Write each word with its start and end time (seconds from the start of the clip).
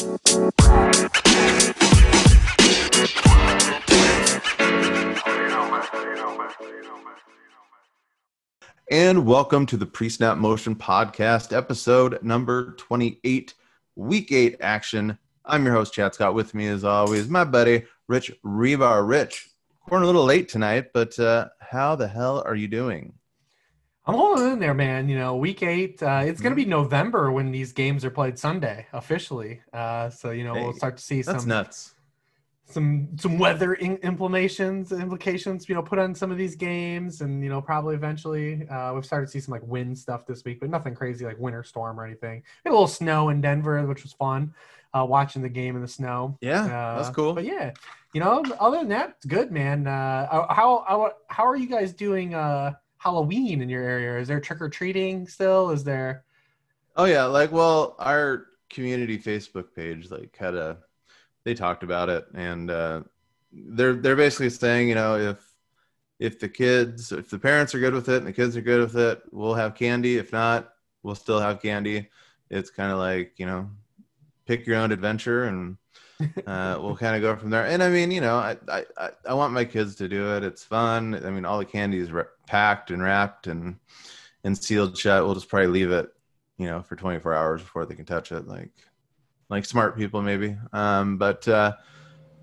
And 0.00 0.08
welcome 9.26 9.66
to 9.66 9.76
the 9.76 9.84
Pre 9.84 10.08
Snap 10.08 10.38
Motion 10.38 10.74
Podcast, 10.74 11.54
episode 11.54 12.22
number 12.22 12.72
28, 12.76 13.52
week 13.96 14.32
eight 14.32 14.56
action. 14.60 15.18
I'm 15.44 15.66
your 15.66 15.74
host, 15.74 15.92
Chad 15.92 16.14
Scott. 16.14 16.32
With 16.32 16.54
me, 16.54 16.68
as 16.68 16.82
always, 16.82 17.28
my 17.28 17.44
buddy, 17.44 17.84
Rich 18.08 18.32
Hribar. 18.42 19.06
Rich, 19.06 19.50
we're 19.90 20.00
a 20.00 20.06
little 20.06 20.24
late 20.24 20.48
tonight, 20.48 20.94
but 20.94 21.18
uh, 21.18 21.48
how 21.60 21.94
the 21.94 22.08
hell 22.08 22.42
are 22.46 22.56
you 22.56 22.68
doing? 22.68 23.19
I'm 24.10 24.18
holding 24.18 24.52
in 24.52 24.58
there, 24.58 24.74
man. 24.74 25.08
You 25.08 25.18
know, 25.18 25.36
week 25.36 25.62
eight. 25.62 26.02
Uh, 26.02 26.22
it's 26.24 26.40
going 26.40 26.52
to 26.52 26.56
be 26.56 26.62
Mm-hmm. 26.62 26.70
November 26.70 27.32
when 27.32 27.50
these 27.50 27.72
games 27.72 28.04
are 28.04 28.10
played 28.10 28.38
Sunday 28.38 28.86
officially. 28.92 29.60
Uh, 29.72 30.10
so 30.10 30.30
you 30.30 30.44
know 30.44 30.52
we'll 30.54 30.72
start 30.74 30.96
to 30.98 31.02
see 31.02 31.22
some 31.22 31.46
nuts. 31.48 31.94
some 32.66 33.08
some 33.18 33.38
weather 33.38 33.74
in- 33.74 33.96
implications 33.98 34.92
implications. 34.92 35.68
You 35.68 35.74
know, 35.74 35.82
put 35.82 35.98
on 35.98 36.14
some 36.14 36.30
of 36.30 36.38
these 36.38 36.54
games, 36.54 37.20
and 37.20 37.42
you 37.42 37.48
know 37.50 37.60
probably 37.60 37.94
eventually 37.94 38.68
uh, 38.68 38.92
we've 38.94 39.04
started 39.04 39.26
to 39.26 39.32
see 39.32 39.40
some 39.40 39.52
like 39.52 39.62
wind 39.66 39.96
stuff 39.98 40.26
this 40.26 40.44
week, 40.44 40.60
but 40.60 40.70
nothing 40.70 40.94
crazy 40.94 41.24
like 41.24 41.38
winter 41.38 41.62
storm 41.64 41.98
or 41.98 42.04
anything. 42.04 42.36
We 42.64 42.68
had 42.68 42.70
a 42.70 42.74
little 42.74 42.86
snow 42.86 43.30
in 43.30 43.40
Denver, 43.40 43.84
which 43.86 44.02
was 44.02 44.12
fun. 44.12 44.54
Uh, 44.92 45.06
watching 45.08 45.40
the 45.40 45.48
game 45.48 45.76
in 45.76 45.82
the 45.82 45.88
snow. 45.88 46.36
Yeah, 46.40 46.64
Uh, 46.64 46.96
that's 47.02 47.14
cool. 47.14 47.32
But 47.32 47.44
yeah, 47.44 47.70
you 48.12 48.20
know, 48.20 48.42
other 48.58 48.78
than 48.78 48.88
that, 48.88 49.10
it's 49.18 49.26
good, 49.26 49.52
man. 49.52 49.86
Uh, 49.86 50.26
how 50.52 50.84
how 50.86 51.12
how 51.28 51.46
are 51.46 51.56
you 51.56 51.68
guys 51.68 51.92
doing? 51.92 52.34
Halloween 53.00 53.62
in 53.62 53.70
your 53.70 53.82
area? 53.82 54.20
Is 54.20 54.28
there 54.28 54.40
trick 54.40 54.60
or 54.60 54.68
treating 54.68 55.26
still? 55.26 55.70
Is 55.70 55.82
there? 55.84 56.22
Oh 56.96 57.06
yeah, 57.06 57.24
like 57.24 57.50
well, 57.50 57.96
our 57.98 58.46
community 58.68 59.18
Facebook 59.18 59.74
page 59.74 60.10
like 60.10 60.36
had 60.36 60.54
a 60.54 60.76
they 61.44 61.54
talked 61.54 61.82
about 61.82 62.08
it 62.08 62.24
and 62.34 62.70
uh 62.70 63.00
they're 63.52 63.94
they're 63.94 64.16
basically 64.16 64.50
saying, 64.50 64.88
you 64.88 64.94
know, 64.94 65.16
if 65.16 65.38
if 66.18 66.38
the 66.38 66.48
kids 66.48 67.10
if 67.10 67.30
the 67.30 67.38
parents 67.38 67.74
are 67.74 67.80
good 67.80 67.94
with 67.94 68.10
it 68.10 68.18
and 68.18 68.26
the 68.26 68.34
kids 68.34 68.54
are 68.54 68.60
good 68.60 68.80
with 68.80 68.96
it, 68.96 69.22
we'll 69.32 69.54
have 69.54 69.74
candy. 69.74 70.18
If 70.18 70.30
not, 70.30 70.74
we'll 71.02 71.14
still 71.14 71.40
have 71.40 71.62
candy. 71.62 72.10
It's 72.50 72.68
kind 72.68 72.92
of 72.92 72.98
like, 72.98 73.32
you 73.38 73.46
know, 73.46 73.70
pick 74.44 74.66
your 74.66 74.76
own 74.76 74.92
adventure 74.92 75.44
and 75.44 75.78
uh, 76.46 76.78
we'll 76.80 76.96
kind 76.96 77.16
of 77.16 77.22
go 77.22 77.36
from 77.36 77.50
there. 77.50 77.66
And 77.66 77.82
I 77.82 77.88
mean, 77.88 78.10
you 78.10 78.20
know, 78.20 78.36
I, 78.36 78.56
I, 78.68 79.10
I- 79.28 79.34
want 79.34 79.52
my 79.52 79.64
kids 79.64 79.94
to 79.96 80.08
do 80.08 80.34
it. 80.36 80.44
It's 80.44 80.64
fun. 80.64 81.14
I 81.24 81.30
mean, 81.30 81.44
all 81.44 81.58
the 81.58 81.64
candy 81.64 81.98
is 81.98 82.12
ra- 82.12 82.24
packed 82.46 82.90
and 82.90 83.02
wrapped 83.02 83.46
and, 83.46 83.76
and 84.44 84.56
sealed 84.56 84.96
shut. 84.96 85.24
We'll 85.24 85.34
just 85.34 85.48
probably 85.48 85.68
leave 85.68 85.90
it, 85.92 86.10
you 86.58 86.66
know, 86.66 86.82
for 86.82 86.96
24 86.96 87.34
hours 87.34 87.62
before 87.62 87.86
they 87.86 87.94
can 87.94 88.04
touch 88.04 88.32
it. 88.32 88.46
Like, 88.46 88.70
like 89.48 89.64
smart 89.64 89.96
people 89.96 90.22
maybe. 90.22 90.56
Um, 90.72 91.16
but, 91.18 91.46
uh, 91.48 91.74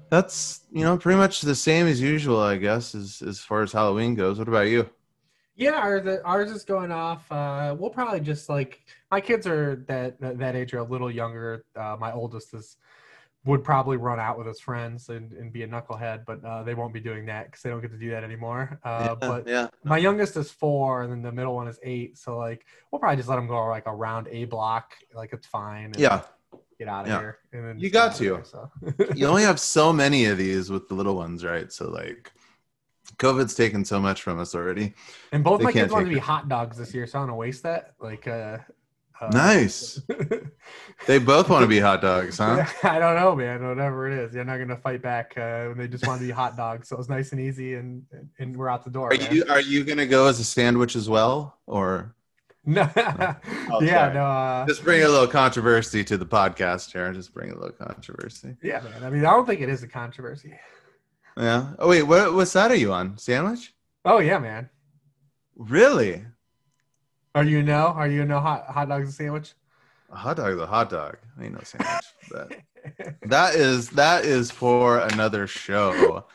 that's, 0.09 0.61
you 0.72 0.83
know, 0.83 0.98
pretty 0.98 1.17
much 1.17 1.42
the 1.42 1.55
same 1.55 1.86
as 1.88 2.00
usual, 2.02 2.39
I 2.39 2.58
guess, 2.58 2.95
as, 2.95 3.22
as 3.22 3.39
far 3.39 3.61
as 3.61 3.73
Halloween 3.73 4.16
goes. 4.16 4.39
What 4.39 4.48
about 4.48 4.67
you? 4.67 4.89
Yeah, 5.58 5.72
ours, 5.72 6.20
ours 6.23 6.52
is 6.52 6.64
going 6.64 6.92
off. 6.92 7.30
Uh, 7.31 7.75
we'll 7.78 7.89
probably 7.89 8.20
just 8.20 8.48
like 8.48 8.86
my 9.09 9.20
kids 9.20 9.48
are 9.48 9.83
that 9.88 10.16
that 10.22 10.55
age 10.55 10.72
are 10.75 10.78
a 10.80 10.83
little 10.83 11.09
younger. 11.09 11.66
Uh, 11.75 11.98
my 12.00 12.11
oldest 12.14 12.53
is 12.53 12.78
would 13.48 13.64
probably 13.64 13.98
run 13.98 14.20
out 14.20 14.38
with 14.38 14.45
his 14.45 14.59
friends 14.59 15.09
and, 15.09 15.31
and 15.31 15.52
be 15.52 15.64
a 15.64 15.67
knucklehead, 15.67 16.26
but 16.26 16.44
uh, 16.44 16.64
they 16.64 16.73
won't 16.76 16.94
be 16.94 17.00
doing 17.00 17.26
that 17.28 17.45
because 17.45 17.62
they 17.64 17.70
don't 17.70 17.81
get 17.81 17.92
to 17.92 17.98
do 17.98 18.09
that 18.12 18.23
anymore. 18.23 18.80
Uh, 18.84 19.16
but 19.16 19.48
yeah. 19.48 19.67
my 19.84 19.98
youngest 19.98 20.36
is 20.38 20.52
four, 20.52 21.04
and 21.04 21.12
then 21.12 21.22
the 21.22 21.31
middle 21.31 21.56
one 21.56 21.67
is 21.67 21.80
eight. 21.81 22.17
So 22.17 22.38
like 22.38 22.66
we'll 22.92 23.00
probably 23.00 23.17
just 23.17 23.30
let 23.30 23.38
them 23.38 23.48
go 23.48 23.66
like 23.67 23.84
around 23.88 24.28
a 24.30 24.45
block, 24.45 24.94
like 25.16 25.31
it's 25.34 25.48
fine. 25.48 25.86
and 25.86 26.00
Yeah. 26.00 26.22
get 26.78 26.88
out 26.89 27.06
of 27.06 27.12
Yeah. 27.12 27.20
here. 27.20 27.38
And 27.54 27.66
then 27.67 27.80
You 27.80 27.89
got 27.89 28.17
get 28.17 28.30
out 28.30 28.42
of 28.42 28.45
to. 28.54 28.94
here, 28.94 29.04
so. 29.08 29.14
you 29.16 29.26
only 29.26 29.44
have 29.44 29.59
so 29.59 29.92
many 29.94 30.26
of 30.26 30.38
these 30.38 30.70
with 30.70 30.88
the 30.89 30.94
little 30.95 31.16
ones, 31.16 31.44
right? 31.45 31.72
So 31.72 31.89
like 31.89 32.32
COVID's 33.17 33.56
taken 33.56 33.86
so 33.86 34.00
much 34.02 34.22
from 34.22 34.39
us 34.39 34.54
already. 34.54 34.94
And 35.32 35.44
both 35.44 35.60
They 35.60 35.66
my 35.66 35.71
can't 35.71 35.83
kids 35.86 35.94
wanted 35.94 36.05
to 36.05 36.11
take 36.11 36.21
be 36.21 36.26
hot 36.26 36.50
dogs 36.50 36.77
this 36.77 36.94
year, 36.94 37.08
so 37.08 37.17
I 37.17 37.21
don't 37.21 37.30
want 37.30 37.36
to 37.38 37.39
waste 37.39 37.64
that. 37.64 37.94
Like, 38.00 38.27
uh, 38.27 38.58
uh 39.22 39.28
Nice. 39.33 40.02
They 41.05 41.20
both 41.20 41.48
want 41.48 41.61
to 41.61 41.67
be 41.67 41.80
hot 41.80 42.02
dogs, 42.02 42.39
huh? 42.39 42.66
I 42.83 42.98
don't 43.00 43.16
know, 43.16 43.36
man. 43.36 43.66
Whatever 43.66 44.10
it 44.10 44.17
is, 44.17 44.32
they're 44.33 44.44
not 44.44 44.58
gonna 44.58 44.76
fight 44.78 45.02
back 45.02 45.38
uh, 45.38 45.66
when 45.67 45.78
they 45.78 45.88
just 45.88 46.05
want 46.08 46.20
to 46.20 46.26
be 46.26 46.32
hot 46.33 46.58
dogs. 46.58 46.89
So 46.89 46.98
it's 46.98 47.08
nice 47.08 47.32
and 47.32 47.39
easy, 47.39 47.76
and 47.76 48.04
and 48.39 48.58
we're 48.58 48.67
out 48.67 48.83
the 48.83 48.89
door. 48.89 49.14
Are 49.14 49.17
man. 49.17 49.33
you 49.33 49.45
are 49.48 49.61
you 49.61 49.83
gonna 49.83 50.08
go 50.08 50.26
as 50.27 50.39
a 50.39 50.44
sandwich 50.44 50.95
as 50.95 51.08
well, 51.08 51.60
or 51.67 52.16
No, 52.66 52.82
Oh, 52.95 53.82
yeah, 53.82 53.95
sorry. 54.11 54.14
no, 54.16 54.26
uh, 54.26 54.66
just 54.66 54.83
bring 54.83 55.04
a 55.04 55.08
little 55.08 55.27
controversy 55.27 56.04
to 56.04 56.17
the 56.17 56.26
podcast 56.26 56.92
here? 56.92 57.14
Just 57.14 57.33
bring 57.33 57.52
a 57.52 57.56
little 57.56 57.72
controversy. 57.77 58.58
yeah, 58.64 58.82
man. 58.82 59.04
I 59.04 59.10
mean, 59.10 59.23
I 59.23 59.30
don't 59.32 59.45
think 59.45 59.61
it 59.61 59.70
is 59.70 59.83
a 59.83 59.88
controversy. 59.88 60.54
Yeah. 61.38 61.73
Oh 61.80 61.88
wait, 61.89 62.04
what 62.04 62.33
what 62.33 62.48
side 62.48 62.72
are 62.72 62.76
you 62.76 62.92
on? 62.92 63.17
Sandwich? 63.20 63.73
Oh 64.04 64.17
yeah, 64.20 64.39
man. 64.39 64.70
Really? 65.56 66.26
Are 67.37 67.43
you 67.43 67.61
no? 67.61 67.89
Are 67.89 68.08
you 68.08 68.25
no 68.25 68.39
hot 68.39 68.65
hot 68.65 68.89
dogs 68.89 69.05
and 69.05 69.14
sandwich? 69.14 69.53
A 70.11 70.15
hot 70.15 70.37
dog 70.37 70.53
is 70.53 70.59
a 70.59 70.65
hot 70.65 70.89
dog. 70.89 71.17
Ain't 71.39 71.53
no 71.53 71.59
sandwich. 71.64 72.05
but 72.31 72.52
that 73.27 73.53
is 73.53 73.92
that 73.92 74.25
is 74.25 74.49
for 74.49 75.02
another 75.02 75.45
show. 75.45 76.26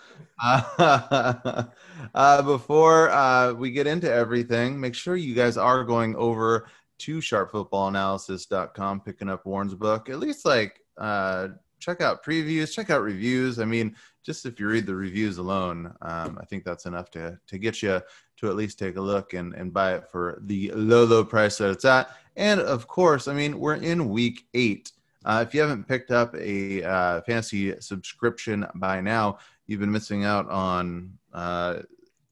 Uh, 0.41 1.65
uh, 2.15 2.43
before 2.43 3.11
uh, 3.11 3.53
we 3.53 3.73
get 3.73 3.89
into 3.89 4.09
everything, 4.09 4.81
make 4.81 4.95
sure 4.95 5.17
you 5.17 5.35
guys 5.35 5.57
are 5.57 5.83
going 5.83 6.15
over 6.15 6.69
to 6.99 7.19
sharpfootballanalysis.com, 7.19 9.01
picking 9.01 9.29
up 9.29 9.45
Warren's 9.45 9.75
book. 9.75 10.09
At 10.09 10.21
least 10.21 10.45
like 10.45 10.79
uh, 10.99 11.49
check 11.83 12.01
out 12.01 12.25
previews, 12.25 12.73
check 12.73 12.91
out 12.91 13.03
reviews. 13.03 13.59
I 13.59 13.65
mean, 13.65 13.97
just 14.23 14.47
if 14.47 14.61
you 14.61 14.69
read 14.69 14.87
the 14.87 14.95
reviews 14.95 15.39
alone, 15.39 15.93
um, 16.01 16.39
I 16.41 16.45
think 16.45 16.65
that's 16.65 16.87
enough 16.87 17.11
to 17.11 17.39
to 17.47 17.59
get 17.59 17.83
you 17.83 18.01
to 18.39 18.49
at 18.49 18.57
least 18.57 18.79
take 18.79 18.97
a 18.97 19.01
look 19.01 19.35
and, 19.35 19.55
and 19.55 19.73
buy 19.73 19.95
it 19.95 20.09
for 20.11 20.39
the 20.47 20.71
low 20.73 21.05
low 21.05 21.25
price 21.25 21.59
that 21.59 21.71
it's 21.71 21.85
at. 21.85 22.17
And 22.37 22.61
of 22.61 22.87
course, 22.87 23.29
I 23.29 23.35
mean, 23.35 23.59
we're 23.59 23.75
in 23.75 24.09
week 24.09 24.47
eight. 24.55 24.93
Uh, 25.25 25.45
if 25.47 25.55
you 25.55 25.61
haven't 25.61 25.87
picked 25.87 26.11
up 26.11 26.35
a 26.37 26.83
uh, 26.83 27.21
fantasy 27.23 27.79
subscription 27.81 28.67
by 28.77 29.01
now, 29.01 29.39
you've 29.67 29.81
been 29.81 29.93
missing 29.93 30.25
out 30.25 30.49
on 30.49 31.13
uh, 31.33 31.81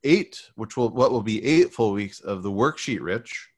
eight, 0.05 0.51
which 0.55 0.77
will 0.77 0.91
what 0.91 1.11
will 1.11 1.23
be 1.23 1.45
eight 1.45 1.73
full 1.73 1.93
weeks 1.93 2.21
of 2.21 2.43
the 2.43 2.51
worksheet. 2.51 3.01
Rich, 3.01 3.50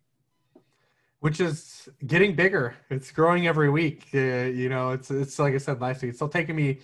which 1.22 1.38
is 1.40 1.88
getting 2.04 2.34
bigger. 2.34 2.74
It's 2.90 3.12
growing 3.12 3.46
every 3.46 3.70
week. 3.70 4.08
Uh, 4.12 4.50
you 4.62 4.68
know, 4.68 4.90
it's 4.90 5.08
it's 5.08 5.38
like 5.38 5.54
I 5.54 5.58
said 5.58 5.80
last 5.80 6.02
week. 6.02 6.08
It's 6.08 6.18
still 6.18 6.28
taking 6.28 6.56
me, 6.56 6.80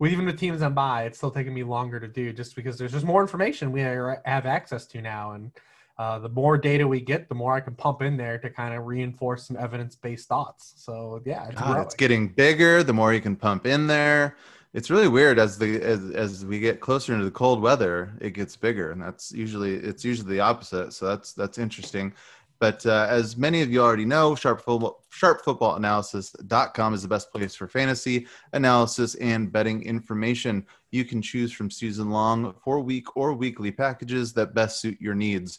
with 0.00 0.10
even 0.10 0.26
the 0.26 0.32
teams 0.32 0.60
I'm 0.60 0.74
by, 0.74 1.04
it's 1.04 1.18
still 1.18 1.30
taking 1.30 1.54
me 1.54 1.62
longer 1.62 2.00
to 2.00 2.08
do 2.08 2.32
just 2.32 2.56
because 2.56 2.76
there's 2.78 2.90
just 2.90 3.06
more 3.06 3.22
information 3.22 3.70
we 3.70 3.82
are- 3.82 4.20
have 4.24 4.44
access 4.44 4.86
to 4.86 5.00
now, 5.00 5.32
and 5.32 5.52
uh, 5.98 6.18
the 6.18 6.28
more 6.28 6.58
data 6.58 6.86
we 6.86 7.00
get, 7.00 7.28
the 7.28 7.36
more 7.36 7.54
I 7.54 7.60
can 7.60 7.76
pump 7.76 8.02
in 8.02 8.16
there 8.16 8.38
to 8.38 8.50
kind 8.50 8.74
of 8.74 8.86
reinforce 8.86 9.46
some 9.46 9.56
evidence-based 9.56 10.26
thoughts. 10.26 10.74
So 10.76 11.22
yeah, 11.24 11.46
it's, 11.46 11.60
God, 11.60 11.80
it's 11.86 11.94
getting 11.94 12.26
bigger. 12.26 12.82
The 12.82 12.92
more 12.92 13.14
you 13.14 13.20
can 13.20 13.36
pump 13.36 13.66
in 13.66 13.86
there, 13.86 14.36
it's 14.74 14.90
really 14.90 15.08
weird 15.08 15.38
as 15.38 15.58
the 15.58 15.80
as, 15.80 16.10
as 16.10 16.44
we 16.44 16.58
get 16.58 16.80
closer 16.80 17.12
into 17.12 17.24
the 17.24 17.30
cold 17.30 17.62
weather, 17.62 18.12
it 18.20 18.32
gets 18.32 18.56
bigger, 18.56 18.90
and 18.90 19.00
that's 19.00 19.30
usually 19.30 19.74
it's 19.76 20.04
usually 20.04 20.34
the 20.34 20.40
opposite. 20.40 20.92
So 20.92 21.06
that's 21.06 21.32
that's 21.34 21.56
interesting. 21.56 22.12
But 22.58 22.84
uh, 22.86 23.06
as 23.08 23.36
many 23.36 23.62
of 23.62 23.70
you 23.70 23.82
already 23.82 24.04
know, 24.04 24.34
Sharp 24.34 24.62
Football, 24.62 25.04
sharpfootballanalysis.com 25.12 26.94
is 26.94 27.02
the 27.02 27.08
best 27.08 27.32
place 27.32 27.54
for 27.54 27.68
fantasy 27.68 28.26
analysis 28.52 29.14
and 29.16 29.52
betting 29.52 29.82
information. 29.82 30.66
You 30.90 31.04
can 31.04 31.20
choose 31.20 31.52
from 31.52 31.70
season 31.70 32.10
long, 32.10 32.54
four 32.62 32.80
week, 32.80 33.16
or 33.16 33.34
weekly 33.34 33.70
packages 33.70 34.32
that 34.34 34.54
best 34.54 34.80
suit 34.80 35.00
your 35.00 35.14
needs. 35.14 35.58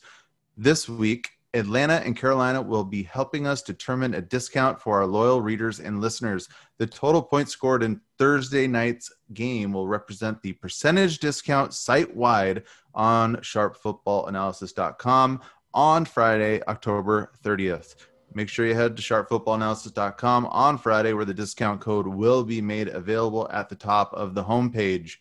This 0.58 0.90
week, 0.90 1.30
Atlanta 1.54 2.02
and 2.06 2.16
Carolina 2.16 2.62
will 2.62 2.84
be 2.84 3.04
helping 3.04 3.48
us 3.48 3.62
determine 3.62 4.14
a 4.14 4.22
discount 4.22 4.82
for 4.82 5.00
our 5.00 5.08
loyal 5.08 5.42
readers 5.42 5.80
and 5.80 6.02
listeners. 6.02 6.50
The 6.78 6.88
total 6.88 7.22
points 7.22 7.52
scored 7.52 7.84
in 7.84 8.02
Thursday 8.18 8.68
night's 8.68 9.12
game 9.34 9.74
will 9.74 9.88
represent 9.88 10.42
the 10.42 10.54
percentage 10.54 11.20
discount 11.20 11.74
site 11.74 12.16
wide 12.16 12.64
on 12.94 13.38
sharpfootballanalysis.com 13.38 15.42
on 15.78 16.06
Friday, 16.06 16.60
October 16.68 17.32
30th. 17.46 17.94
Make 18.34 18.50
sure 18.50 18.66
you 18.66 18.74
head 18.74 18.98
to 18.98 19.04
sharpfootballanalysis.com 19.04 20.48
on 20.48 20.78
Friday, 20.80 21.14
where 21.14 21.24
the 21.24 21.36
discount 21.36 21.82
code 21.82 22.08
will 22.08 22.44
be 22.44 22.62
made 22.62 22.88
available 22.88 23.48
at 23.52 23.70
the 23.70 23.76
top 23.76 24.12
of 24.14 24.34
the 24.34 24.44
homepage. 24.44 25.18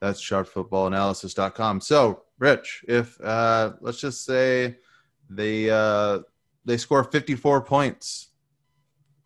That's 0.00 0.18
sharpfootballanalysis.com. 0.24 1.82
So, 1.82 2.22
Rich, 2.38 2.86
if 2.88 3.20
uh, 3.20 3.74
let's 3.82 4.00
just 4.00 4.24
say 4.24 4.78
they 5.28 5.68
uh, 5.68 6.20
they 6.64 6.78
score 6.78 7.04
54 7.04 7.60
points, 7.60 8.28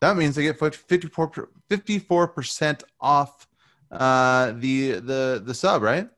that 0.01 0.17
means 0.17 0.35
they 0.35 0.43
get 0.43 0.59
54 0.59 2.29
percent 2.29 2.83
off 3.01 3.47
uh, 3.93 4.53
the 4.57 4.93
the 4.95 5.43
the 5.45 5.55
sub, 5.55 5.83
right? 5.83 6.09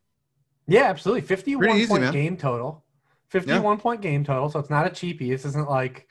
Yeah, 0.66 0.84
absolutely. 0.84 1.22
51 1.22 1.62
Pretty 1.62 1.80
easy, 1.80 1.88
point 1.88 2.02
man. 2.02 2.12
game 2.14 2.36
total. 2.38 2.84
51 3.28 3.78
point 3.78 4.00
game 4.00 4.24
total. 4.24 4.48
So 4.50 4.58
it's 4.58 4.70
not 4.70 4.86
a 4.86 4.90
cheapie. 4.90 5.28
This 5.30 5.44
isn't 5.44 5.68
like, 5.68 6.06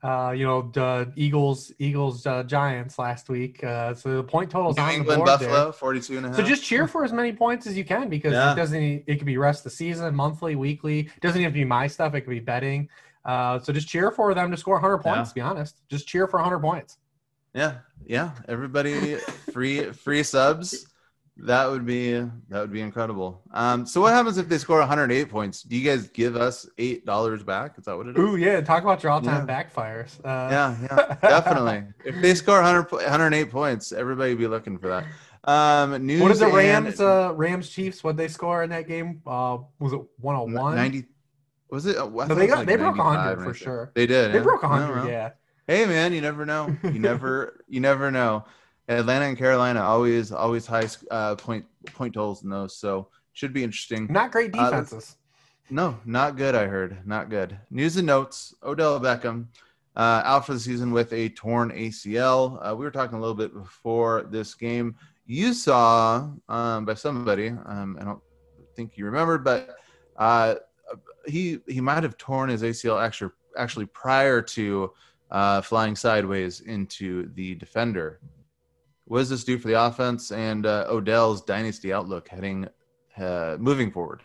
Uh, 0.00 0.30
you 0.30 0.46
know, 0.46 0.70
the 0.72 1.12
Eagles, 1.16 1.72
Eagles, 1.80 2.24
uh, 2.24 2.44
Giants 2.44 3.00
last 3.00 3.28
week. 3.28 3.64
Uh, 3.64 3.92
so 3.94 4.18
the 4.18 4.22
point 4.22 4.48
totals 4.48 4.76
New 4.76 4.82
on 4.84 4.90
England 4.90 5.10
the 5.10 5.16
board 5.16 5.26
Buffalo, 5.40 5.64
there. 5.64 5.72
42 5.72 6.16
and 6.18 6.26
a 6.26 6.28
half. 6.28 6.36
So 6.36 6.44
just 6.44 6.62
cheer 6.62 6.86
for 6.86 7.02
as 7.04 7.12
many 7.12 7.32
points 7.32 7.66
as 7.66 7.76
you 7.76 7.84
can 7.84 8.08
because 8.08 8.32
Yeah. 8.32 8.52
it 8.52 8.54
doesn't. 8.54 8.80
It 9.08 9.16
could 9.16 9.26
be 9.26 9.38
rest 9.38 9.60
of 9.60 9.64
the 9.64 9.70
season, 9.76 10.14
monthly, 10.14 10.54
weekly. 10.54 11.00
It 11.00 11.20
doesn't 11.20 11.42
have 11.42 11.50
to 11.50 11.58
be 11.58 11.64
my 11.64 11.88
stuff. 11.88 12.14
It 12.14 12.20
could 12.20 12.30
be 12.30 12.38
betting. 12.38 12.88
Uh, 13.24 13.58
so 13.58 13.72
just 13.72 13.88
cheer 13.88 14.12
for 14.12 14.32
them 14.34 14.52
to 14.52 14.56
score 14.56 14.74
100 14.76 14.98
points. 14.98 15.18
Yeah. 15.18 15.24
To 15.30 15.34
be 15.34 15.40
honest, 15.40 15.80
just 15.88 16.06
cheer 16.06 16.28
for 16.28 16.38
100 16.38 16.60
points. 16.60 16.98
Yeah, 17.52 17.78
yeah. 18.06 18.30
Everybody 18.46 19.16
free 19.52 19.90
free 19.90 20.22
subs. 20.22 20.86
That 21.40 21.70
would 21.70 21.86
be 21.86 22.14
that 22.48 22.60
would 22.60 22.72
be 22.72 22.80
incredible. 22.80 23.42
Um, 23.52 23.86
so 23.86 24.00
what 24.00 24.12
happens 24.12 24.38
if 24.38 24.48
they 24.48 24.58
score 24.58 24.80
108 24.80 25.28
points? 25.30 25.62
Do 25.62 25.76
you 25.76 25.88
guys 25.88 26.08
give 26.08 26.34
us 26.34 26.68
eight 26.78 27.06
dollars 27.06 27.44
back? 27.44 27.78
Is 27.78 27.84
that 27.84 27.96
what 27.96 28.08
it 28.08 28.18
is? 28.18 28.22
Ooh, 28.24 28.36
yeah. 28.36 28.60
Talk 28.60 28.82
about 28.82 29.02
your 29.04 29.12
all-time 29.12 29.46
Yeah. 29.48 29.62
backfires. 29.64 30.18
Uh, 30.24 30.48
Yeah, 30.50 30.76
yeah, 30.82 31.16
definitely. 31.22 31.84
if 32.04 32.20
they 32.20 32.34
score 32.34 32.56
100, 32.60 32.90
108 32.90 33.50
points, 33.52 33.92
everybody 33.92 34.30
would 34.32 34.38
be 34.40 34.48
looking 34.48 34.78
for 34.78 34.88
that. 34.88 35.04
Um, 35.44 36.04
news 36.04 36.20
What 36.20 36.32
is 36.32 36.40
the 36.40 36.48
Rams? 36.48 37.00
Uh, 37.00 37.32
Rams 37.36 37.70
Chiefs. 37.70 38.02
What 38.02 38.16
they 38.16 38.26
score 38.28 38.64
in 38.64 38.70
that 38.70 38.88
game? 38.88 39.22
Uh, 39.24 39.58
was 39.78 39.92
it 39.92 40.00
101? 40.18 40.74
90 40.74 41.04
was 41.70 41.86
it? 41.86 41.96
No, 41.96 42.24
they 42.34 42.46
got 42.48 42.66
they 42.66 42.76
broke 42.76 42.96
95 42.96 42.96
100 42.96 43.38
or 43.40 43.44
for 43.44 43.54
sure. 43.54 43.92
They 43.94 44.06
did. 44.06 44.32
They 44.32 44.38
yeah? 44.38 44.42
broke 44.42 44.64
Oh, 44.64 44.68
100. 44.70 45.08
Yeah. 45.08 45.30
Hey 45.68 45.84
man, 45.86 46.12
you 46.14 46.20
never 46.20 46.44
know. 46.46 46.74
You 46.82 46.98
never 46.98 47.60
you 47.68 47.78
never 47.80 48.10
know. 48.10 48.44
Atlanta 48.88 49.26
and 49.26 49.36
Carolina 49.36 49.82
always 49.82 50.32
always 50.32 50.66
high 50.66 50.88
uh, 51.10 51.34
point 51.36 51.64
point 51.94 52.14
totals 52.14 52.42
in 52.42 52.50
those, 52.50 52.76
so 52.76 53.08
should 53.32 53.52
be 53.52 53.62
interesting. 53.62 54.06
Not 54.10 54.32
great 54.32 54.54
Uh, 54.54 54.64
defenses. 54.70 55.16
No, 55.70 55.98
not 56.06 56.36
good. 56.36 56.54
I 56.54 56.66
heard 56.66 57.06
not 57.06 57.28
good. 57.28 57.58
News 57.70 57.96
and 57.98 58.06
notes: 58.06 58.54
Odell 58.62 58.98
Beckham 58.98 59.46
uh, 59.96 60.22
out 60.24 60.46
for 60.46 60.54
the 60.54 60.60
season 60.60 60.92
with 60.92 61.12
a 61.12 61.28
torn 61.30 61.70
ACL. 61.70 62.58
Uh, 62.66 62.74
we 62.74 62.84
were 62.84 62.90
talking 62.90 63.18
a 63.18 63.20
little 63.20 63.34
bit 63.34 63.52
before 63.52 64.22
this 64.30 64.54
game. 64.54 64.96
You 65.26 65.52
saw 65.52 66.30
um, 66.48 66.86
by 66.86 66.94
somebody. 66.94 67.48
Um, 67.48 67.98
I 68.00 68.04
don't 68.04 68.20
think 68.74 68.96
you 68.96 69.04
remembered, 69.04 69.44
but 69.44 69.76
uh, 70.16 70.54
he 71.26 71.60
he 71.68 71.82
might 71.82 72.02
have 72.02 72.16
torn 72.16 72.48
his 72.48 72.62
ACL 72.62 73.04
actually 73.04 73.32
actually 73.58 73.86
prior 73.86 74.40
to 74.40 74.92
uh, 75.30 75.60
flying 75.60 75.94
sideways 75.94 76.60
into 76.60 77.30
the 77.34 77.54
defender. 77.56 78.20
What 79.08 79.18
does 79.20 79.30
this 79.30 79.44
do 79.44 79.58
for 79.58 79.68
the 79.68 79.82
offense 79.82 80.30
and 80.32 80.66
uh, 80.66 80.84
Odell's 80.88 81.42
dynasty 81.42 81.92
outlook 81.92 82.28
heading 82.28 82.68
uh, 83.16 83.56
moving 83.58 83.90
forward? 83.90 84.22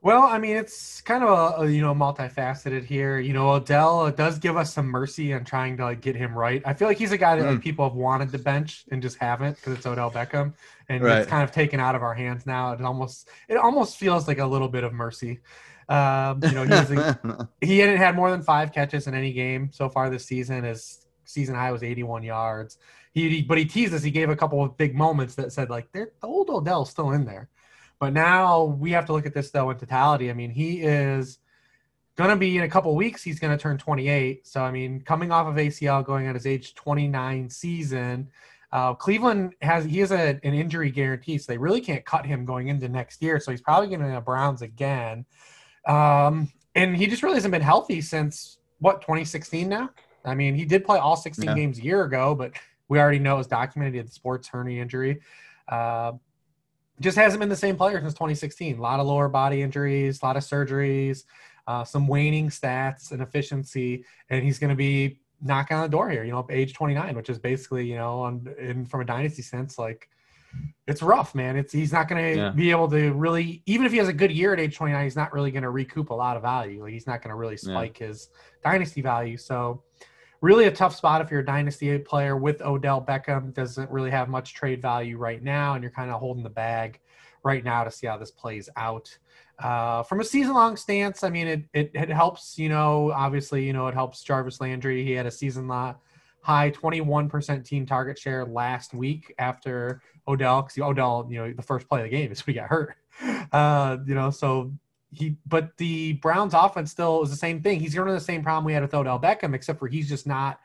Well, 0.00 0.22
I 0.24 0.38
mean, 0.38 0.56
it's 0.56 1.00
kind 1.00 1.22
of 1.22 1.28
a, 1.30 1.62
a, 1.62 1.70
you 1.70 1.80
know 1.80 1.94
multifaceted 1.94 2.84
here. 2.84 3.18
You 3.20 3.32
know, 3.32 3.50
Odell 3.50 4.10
does 4.10 4.38
give 4.38 4.56
us 4.56 4.72
some 4.72 4.86
mercy 4.86 5.32
on 5.32 5.44
trying 5.44 5.76
to 5.76 5.84
like 5.84 6.00
get 6.00 6.16
him 6.16 6.34
right. 6.36 6.60
I 6.64 6.74
feel 6.74 6.88
like 6.88 6.98
he's 6.98 7.12
a 7.12 7.18
guy 7.18 7.36
that 7.36 7.44
like 7.46 7.58
Mm. 7.58 7.62
people 7.62 7.84
have 7.88 7.94
wanted 7.96 8.30
to 8.32 8.38
bench 8.38 8.84
and 8.90 9.00
just 9.00 9.16
haven't 9.18 9.56
because 9.56 9.74
it's 9.74 9.86
Odell 9.86 10.10
Beckham, 10.10 10.54
and 10.88 11.02
Right. 11.04 11.18
it's 11.18 11.30
kind 11.30 11.44
of 11.44 11.52
taken 11.52 11.78
out 11.78 11.94
of 11.94 12.02
our 12.02 12.14
hands 12.14 12.46
now. 12.46 12.72
It 12.72 12.80
almost 12.80 13.28
it 13.48 13.56
almost 13.56 13.96
feels 13.96 14.26
like 14.26 14.38
a 14.38 14.46
little 14.46 14.68
bit 14.68 14.82
of 14.82 14.92
mercy. 14.92 15.38
Um, 15.88 16.40
you 16.42 16.52
know, 16.52 16.64
he's 16.64 16.90
a, 16.90 17.48
he 17.60 17.78
hadn't 17.78 17.98
had 17.98 18.16
more 18.16 18.30
than 18.30 18.42
five 18.42 18.72
catches 18.72 19.06
in 19.06 19.14
any 19.14 19.32
game 19.32 19.70
so 19.72 19.88
far 19.88 20.10
this 20.10 20.24
season. 20.24 20.64
His 20.64 21.06
season 21.24 21.54
high 21.54 21.70
was 21.70 21.82
81 21.84 22.24
yards. 22.24 22.78
He, 23.12 23.42
but 23.42 23.58
he 23.58 23.64
teased 23.64 23.92
us. 23.92 24.02
He 24.02 24.10
gave 24.10 24.30
a 24.30 24.36
couple 24.36 24.62
of 24.64 24.76
big 24.76 24.94
moments 24.94 25.34
that 25.34 25.52
said 25.52 25.68
like, 25.70 25.90
the 25.92 26.10
old 26.22 26.48
Odell's 26.48 26.90
still 26.90 27.10
in 27.12 27.24
there." 27.24 27.48
But 28.00 28.12
now 28.12 28.64
we 28.64 28.90
have 28.92 29.06
to 29.06 29.12
look 29.12 29.26
at 29.26 29.34
this 29.34 29.50
though 29.50 29.70
in 29.70 29.76
totality. 29.78 30.30
I 30.30 30.34
mean, 30.34 30.50
he 30.50 30.80
is 30.82 31.38
gonna 32.16 32.36
be 32.36 32.56
in 32.56 32.64
a 32.64 32.68
couple 32.68 32.94
weeks. 32.96 33.22
He's 33.22 33.38
gonna 33.38 33.58
turn 33.58 33.78
28. 33.78 34.46
So 34.46 34.62
I 34.62 34.70
mean, 34.70 35.02
coming 35.02 35.30
off 35.30 35.46
of 35.46 35.54
ACL, 35.56 36.04
going 36.04 36.26
at 36.26 36.34
his 36.34 36.46
age 36.46 36.74
29 36.74 37.48
season. 37.50 38.28
Uh, 38.72 38.94
Cleveland 38.94 39.54
has 39.60 39.84
he 39.84 39.98
has 39.98 40.12
a, 40.12 40.40
an 40.42 40.54
injury 40.54 40.90
guarantee, 40.90 41.36
so 41.36 41.52
they 41.52 41.58
really 41.58 41.80
can't 41.82 42.04
cut 42.06 42.24
him 42.24 42.46
going 42.46 42.68
into 42.68 42.88
next 42.88 43.22
year. 43.22 43.38
So 43.38 43.50
he's 43.50 43.60
probably 43.60 43.88
going 43.88 44.00
to 44.00 44.06
the 44.06 44.20
Browns 44.20 44.62
again. 44.62 45.26
Um, 45.86 46.50
and 46.74 46.96
he 46.96 47.06
just 47.06 47.22
really 47.22 47.34
hasn't 47.34 47.52
been 47.52 47.60
healthy 47.60 48.00
since 48.00 48.58
what 48.78 49.02
2016 49.02 49.68
now. 49.68 49.90
I 50.24 50.34
mean, 50.34 50.54
he 50.54 50.64
did 50.64 50.84
play 50.84 50.98
all 50.98 51.16
16 51.16 51.44
Yeah. 51.44 51.54
games 51.54 51.78
a 51.78 51.82
year 51.82 52.04
ago, 52.04 52.34
but 52.34 52.52
we 52.88 52.98
already 52.98 53.18
know 53.18 53.38
it's 53.38 53.48
documented 53.48 53.94
he 53.94 53.98
had 53.98 54.08
the 54.08 54.12
sports 54.12 54.48
hernia 54.48 54.82
injury. 54.82 55.20
Uh, 55.68 56.12
just 57.00 57.16
hasn't 57.16 57.40
been 57.40 57.48
the 57.48 57.56
same 57.56 57.76
player 57.76 57.98
since 58.00 58.12
2016. 58.14 58.78
A 58.78 58.80
lot 58.82 59.00
of 59.00 59.06
lower 59.06 59.28
body 59.28 59.62
injuries, 59.62 60.20
a 60.22 60.24
lot 60.24 60.36
of 60.36 60.42
surgeries, 60.42 61.24
uh, 61.66 61.84
some 61.84 62.06
waning 62.06 62.48
stats 62.48 63.12
and 63.12 63.22
efficiency, 63.22 64.04
and 64.30 64.44
he's 64.44 64.58
going 64.58 64.70
to 64.70 64.76
be 64.76 65.18
knocking 65.40 65.76
on 65.76 65.82
the 65.82 65.88
door 65.88 66.10
here. 66.10 66.22
You 66.24 66.32
know, 66.32 66.46
age 66.50 66.74
29, 66.74 67.16
which 67.16 67.30
is 67.30 67.38
basically 67.38 67.86
you 67.86 67.96
know, 67.96 68.20
on 68.20 68.54
in 68.58 68.84
from 68.86 69.00
a 69.00 69.04
dynasty 69.04 69.42
sense, 69.42 69.78
like 69.78 70.08
it's 70.86 71.02
rough, 71.02 71.34
man. 71.34 71.56
It's 71.56 71.72
he's 71.72 71.92
not 71.92 72.08
going 72.08 72.22
to 72.22 72.36
Yeah. 72.38 72.50
be 72.50 72.70
able 72.70 72.88
to 72.90 73.12
really, 73.14 73.62
even 73.66 73.86
if 73.86 73.92
he 73.92 73.98
has 73.98 74.08
a 74.08 74.12
good 74.12 74.30
year 74.30 74.52
at 74.52 74.60
age 74.60 74.76
29, 74.76 75.02
he's 75.04 75.16
not 75.16 75.32
really 75.32 75.50
going 75.50 75.62
to 75.62 75.70
recoup 75.70 76.10
a 76.10 76.14
lot 76.14 76.36
of 76.36 76.42
value. 76.42 76.82
Like 76.82 76.92
he's 76.92 77.06
not 77.06 77.22
going 77.22 77.30
to 77.30 77.36
really 77.36 77.54
Yeah. 77.54 77.70
spike 77.70 77.98
his 77.98 78.28
dynasty 78.62 79.00
value. 79.00 79.36
So 79.38 79.82
really 80.42 80.66
a 80.66 80.70
tough 80.70 80.94
spot 80.94 81.22
if 81.22 81.30
you're 81.30 81.40
a 81.40 81.44
dynasty 81.44 81.96
player 81.98 82.36
with 82.36 82.60
Odell 82.60 83.00
Beckham. 83.00 83.54
Doesn't 83.54 83.90
really 83.90 84.10
have 84.10 84.28
much 84.28 84.52
trade 84.52 84.82
value 84.82 85.16
right 85.16 85.42
now, 85.42 85.74
and 85.74 85.82
you're 85.82 85.92
kind 85.92 86.10
of 86.10 86.20
holding 86.20 86.42
the 86.42 86.50
bag 86.50 87.00
right 87.42 87.64
now 87.64 87.84
to 87.84 87.90
see 87.90 88.06
how 88.06 88.18
this 88.18 88.30
plays 88.30 88.68
out. 88.76 89.16
Uh, 89.58 90.02
from 90.02 90.20
a 90.20 90.24
season-long 90.24 90.76
stance, 90.76 91.22
I 91.22 91.30
mean, 91.30 91.46
it, 91.46 91.64
it 91.72 91.90
it 91.94 92.08
helps. 92.10 92.58
You 92.58 92.68
know, 92.68 93.12
obviously, 93.12 93.64
you 93.64 93.72
know, 93.72 93.86
it 93.86 93.94
helps 93.94 94.22
Jarvis 94.22 94.60
Landry. 94.60 95.04
He 95.04 95.12
had 95.12 95.26
a 95.26 95.30
season 95.30 95.68
high 96.42 96.72
21% 96.72 97.64
team 97.64 97.86
target 97.86 98.18
share 98.18 98.44
last 98.44 98.92
week 98.92 99.32
after 99.38 100.02
Odell, 100.26 100.62
because 100.62 100.76
Odell, 100.78 101.26
you 101.30 101.38
know, 101.38 101.52
the 101.52 101.62
first 101.62 101.88
play 101.88 102.00
of 102.00 102.04
the 102.04 102.10
game 102.10 102.32
is 102.32 102.44
when 102.44 102.54
he 102.54 102.60
got 102.60 102.68
hurt. 102.68 102.94
Uh, 103.52 103.98
you 104.06 104.14
know, 104.14 104.30
so 104.30 104.72
he 105.12 105.36
but 105.46 105.76
the 105.76 106.14
Browns 106.14 106.54
offense 106.54 106.90
still 106.90 107.22
is 107.22 107.30
the 107.30 107.36
same 107.36 107.60
thing. 107.62 107.78
He's 107.80 107.96
running 107.96 108.14
the 108.14 108.20
same 108.20 108.42
problem 108.42 108.64
we 108.64 108.72
had 108.72 108.82
with 108.82 108.94
Odell 108.94 109.20
Beckham, 109.20 109.54
except 109.54 109.78
for 109.78 109.86
he's 109.86 110.08
just 110.08 110.26
not 110.26 110.58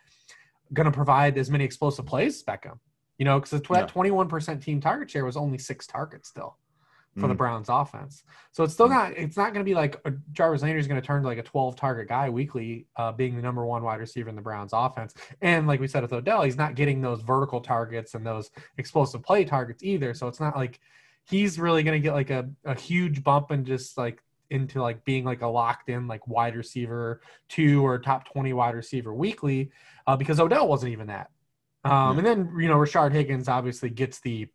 going 0.73 0.85
to 0.85 0.91
provide 0.91 1.37
as 1.37 1.49
many 1.51 1.63
explosive 1.63 2.05
plays 2.05 2.37
as 2.37 2.43
Beckham. 2.43 2.79
You 3.17 3.25
know, 3.25 3.39
because 3.39 3.53
Yeah. 3.53 3.81
that 3.81 3.89
twenty 3.89 4.11
one 4.11 4.29
percent 4.29 4.63
team 4.63 4.79
target 4.79 5.09
share 5.11 5.25
was 5.25 5.35
only 5.37 5.57
six 5.57 5.85
targets 5.85 6.29
still 6.29 6.57
for 7.17 7.27
the 7.27 7.33
Mm. 7.33 7.37
Browns 7.37 7.67
offense. 7.67 8.23
So 8.51 8.63
it's 8.63 8.73
still 8.73 8.87
Mm. 8.87 8.91
not 8.91 9.11
it's 9.13 9.35
not 9.35 9.51
going 9.53 9.65
to 9.65 9.69
be 9.69 9.73
like 9.73 9.99
a, 10.05 10.13
Jarvis 10.31 10.61
Landry 10.61 10.79
is 10.79 10.87
going 10.87 11.01
to 11.01 11.05
turn 11.05 11.23
to 11.23 11.27
like 11.27 11.39
a 11.39 11.43
twelve 11.43 11.75
target 11.75 12.07
guy 12.07 12.29
weekly, 12.29 12.85
uh, 12.95 13.11
being 13.11 13.35
the 13.35 13.41
number 13.41 13.65
one 13.65 13.83
wide 13.83 13.99
receiver 13.99 14.29
in 14.29 14.35
the 14.35 14.41
Browns 14.41 14.71
offense. 14.71 15.13
And 15.41 15.67
like 15.67 15.79
we 15.79 15.87
said 15.87 16.03
with 16.03 16.13
Odell, 16.13 16.43
he's 16.43 16.57
not 16.57 16.75
getting 16.75 17.01
those 17.01 17.21
vertical 17.21 17.59
targets 17.59 18.13
and 18.13 18.25
those 18.25 18.51
explosive 18.77 19.23
play 19.23 19.45
targets 19.45 19.83
either. 19.83 20.13
So 20.13 20.27
it's 20.27 20.39
not 20.39 20.55
like 20.55 20.79
he's 21.25 21.59
really 21.59 21.83
going 21.83 21.99
to 21.99 22.05
get 22.07 22.13
like 22.13 22.29
a, 22.29 22.49
a 22.63 22.79
huge 22.79 23.23
bump 23.23 23.51
and 23.51 23.65
just 23.65 23.97
like 23.97 24.23
into 24.49 24.81
like 24.81 25.03
being 25.05 25.23
like 25.25 25.41
a 25.41 25.47
locked 25.47 25.89
in 25.89 26.07
like 26.07 26.27
wide 26.27 26.55
receiver 26.55 27.21
two 27.49 27.85
or 27.85 27.99
top 27.99 28.31
20 28.31 28.53
wide 28.53 28.75
receiver 28.75 29.13
weekly 29.13 29.71
uh, 30.05 30.15
because 30.15 30.39
Odell 30.39 30.67
wasn't 30.67 30.91
even 30.91 31.07
that. 31.07 31.29
Um, 31.83 32.17
And 32.17 32.25
then, 32.25 32.53
you 32.59 32.67
know, 32.67 32.75
Rashard 32.77 33.11
Higgins 33.11 33.47
obviously 33.47 33.89
gets 33.89 34.19
the 34.19 34.47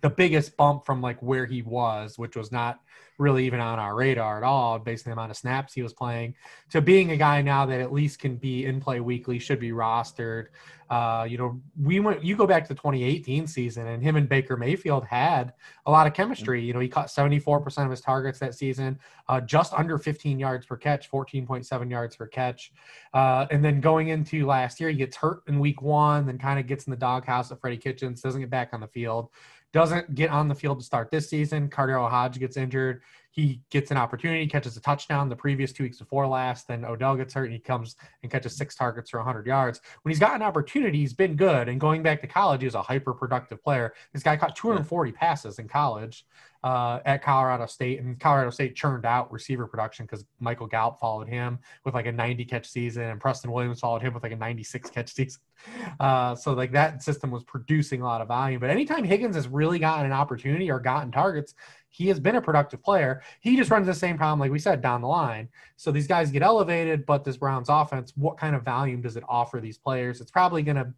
the 0.00 0.10
biggest 0.10 0.54
bump 0.58 0.84
from 0.84 1.00
like 1.00 1.22
where 1.22 1.46
he 1.46 1.62
was, 1.62 2.18
which 2.18 2.36
was 2.36 2.52
not 2.52 2.78
really 3.18 3.46
even 3.46 3.60
on 3.60 3.78
our 3.78 3.94
radar 3.94 4.38
at 4.38 4.42
all, 4.42 4.78
based 4.78 5.06
on 5.06 5.10
the 5.10 5.14
amount 5.14 5.30
of 5.30 5.36
snaps 5.36 5.72
he 5.72 5.82
was 5.82 5.92
playing, 5.92 6.34
to 6.70 6.80
being 6.80 7.10
a 7.12 7.16
guy 7.16 7.42
now 7.42 7.64
that 7.66 7.80
at 7.80 7.92
least 7.92 8.18
can 8.18 8.36
be 8.36 8.66
in 8.66 8.80
play 8.80 9.00
weekly, 9.00 9.38
should 9.38 9.60
be 9.60 9.70
rostered. 9.70 10.46
Uh, 10.90 11.26
you 11.28 11.38
know, 11.38 11.60
we 11.80 11.98
went. 11.98 12.22
You 12.22 12.36
go 12.36 12.46
back 12.46 12.62
to 12.64 12.68
the 12.68 12.74
2018 12.74 13.46
season, 13.46 13.86
and 13.86 14.02
him 14.02 14.16
and 14.16 14.28
Baker 14.28 14.56
Mayfield 14.56 15.04
had 15.04 15.54
a 15.86 15.90
lot 15.90 16.06
of 16.06 16.12
chemistry. 16.12 16.62
You 16.62 16.74
know, 16.74 16.80
he 16.80 16.88
caught 16.88 17.06
74% 17.06 17.84
of 17.84 17.90
his 17.90 18.00
targets 18.00 18.38
that 18.40 18.54
season, 18.54 18.98
uh, 19.28 19.40
just 19.40 19.72
under 19.72 19.96
15 19.96 20.38
yards 20.38 20.66
per 20.66 20.76
catch, 20.76 21.10
14.7 21.10 21.90
yards 21.90 22.16
per 22.16 22.26
catch. 22.26 22.72
Uh, 23.14 23.46
and 23.50 23.64
then 23.64 23.80
going 23.80 24.08
into 24.08 24.46
last 24.46 24.78
year, 24.78 24.90
he 24.90 24.96
gets 24.96 25.16
hurt 25.16 25.42
in 25.48 25.58
week 25.58 25.80
one, 25.80 26.26
then 26.26 26.38
kind 26.38 26.60
of 26.60 26.66
gets 26.66 26.84
in 26.84 26.90
the 26.90 26.96
doghouse 26.96 27.50
of 27.50 27.60
Freddie 27.60 27.78
Kitchens, 27.78 28.20
doesn't 28.20 28.42
get 28.42 28.50
back 28.50 28.70
on 28.72 28.80
the 28.80 28.88
field, 28.88 29.30
doesn't 29.72 30.14
get 30.14 30.30
on 30.30 30.48
the 30.48 30.54
field 30.54 30.78
to 30.78 30.84
start 30.84 31.10
this 31.10 31.28
season. 31.28 31.68
KhaDarel 31.68 32.08
Hodge 32.08 32.38
gets 32.38 32.56
injured. 32.56 33.02
He 33.30 33.62
gets 33.70 33.90
an 33.90 33.96
opportunity, 33.96 34.46
catches 34.46 34.76
a 34.76 34.80
touchdown 34.80 35.28
the 35.28 35.34
previous 35.34 35.72
two 35.72 35.82
weeks 35.82 35.98
before 35.98 36.24
last. 36.28 36.68
Then 36.68 36.84
Odell 36.84 37.16
gets 37.16 37.34
hurt 37.34 37.46
and 37.46 37.52
he 37.52 37.58
comes 37.58 37.96
and 38.22 38.30
catches 38.30 38.56
six 38.56 38.76
targets 38.76 39.10
for 39.10 39.18
100 39.18 39.44
yards. 39.44 39.80
When 40.02 40.12
he's 40.12 40.20
got 40.20 40.36
an 40.36 40.42
opportunity, 40.42 40.98
he's 40.98 41.14
been 41.14 41.34
good. 41.34 41.68
And 41.68 41.80
going 41.80 42.00
back 42.00 42.20
to 42.20 42.28
college, 42.28 42.60
he 42.60 42.66
was 42.66 42.76
a 42.76 42.82
hyper 42.82 43.12
productive 43.12 43.60
player. 43.60 43.92
This 44.12 44.22
guy 44.22 44.36
caught 44.36 44.54
240 44.54 45.10
passes 45.10 45.58
in 45.58 45.66
college 45.66 46.24
uh, 46.64 47.00
at 47.04 47.22
Colorado 47.22 47.66
State, 47.66 48.00
and 48.00 48.18
Colorado 48.18 48.48
State 48.48 48.74
churned 48.74 49.04
out 49.04 49.30
receiver 49.30 49.66
production 49.66 50.06
because 50.06 50.24
Michael 50.40 50.66
Gallup 50.66 50.98
followed 50.98 51.28
him 51.28 51.58
with 51.84 51.92
like 51.92 52.06
a 52.06 52.12
90 52.12 52.46
catch 52.46 52.66
season, 52.66 53.02
and 53.02 53.20
Preston 53.20 53.52
Williams 53.52 53.80
followed 53.80 54.00
him 54.00 54.14
with 54.14 54.22
like 54.22 54.32
a 54.32 54.36
96 54.36 54.90
catch 54.90 55.12
season. 55.12 55.40
Uh, 56.00 56.34
so 56.34 56.52
like 56.52 56.72
that 56.72 57.02
system 57.02 57.30
was 57.30 57.42
producing 57.44 58.02
a 58.02 58.04
lot 58.04 58.20
of 58.20 58.28
volume. 58.28 58.60
But 58.60 58.68
anytime 58.68 59.04
Higgins 59.04 59.36
has 59.36 59.48
really 59.48 59.78
gotten 59.78 60.04
an 60.04 60.12
opportunity 60.12 60.70
or 60.70 60.78
gotten 60.78 61.10
targets, 61.10 61.54
he 61.94 62.08
has 62.08 62.18
been 62.18 62.34
a 62.34 62.42
productive 62.42 62.82
player. 62.82 63.22
He 63.40 63.56
just 63.56 63.70
runs 63.70 63.86
the 63.86 63.94
same 63.94 64.18
problem, 64.18 64.40
like 64.40 64.50
we 64.50 64.58
said, 64.58 64.82
down 64.82 65.00
the 65.00 65.06
line. 65.06 65.48
So 65.76 65.92
these 65.92 66.08
guys 66.08 66.32
get 66.32 66.42
elevated, 66.42 67.06
but 67.06 67.22
this 67.22 67.36
Browns 67.36 67.68
offense, 67.68 68.12
what 68.16 68.36
kind 68.36 68.56
of 68.56 68.64
volume 68.64 69.00
does 69.00 69.16
it 69.16 69.22
offer 69.28 69.60
these 69.60 69.78
players? 69.78 70.20
It's 70.20 70.32
probably 70.32 70.62
going 70.62 70.74
to 70.74 70.92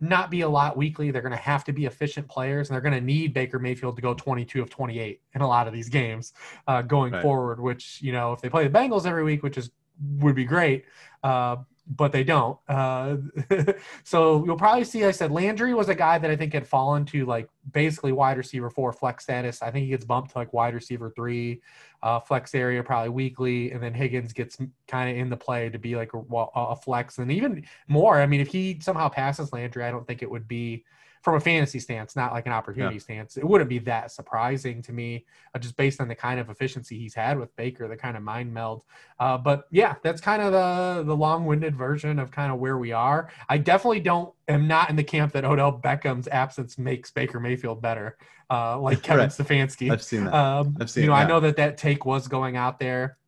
not 0.00 0.28
be 0.28 0.40
a 0.40 0.48
lot 0.48 0.76
weekly. 0.76 1.12
They're 1.12 1.22
going 1.22 1.30
to 1.30 1.38
have 1.38 1.62
to 1.66 1.72
be 1.72 1.86
efficient 1.86 2.26
players, 2.26 2.68
and 2.68 2.74
they're 2.74 2.80
going 2.80 2.98
to 2.98 3.00
need 3.00 3.32
Baker 3.32 3.60
Mayfield 3.60 3.94
to 3.94 4.02
go 4.02 4.12
22 4.12 4.60
of 4.60 4.70
28 4.70 5.20
in 5.34 5.40
a 5.40 5.46
lot 5.46 5.68
of 5.68 5.72
these 5.72 5.88
games 5.88 6.32
uh, 6.66 6.82
going 6.82 7.12
right. 7.12 7.22
forward. 7.22 7.60
Which 7.60 8.02
you 8.02 8.10
know, 8.10 8.32
if 8.32 8.40
they 8.40 8.48
play 8.48 8.66
the 8.66 8.76
Bengals 8.76 9.06
every 9.06 9.22
week, 9.22 9.44
which 9.44 9.56
is 9.56 9.70
would 10.18 10.34
be 10.34 10.44
great, 10.44 10.84
uh, 11.22 11.58
but 11.90 12.12
they 12.12 12.22
don't. 12.22 12.56
Uh, 12.68 13.16
so 14.04 14.44
you'll 14.44 14.56
probably 14.56 14.84
see. 14.84 15.04
I 15.04 15.10
said 15.10 15.32
Landry 15.32 15.74
was 15.74 15.88
a 15.88 15.94
guy 15.94 16.18
that 16.18 16.30
I 16.30 16.36
think 16.36 16.54
had 16.54 16.66
fallen 16.66 17.04
to 17.06 17.26
like 17.26 17.48
basically 17.72 18.12
wide 18.12 18.36
receiver 18.36 18.70
four 18.70 18.92
flex 18.92 19.24
status. 19.24 19.60
I 19.60 19.72
think 19.72 19.84
he 19.84 19.90
gets 19.90 20.04
bumped 20.04 20.30
to 20.32 20.38
like 20.38 20.52
wide 20.52 20.74
receiver 20.74 21.12
three, 21.14 21.60
uh, 22.02 22.20
flex 22.20 22.54
area 22.54 22.82
probably 22.84 23.08
weekly, 23.08 23.72
and 23.72 23.82
then 23.82 23.92
Higgins 23.92 24.32
gets 24.32 24.56
kind 24.86 25.10
of 25.10 25.16
in 25.16 25.30
the 25.30 25.36
play 25.36 25.68
to 25.68 25.78
be 25.78 25.96
like 25.96 26.12
a, 26.14 26.18
a 26.54 26.76
flex, 26.76 27.18
and 27.18 27.30
even 27.32 27.64
more. 27.88 28.20
I 28.20 28.26
mean, 28.26 28.40
if 28.40 28.48
he 28.48 28.78
somehow 28.80 29.08
passes 29.08 29.52
Landry, 29.52 29.84
I 29.84 29.90
don't 29.90 30.06
think 30.06 30.22
it 30.22 30.30
would 30.30 30.46
be 30.46 30.84
from 31.22 31.34
a 31.34 31.40
fantasy 31.40 31.78
stance, 31.78 32.16
not 32.16 32.32
like 32.32 32.46
an 32.46 32.52
opportunity 32.52 32.94
yeah. 32.96 33.00
stance, 33.00 33.36
it 33.36 33.44
wouldn't 33.44 33.68
be 33.68 33.78
that 33.80 34.10
surprising 34.10 34.80
to 34.82 34.92
me, 34.92 35.26
uh, 35.54 35.58
just 35.58 35.76
based 35.76 36.00
on 36.00 36.08
the 36.08 36.14
kind 36.14 36.40
of 36.40 36.48
efficiency 36.48 36.98
he's 36.98 37.14
had 37.14 37.38
with 37.38 37.54
Baker, 37.56 37.88
the 37.88 37.96
kind 37.96 38.16
of 38.16 38.22
mind 38.22 38.52
meld. 38.52 38.84
Uh, 39.18 39.36
but 39.36 39.64
yeah, 39.70 39.96
that's 40.02 40.20
kind 40.20 40.40
of 40.40 40.52
the 40.52 41.04
the 41.04 41.14
long 41.14 41.44
winded 41.44 41.76
version 41.76 42.18
of 42.18 42.30
kind 42.30 42.50
of 42.50 42.58
where 42.58 42.78
we 42.78 42.92
are. 42.92 43.28
I 43.48 43.58
definitely 43.58 44.00
don't 44.00 44.32
am 44.48 44.66
not 44.66 44.88
in 44.88 44.96
the 44.96 45.04
camp 45.04 45.32
that 45.34 45.44
Odell 45.44 45.72
Beckham's 45.72 46.28
absence 46.28 46.78
makes 46.78 47.10
Baker 47.10 47.38
Mayfield 47.38 47.82
better, 47.82 48.16
uh, 48.48 48.78
like 48.78 49.02
Kevin 49.02 49.24
right. 49.24 49.30
Stefanski. 49.30 49.92
I've 49.92 50.02
seen 50.02 50.24
that. 50.24 50.34
Um, 50.34 50.76
I've 50.80 50.90
seen. 50.90 51.04
You 51.04 51.10
know. 51.10 51.16
I 51.16 51.26
know 51.26 51.40
that 51.40 51.56
that 51.56 51.76
take 51.76 52.06
was 52.06 52.28
going 52.28 52.56
out 52.56 52.78
there 52.78 53.18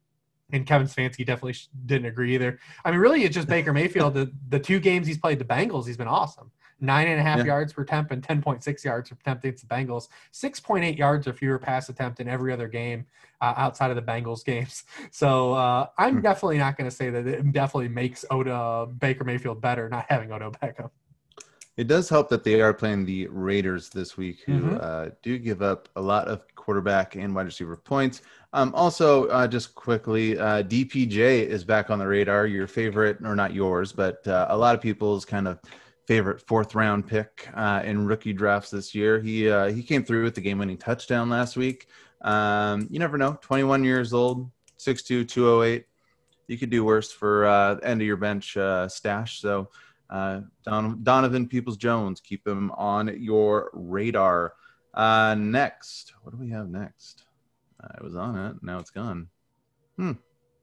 and 0.51 0.67
Kevin 0.67 0.87
Stefanski 0.87 1.25
definitely 1.27 1.57
didn't 1.87 2.07
agree 2.07 2.35
either. 2.35 2.59
I 2.85 2.91
mean, 2.91 3.01
really, 3.01 3.25
it's 3.25 3.35
just 3.35 3.49
Baker 3.49 3.73
Mayfield. 3.73 4.13
The, 4.13 4.31
the 4.51 4.59
two 4.59 4.81
games 4.81 5.07
he's 5.07 5.17
played 5.17 5.39
the 5.39 5.47
Bengals, 5.47 5.87
he's 5.87 5.97
been 5.97 6.09
awesome 6.09 6.51
nine 6.83 7.09
and 7.09 7.19
a 7.19 7.23
half 7.23 7.39
yeah. 7.39 7.45
yards 7.45 7.73
per 7.73 7.83
attempt 7.83 8.13
and 8.13 8.23
10.6 8.23 8.85
yards 8.85 9.09
per 9.09 9.17
attempt 9.19 9.45
against 9.45 9.69
the 9.69 9.75
Bengals, 9.75 10.09
6.8 10.33 10.99
yards 10.99 11.27
or 11.27 11.33
fewer 11.33 11.59
pass 11.59 11.89
attempt 11.89 12.21
in 12.21 12.29
every 12.29 12.53
other 12.53 12.69
game 12.69 13.07
uh, 13.41 13.55
outside 13.57 13.91
of 13.91 13.97
the 13.97 14.03
Bengals 14.03 14.45
games. 14.53 14.85
So 15.11 15.55
uh, 15.55 15.87
I'm 15.97 16.15
mm-hmm. 16.15 16.23
definitely 16.23 16.59
not 16.59 16.77
going 16.77 16.91
to 16.91 16.95
say 16.95 17.09
that 17.11 17.27
it 17.27 17.53
definitely 17.53 17.89
makes 17.89 18.25
Oda 18.31 18.89
Baker 18.99 19.25
Mayfield 19.25 19.61
better 19.61 19.89
not 19.89 20.07
having 20.09 20.33
Oda 20.33 20.51
Beckham. 20.51 20.91
It 21.79 21.89
does 21.89 22.11
help 22.11 22.29
that 22.29 22.45
they 22.45 22.61
are 22.61 22.75
playing 22.75 23.07
the 23.07 23.29
Raiders 23.29 23.89
this 23.89 24.19
week, 24.19 24.41
who 24.45 24.53
mm-hmm. 24.53 24.79
uh, 24.79 25.07
do 25.23 25.39
give 25.39 25.63
up 25.63 25.89
a 25.97 26.03
lot 26.03 26.29
of 26.29 26.45
quarterback 26.55 27.17
and 27.17 27.35
wide 27.35 27.47
receiver 27.47 27.79
points. 27.79 28.21
Um, 28.53 28.75
also, 28.75 29.27
uh, 29.29 29.49
just 29.49 29.75
quickly, 29.75 30.39
uh, 30.39 30.63
DPJ 30.65 31.47
is 31.47 31.65
back 31.65 31.89
on 31.89 31.99
the 31.99 32.07
radar. 32.07 32.47
Your 32.47 32.67
favorite, 32.67 33.19
or 33.25 33.35
not 33.35 33.55
yours, 33.55 33.91
but 33.91 34.27
uh, 34.29 34.47
a 34.51 34.57
lot 34.57 34.75
of 34.75 34.83
people's 34.83 35.25
kind 35.25 35.49
of 35.49 35.61
favorite 36.07 36.41
fourth 36.41 36.75
round 36.75 37.07
pick 37.07 37.49
uh, 37.55 37.83
in 37.85 38.07
rookie 38.07 38.33
drafts 38.33 38.71
this 38.71 38.95
year. 38.95 39.21
He 39.21 39.49
uh, 39.49 39.71
he 39.71 39.83
came 39.83 40.05
through 40.05 40.25
with 40.25 40.35
the 40.35 40.41
game 40.41 40.59
winning 40.59 40.79
touchdown 40.79 41.31
last 41.31 41.57
week. 41.57 41.89
Um, 42.23 42.87
you 42.91 42.99
never 42.99 43.19
know. 43.19 43.39
21 43.41 43.85
years 43.85 44.13
old, 44.13 44.51
6'2", 44.79 45.29
208. 45.29 45.87
You 46.49 46.59
could 46.59 46.71
do 46.71 46.85
worse 46.85 47.11
for 47.11 47.47
uh, 47.47 47.77
end 47.83 48.01
of 48.01 48.07
your 48.07 48.17
bench 48.17 48.57
uh, 48.57 48.89
stash. 48.89 49.41
So 49.41 49.71
uh, 50.11 50.41
Don, 50.65 51.03
Donovan 51.03 51.49
Peoples 51.49 51.77
Jones, 51.77 52.21
keep 52.21 52.47
him 52.47 52.71
on 52.73 53.21
your 53.21 53.71
radar. 53.73 54.55
Uh, 54.95 55.35
next, 55.39 56.13
what 56.23 56.33
do 56.33 56.39
we 56.39 56.51
have 56.51 56.69
next? 56.69 57.25
I 57.81 58.03
was 58.03 58.15
on 58.15 58.37
it. 58.37 58.57
Now 58.63 58.79
it's 58.79 58.91
gone. 58.91 59.29
Hmm. 59.97 60.13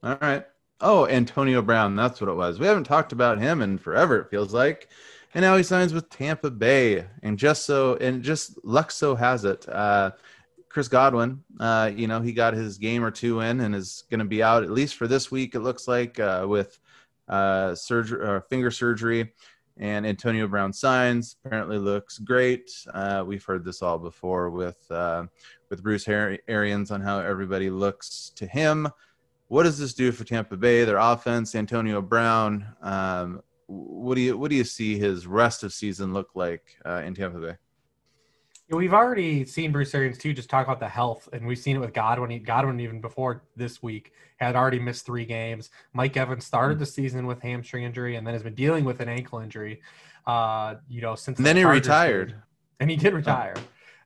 All 0.04 0.18
right. 0.22 0.46
Oh, 0.82 1.08
Antonio 1.08 1.62
Brown. 1.62 1.96
That's 1.96 2.22
what 2.22 2.30
it 2.30 2.36
was. 2.36 2.60
We 2.60 2.68
haven't 2.68 2.86
talked 2.86 3.12
about 3.12 3.40
him 3.40 3.62
in 3.62 3.78
forever. 3.78 4.20
It 4.20 4.30
feels 4.30 4.54
like 4.54 4.90
and 5.34 5.44
now 5.44 5.56
he 5.58 5.64
signs 5.64 5.94
with 5.94 6.10
Tampa 6.10 6.50
Bay. 6.50 7.06
And 7.24 7.38
just 7.38 7.66
so, 7.66 7.96
and 7.96 8.24
just 8.24 8.64
luck 8.64 8.92
so 8.92 9.16
has 9.16 9.46
it, 9.46 9.68
uh, 9.70 10.12
Chris 10.70 10.88
Godwin, 10.88 11.44
uh, 11.60 11.92
you 11.94 12.08
know, 12.08 12.22
he 12.22 12.32
got 12.32 12.54
his 12.54 12.78
game 12.78 13.04
or 13.04 13.12
two 13.12 13.42
in 13.42 13.60
and 13.62 13.76
is 13.76 14.04
going 14.10 14.20
to 14.20 14.26
be 14.26 14.44
out 14.44 14.64
at 14.64 14.72
least 14.72 14.96
for 14.96 15.08
this 15.08 15.32
week. 15.32 15.56
It 15.56 15.62
looks 15.62 15.88
like 15.88 16.20
uh, 16.20 16.46
with 16.48 16.80
uh, 17.28 17.74
surgery, 17.76 18.26
uh, 18.26 18.42
finger 18.42 18.70
surgery, 18.70 19.34
and 19.78 20.06
Antonio 20.06 20.48
Brown 20.48 20.72
signs. 20.72 21.38
Apparently, 21.44 21.78
looks 21.78 22.20
great. 22.20 22.72
Uh, 22.94 23.24
we've 23.26 23.44
heard 23.44 23.66
this 23.66 23.82
all 23.82 23.98
before 23.98 24.50
with 24.50 24.80
uh, 24.92 25.26
with 25.70 25.82
Bruce 25.82 26.08
Arians 26.08 26.92
on 26.92 27.02
how 27.02 27.20
everybody 27.20 27.70
looks 27.70 28.32
to 28.36 28.46
him. 28.46 28.88
What 29.48 29.64
does 29.64 29.80
this 29.80 29.94
do 29.94 30.12
for 30.12 30.24
Tampa 30.24 30.58
Bay? 30.58 30.84
Their 30.84 30.98
offense, 30.98 31.56
Antonio 31.56 32.02
Brown. 32.02 32.68
Um, 32.82 33.42
what 33.70 34.16
do 34.16 34.22
you 34.22 34.38
what 34.38 34.50
do 34.50 34.56
you 34.56 34.64
see 34.64 34.98
his 34.98 35.28
rest 35.28 35.64
of 35.64 35.72
season 35.72 36.12
look 36.12 36.30
like 36.34 36.78
uh, 36.86 37.04
in 37.06 37.14
Tampa 37.14 37.40
Bay? 37.40 37.56
we've 38.72 38.94
already 38.94 39.46
seen 39.46 39.72
Bruce 39.72 39.94
Arians 39.96 40.18
too 40.18 40.34
just 40.34 40.50
talk 40.50 40.66
about 40.66 40.80
the 40.80 40.88
health, 40.88 41.28
and 41.34 41.46
we've 41.46 41.58
seen 41.58 41.76
it 41.76 41.80
with 41.80 41.94
Godwin. 41.94 42.44
Godwin 42.44 42.80
even 42.80 43.02
before 43.02 43.44
this 43.56 43.82
week 43.82 44.12
had 44.38 44.56
already 44.56 44.80
missed 44.80 45.06
three 45.06 45.26
games. 45.26 45.70
Mike 45.94 46.16
Evans 46.18 46.46
started 46.46 46.76
mm-hmm. 46.76 46.82
the 46.82 46.86
season 46.86 47.26
with 47.26 47.42
hamstring 47.42 47.84
injury, 47.84 48.16
and 48.16 48.26
then 48.26 48.34
has 48.34 48.44
been 48.44 48.56
dealing 48.56 48.86
with 48.86 49.00
an 49.00 49.10
ankle 49.10 49.40
injury. 49.40 49.82
Uh, 50.26 50.76
you 50.88 51.02
know, 51.02 51.16
since 51.16 51.38
and 51.38 51.46
then 51.46 51.56
he 51.56 51.64
retired, 51.64 52.30
season. 52.30 52.44
and 52.80 52.90
he 52.90 52.96
did 52.96 53.14
retire. 53.14 53.56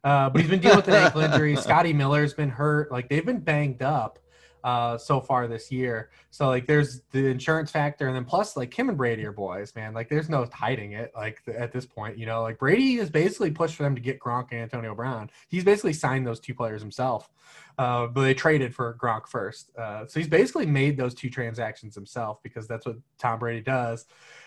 Uh, 0.03 0.29
but 0.29 0.41
he's 0.41 0.49
been 0.49 0.59
dealing 0.59 0.77
with 0.77 0.87
an 0.87 0.95
ankle 0.95 1.21
injury. 1.21 1.55
Scotty 1.55 1.93
Miller's 1.93 2.33
been 2.33 2.49
hurt. 2.49 2.91
Like 2.91 3.09
they've 3.09 3.25
been 3.25 3.39
banged 3.39 3.81
up 3.81 4.19
uh, 4.63 4.97
so 4.97 5.19
far 5.19 5.47
this 5.47 5.71
year. 5.71 6.09
So 6.31 6.47
like, 6.47 6.67
there's 6.67 7.01
the 7.11 7.27
insurance 7.27 7.71
factor, 7.71 8.07
and 8.07 8.15
then 8.15 8.25
plus 8.25 8.55
like 8.55 8.71
Kim 8.71 8.89
and 8.89 8.97
Brady 8.97 9.25
are 9.25 9.31
boys, 9.31 9.75
man. 9.75 9.93
Like, 9.93 10.09
there's 10.09 10.29
no 10.29 10.47
hiding 10.51 10.93
it. 10.93 11.11
Like 11.15 11.41
at 11.47 11.71
this 11.71 11.85
point, 11.85 12.17
you 12.17 12.25
know, 12.25 12.41
like 12.41 12.59
Brady 12.59 12.95
is 12.95 13.09
basically 13.09 13.51
pushed 13.51 13.75
for 13.75 13.83
them 13.83 13.95
to 13.95 14.01
get 14.01 14.19
Gronk 14.19 14.47
and 14.51 14.61
Antonio 14.61 14.95
Brown. 14.95 15.29
He's 15.49 15.63
basically 15.63 15.93
signed 15.93 16.25
those 16.25 16.39
two 16.39 16.53
players 16.53 16.81
himself, 16.81 17.29
uh, 17.77 18.07
but 18.07 18.21
they 18.21 18.33
traded 18.33 18.73
for 18.73 18.97
Gronk 19.01 19.27
first. 19.27 19.71
Uh, 19.77 20.05
so 20.05 20.19
he's 20.19 20.29
basically 20.29 20.65
made 20.65 20.97
those 20.97 21.13
two 21.13 21.29
transactions 21.29 21.95
himself 21.95 22.41
because 22.43 22.67
that's 22.67 22.85
what 22.85 22.97
Tom 23.17 23.39
Brady 23.39 23.61
does. 23.61 24.05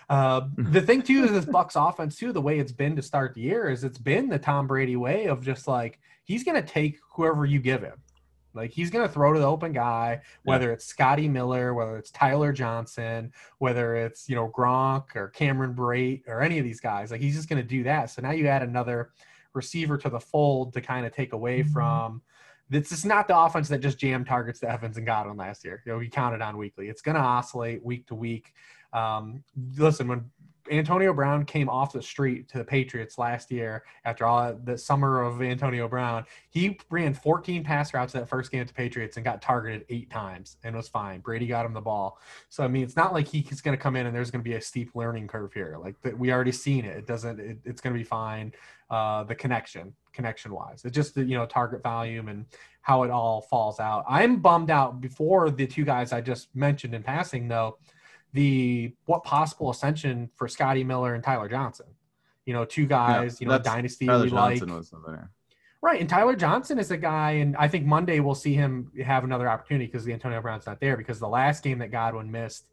Uh, 0.09 0.41
mm-hmm. 0.41 0.71
the 0.71 0.81
thing 0.81 1.01
too 1.01 1.25
is 1.25 1.31
this 1.31 1.45
Bucs 1.45 1.75
offense 1.75 2.15
too. 2.15 2.31
The 2.31 2.41
way 2.41 2.59
it's 2.59 2.71
been 2.71 2.95
to 2.95 3.01
start 3.01 3.33
the 3.35 3.41
year 3.41 3.69
is 3.69 3.83
it's 3.83 3.97
been 3.97 4.29
the 4.29 4.39
Tom 4.39 4.67
Brady 4.67 4.95
way 4.95 5.25
of 5.25 5.43
just 5.43 5.67
like 5.67 5.99
he's 6.23 6.43
going 6.43 6.61
to 6.61 6.67
take 6.67 6.97
whoever 7.13 7.45
you 7.45 7.59
give 7.59 7.81
him. 7.81 8.01
Like 8.57 8.71
he's 8.71 8.89
going 8.89 9.07
to 9.07 9.13
throw 9.13 9.31
to 9.33 9.39
the 9.39 9.45
open 9.45 9.71
guy, 9.71 10.21
whether 10.43 10.67
yeah. 10.67 10.73
it's 10.73 10.85
Scotty 10.85 11.29
Miller, 11.29 11.73
whether 11.73 11.97
it's 11.97 12.11
Tyler 12.11 12.51
Johnson, 12.51 13.31
whether 13.59 13.95
it's 13.95 14.27
you 14.27 14.35
know 14.35 14.49
Gronk 14.49 15.15
or 15.15 15.29
Cameron 15.29 15.73
Brate 15.73 16.23
or 16.27 16.41
any 16.41 16.57
of 16.57 16.65
these 16.65 16.81
guys. 16.81 17.11
Like 17.11 17.21
he's 17.21 17.35
just 17.35 17.47
going 17.47 17.61
to 17.61 17.67
do 17.67 17.83
that. 17.83 18.09
So 18.09 18.21
now 18.21 18.31
you 18.31 18.47
add 18.47 18.63
another 18.63 19.11
receiver 19.53 19.97
to 19.97 20.09
the 20.09 20.19
fold 20.19 20.73
to 20.73 20.81
kind 20.81 21.05
of 21.05 21.13
take 21.13 21.33
away 21.33 21.61
mm-hmm. 21.61 21.71
from. 21.71 22.21
This 22.69 22.91
is 22.91 23.05
not 23.05 23.29
the 23.29 23.37
offense 23.37 23.69
that 23.69 23.79
just 23.79 23.97
jammed 23.97 24.27
targets 24.27 24.59
to 24.59 24.69
Evans 24.69 24.97
and 24.97 25.05
Godwin 25.05 25.37
last 25.37 25.63
year. 25.63 25.81
You 25.85 25.93
know, 25.93 25.97
we 25.99 26.09
counted 26.09 26.41
on 26.41 26.57
weekly. 26.57 26.89
It's 26.89 27.01
going 27.01 27.15
to 27.15 27.21
oscillate 27.21 27.83
week 27.83 28.07
to 28.07 28.15
week. 28.15 28.53
Um, 28.91 29.43
listen, 29.77 30.07
when 30.07 30.29
Antonio 30.71 31.13
Brown 31.13 31.45
came 31.45 31.69
off 31.69 31.93
the 31.93 32.01
street 32.01 32.47
to 32.49 32.57
the 32.57 32.63
Patriots 32.63 33.17
last 33.17 33.51
year 33.51 33.83
after 34.05 34.25
all 34.25 34.53
the 34.63 34.77
summer 34.77 35.21
of 35.21 35.41
Antonio 35.41 35.87
Brown. 35.87 36.25
He 36.49 36.79
ran 36.89 37.13
14 37.13 37.63
pass 37.63 37.93
routes 37.93 38.13
that 38.13 38.27
first 38.27 38.51
game 38.51 38.65
to 38.65 38.73
Patriots 38.73 39.17
and 39.17 39.23
got 39.23 39.41
targeted 39.41 39.85
eight 39.89 40.09
times 40.09 40.57
and 40.63 40.75
was 40.75 40.87
fine. 40.87 41.19
Brady 41.19 41.47
got 41.47 41.65
him 41.65 41.73
the 41.73 41.81
ball. 41.81 42.19
So 42.49 42.63
I 42.63 42.67
mean, 42.67 42.83
it's 42.83 42.95
not 42.95 43.13
like 43.13 43.27
he's 43.27 43.61
going 43.61 43.77
to 43.77 43.81
come 43.81 43.95
in 43.95 44.05
and 44.05 44.15
there's 44.15 44.31
going 44.31 44.43
to 44.43 44.49
be 44.49 44.55
a 44.55 44.61
steep 44.61 44.95
learning 44.95 45.27
curve 45.27 45.53
here. 45.53 45.77
Like 45.81 45.99
that, 46.01 46.17
we 46.17 46.31
already 46.31 46.51
seen 46.51 46.85
it. 46.85 46.97
It 46.97 47.07
doesn't. 47.07 47.39
It, 47.39 47.57
it's 47.65 47.81
going 47.81 47.93
to 47.93 47.97
be 47.99 48.05
fine. 48.05 48.53
Uh, 48.89 49.23
the 49.23 49.35
connection, 49.35 49.93
connection 50.13 50.53
wise, 50.53 50.83
it's 50.85 50.95
just 50.95 51.13
the 51.13 51.23
you 51.23 51.37
know 51.37 51.45
target 51.45 51.83
volume 51.83 52.29
and 52.29 52.45
how 52.81 53.03
it 53.03 53.11
all 53.11 53.41
falls 53.41 53.81
out. 53.81 54.05
I'm 54.07 54.37
bummed 54.37 54.71
out 54.71 55.01
before 55.01 55.51
the 55.51 55.67
two 55.67 55.83
guys 55.83 56.13
I 56.13 56.21
just 56.21 56.55
mentioned 56.55 56.95
in 56.95 57.03
passing 57.03 57.49
though 57.49 57.77
the 58.33 58.93
what 59.05 59.23
possible 59.23 59.69
ascension 59.69 60.29
for 60.35 60.47
Scotty 60.47 60.83
Miller 60.83 61.13
and 61.13 61.23
Tyler 61.23 61.49
Johnson. 61.49 61.87
You 62.45 62.53
know, 62.53 62.65
two 62.65 62.85
guys, 62.85 63.39
yeah, 63.39 63.45
you 63.45 63.51
know, 63.51 63.59
dynasty 63.59 64.05
Tyler 64.05 64.23
we 64.23 64.29
Johnson 64.29 64.69
like. 64.69 65.19
Right, 65.81 66.01
and 66.01 66.09
Tyler 66.09 66.35
Johnson 66.35 66.79
is 66.79 66.89
a 66.91 66.97
guy, 66.97 67.31
and 67.33 67.55
I 67.55 67.67
think 67.67 67.85
Monday 67.85 68.19
we'll 68.19 68.35
see 68.35 68.53
him 68.53 68.91
have 69.05 69.23
another 69.23 69.47
opportunity 69.47 69.85
because 69.85 70.03
the 70.05 70.13
Antonio 70.13 70.41
Brown's 70.41 70.65
not 70.65 70.79
there. 70.79 70.97
Because 70.97 71.19
the 71.19 71.27
last 71.27 71.63
game 71.63 71.79
that 71.79 71.91
Godwin 71.91 72.31
missed, 72.31 72.65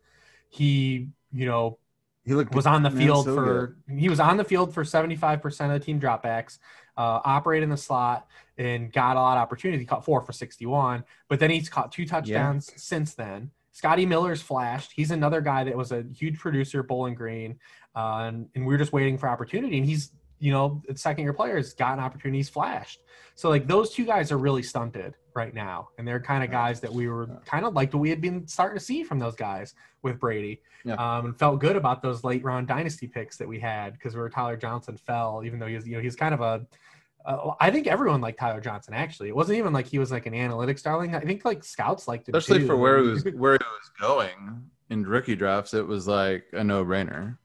he, 0.48 1.08
you 1.32 1.46
know, 1.46 1.78
he 2.24 2.34
looked, 2.34 2.54
was 2.54 2.66
on 2.66 2.82
the 2.82 2.90
field 2.90 3.26
so 3.26 3.34
for 3.34 3.76
good. 3.86 4.00
he 4.00 4.08
was 4.08 4.20
on 4.20 4.38
the 4.38 4.44
field 4.44 4.72
for 4.72 4.84
seventy 4.84 5.16
five 5.16 5.42
percent 5.42 5.70
of 5.70 5.78
the 5.78 5.84
team 5.84 6.00
dropbacks, 6.00 6.58
uh, 6.96 7.20
operated 7.24 7.64
in 7.64 7.70
the 7.70 7.76
slot, 7.76 8.26
and 8.56 8.90
got 8.90 9.16
a 9.16 9.20
lot 9.20 9.36
of 9.36 9.42
opportunities. 9.42 9.80
He 9.80 9.86
caught 9.86 10.04
four 10.04 10.22
for 10.22 10.32
sixty 10.32 10.64
one, 10.64 11.04
but 11.28 11.38
then 11.38 11.50
he's 11.50 11.68
caught 11.68 11.92
two 11.92 12.06
touchdowns 12.06 12.70
yeah. 12.70 12.78
since 12.78 13.14
then. 13.14 13.50
Scotty 13.74 14.06
Miller's 14.06 14.40
flashed. 14.40 14.92
He's 14.94 15.10
another 15.10 15.40
guy 15.40 15.64
that 15.64 15.76
was 15.76 15.92
a 15.92 16.04
huge 16.16 16.38
producer, 16.38 16.82
Bowling 16.82 17.14
Green, 17.14 17.58
uh, 17.94 18.24
and, 18.28 18.48
and 18.54 18.64
we 18.64 18.74
are 18.74 18.78
just 18.78 18.92
waiting 18.92 19.18
for 19.18 19.28
opportunity. 19.28 19.76
And 19.76 19.84
he's 19.84 20.12
you 20.44 20.52
know, 20.52 20.82
second 20.94 21.24
year 21.24 21.32
players 21.32 21.72
gotten 21.74 22.02
opportunities 22.02 22.48
flashed. 22.48 23.00
So 23.34 23.48
like 23.48 23.66
those 23.66 23.90
two 23.90 24.04
guys 24.04 24.30
are 24.30 24.36
really 24.38 24.62
stunted 24.62 25.14
right 25.34 25.54
now, 25.54 25.88
and 25.98 26.06
they're 26.06 26.20
kind 26.20 26.44
of 26.44 26.50
guys 26.50 26.80
that 26.80 26.92
we 26.92 27.08
were 27.08 27.28
kind 27.46 27.64
of 27.64 27.74
like 27.74 27.92
what 27.92 28.00
we 28.00 28.10
had 28.10 28.20
been 28.20 28.46
starting 28.46 28.78
to 28.78 28.84
see 28.84 29.04
from 29.04 29.18
those 29.18 29.34
guys 29.34 29.74
with 30.02 30.20
Brady. 30.20 30.60
Yeah. 30.84 30.94
Um, 30.94 31.26
and 31.26 31.38
felt 31.38 31.60
good 31.60 31.76
about 31.76 32.02
those 32.02 32.24
late 32.24 32.44
round 32.44 32.68
dynasty 32.68 33.06
picks 33.08 33.38
that 33.38 33.48
we 33.48 33.58
had 33.58 33.94
because 33.94 34.14
we 34.14 34.20
were 34.20 34.28
Tyler 34.28 34.56
Johnson 34.56 34.98
fell, 34.98 35.42
even 35.44 35.58
though 35.58 35.66
he 35.66 35.76
was 35.76 35.86
you 35.86 35.96
know 35.96 36.02
he's 36.02 36.14
kind 36.14 36.34
of 36.34 36.42
a 36.42 36.66
uh, 37.24 37.52
I 37.60 37.70
think 37.70 37.86
everyone 37.86 38.20
liked 38.20 38.38
Tyler 38.38 38.60
Johnson. 38.60 38.94
Actually, 38.94 39.28
it 39.30 39.36
wasn't 39.36 39.58
even 39.58 39.72
like 39.72 39.86
he 39.86 39.98
was 39.98 40.10
like 40.12 40.26
an 40.26 40.34
analytics 40.34 40.82
darling. 40.82 41.14
I 41.14 41.20
think 41.20 41.44
like 41.44 41.64
scouts 41.64 42.06
liked 42.08 42.28
it, 42.28 42.34
especially 42.36 42.60
too. 42.60 42.66
for 42.66 42.76
where 42.76 43.02
he 43.02 43.08
was 43.08 43.24
where 43.34 43.52
he 43.54 43.58
was 43.58 43.90
going 44.00 44.70
in 44.90 45.06
rookie 45.06 45.36
drafts. 45.36 45.72
It 45.74 45.86
was 45.86 46.06
like 46.06 46.44
a 46.52 46.62
no 46.62 46.84
brainer. 46.84 47.38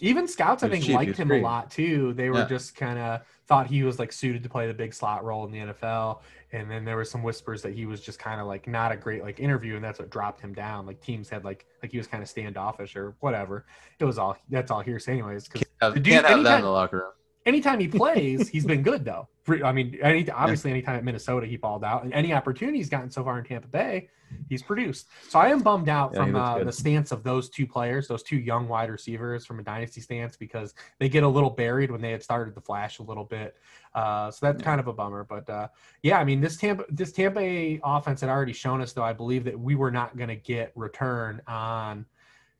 Even 0.00 0.26
scouts, 0.26 0.64
I 0.64 0.68
think, 0.68 0.84
cheap, 0.84 0.96
liked 0.96 1.16
him 1.16 1.30
a 1.30 1.40
lot 1.40 1.70
too. 1.70 2.12
They 2.14 2.28
were 2.28 2.38
Yeah. 2.38 2.48
just 2.48 2.74
kind 2.74 2.98
of 2.98 3.20
thought 3.46 3.68
he 3.68 3.84
was 3.84 4.00
like 4.00 4.10
suited 4.12 4.42
to 4.42 4.48
play 4.48 4.66
the 4.66 4.74
big 4.74 4.92
slot 4.94 5.22
role 5.24 5.44
in 5.44 5.52
the 5.52 5.58
NFL. 5.58 6.20
And 6.50 6.68
then 6.68 6.84
there 6.84 6.96
were 6.96 7.04
some 7.04 7.22
whispers 7.22 7.62
that 7.62 7.72
he 7.72 7.86
was 7.86 8.00
just 8.00 8.18
kind 8.18 8.40
of 8.40 8.48
like 8.48 8.66
not 8.66 8.90
a 8.90 8.96
great 8.96 9.22
like 9.22 9.38
interview, 9.38 9.76
and 9.76 9.84
that's 9.84 10.00
what 10.00 10.10
dropped 10.10 10.40
him 10.40 10.54
down. 10.54 10.86
Like 10.86 11.00
teams 11.00 11.28
had 11.30 11.44
like 11.44 11.66
like 11.82 11.92
he 11.92 11.98
was 11.98 12.06
kind 12.08 12.22
of 12.22 12.28
standoffish 12.28 12.96
or 12.96 13.14
whatever. 13.20 13.64
It 14.00 14.04
was 14.04 14.18
all 14.18 14.36
that's 14.50 14.70
all 14.72 14.80
hearsay, 14.80 15.12
anyways. 15.12 15.46
Because 15.48 15.62
The 15.80 15.92
dude- 16.00 16.04
can't 16.04 16.26
have 16.26 16.32
that 16.32 16.32
anytime- 16.40 16.58
in 16.58 16.64
the 16.64 16.70
locker 16.70 16.96
room. 16.98 17.12
Anytime 17.46 17.80
he 17.80 17.88
plays, 17.88 18.48
he's 18.48 18.64
been 18.64 18.82
good 18.90 19.04
though. 19.04 19.28
For- 19.44 19.64
I 19.64 19.72
mean, 19.72 19.98
any 20.02 20.28
obviously 20.30 20.70
anytime 20.70 20.96
at 20.96 21.04
Minnesota 21.04 21.46
he 21.46 21.56
balled 21.56 21.84
out, 21.84 22.04
and 22.04 22.12
any 22.12 22.32
opportunity 22.32 22.78
he's 22.78 22.88
gotten 22.88 23.10
so 23.10 23.24
far 23.24 23.38
in 23.38 23.44
Tampa 23.44 23.68
Bay, 23.68 24.08
he's 24.48 24.62
produced. 24.62 25.08
So 25.28 25.38
I 25.38 25.48
am 25.48 25.60
bummed 25.60 25.88
out 25.88 26.12
Yeah, 26.14 26.24
from 26.24 26.36
uh, 26.36 26.62
the 26.64 26.72
stance 26.72 27.10
of 27.12 27.22
those 27.24 27.48
two 27.50 27.66
players, 27.66 28.06
those 28.08 28.22
two 28.22 28.36
young 28.36 28.68
wide 28.68 28.88
receivers 28.90 29.44
from 29.44 29.58
a 29.58 29.62
dynasty 29.62 30.00
stance, 30.00 30.36
because 30.36 30.74
they 31.00 31.08
get 31.08 31.22
a 31.24 31.28
little 31.28 31.50
buried 31.50 31.90
when 31.90 32.00
they 32.00 32.12
had 32.12 32.22
started 32.22 32.54
to 32.54 32.60
flash 32.60 32.98
a 33.00 33.02
little 33.02 33.24
bit. 33.24 33.56
Uh, 33.94 34.30
so 34.30 34.46
that's 34.46 34.60
Yeah. 34.60 34.64
kind 34.64 34.80
of 34.80 34.86
a 34.86 34.92
bummer. 34.92 35.24
But 35.24 35.50
uh, 35.50 35.68
yeah, 36.02 36.18
I 36.18 36.24
mean 36.24 36.40
this 36.40 36.56
Tampa 36.56 36.84
this 36.88 37.12
Tampa 37.12 37.40
Bay 37.40 37.80
offense 37.82 38.20
had 38.20 38.30
already 38.30 38.52
shown 38.52 38.80
us 38.80 38.92
though. 38.92 39.02
I 39.04 39.12
believe 39.12 39.44
that 39.44 39.58
we 39.58 39.74
were 39.74 39.90
not 39.90 40.16
going 40.16 40.28
to 40.28 40.36
get 40.36 40.72
return 40.76 41.42
on. 41.48 42.06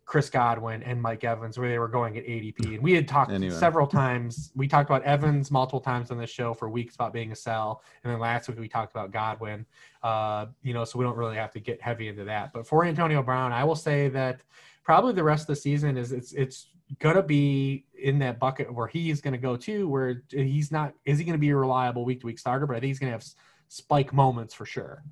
Chris 0.05 0.29
Godwin 0.29 0.83
and 0.83 1.01
Mike 1.01 1.25
Evans, 1.25 1.59
where 1.59 1.69
they 1.71 1.79
were 1.79 1.89
going 1.89 2.19
at 2.19 2.25
ADP. 2.25 2.75
And 2.75 2.83
we 2.83 2.93
had 2.93 3.07
talked 3.09 3.31
Anyway. 3.31 3.55
several 3.55 3.87
times. 3.87 4.51
We 4.55 4.69
talked 4.69 4.91
about 4.91 5.03
Evans 5.05 5.51
multiple 5.51 5.81
times 5.81 6.11
on 6.11 6.19
this 6.19 6.29
show 6.31 6.53
for 6.55 6.69
weeks 6.69 6.95
about 6.97 7.13
being 7.13 7.33
a 7.33 7.37
sell. 7.37 7.83
And 8.03 8.13
then 8.13 8.21
last 8.21 8.49
week 8.49 8.59
we 8.59 8.69
talked 8.69 8.93
about 8.93 9.11
Godwin. 9.13 9.65
Uh, 10.03 10.47
you 10.63 10.75
know, 10.75 10.85
so 10.85 10.99
we 10.99 11.05
don't 11.05 11.17
really 11.17 11.37
have 11.37 11.53
to 11.53 11.61
get 11.61 11.81
heavy 11.81 12.09
into 12.09 12.25
that. 12.25 12.53
But 12.53 12.67
for 12.67 12.85
Antonio 12.85 13.23
Brown, 13.23 13.53
I 13.53 13.65
will 13.65 13.77
say 13.77 14.09
that 14.09 14.41
probably 14.83 15.13
the 15.13 15.23
rest 15.25 15.43
of 15.45 15.47
the 15.49 15.57
season 15.57 15.97
is 15.97 16.13
it's 16.13 16.33
it's 16.33 16.69
gonna 16.99 17.23
be 17.23 17.87
in 17.95 18.19
that 18.19 18.39
bucket 18.39 18.75
where 18.75 18.89
he's 18.89 19.21
gonna 19.21 19.39
go 19.39 19.57
to 19.57 19.89
where 19.89 20.23
he's 20.31 20.71
not 20.71 20.93
is 21.07 21.19
he 21.19 21.25
gonna 21.25 21.39
be 21.39 21.51
a 21.51 21.57
reliable 21.57 22.05
week 22.05 22.21
to 22.21 22.27
week 22.27 22.39
starter, 22.39 22.67
but 22.67 22.77
I 22.77 22.81
think 22.81 22.89
he's 22.89 22.99
gonna 22.99 23.13
have 23.13 23.25
spike 23.69 24.13
moments 24.13 24.53
for 24.53 24.67
sure. 24.67 25.03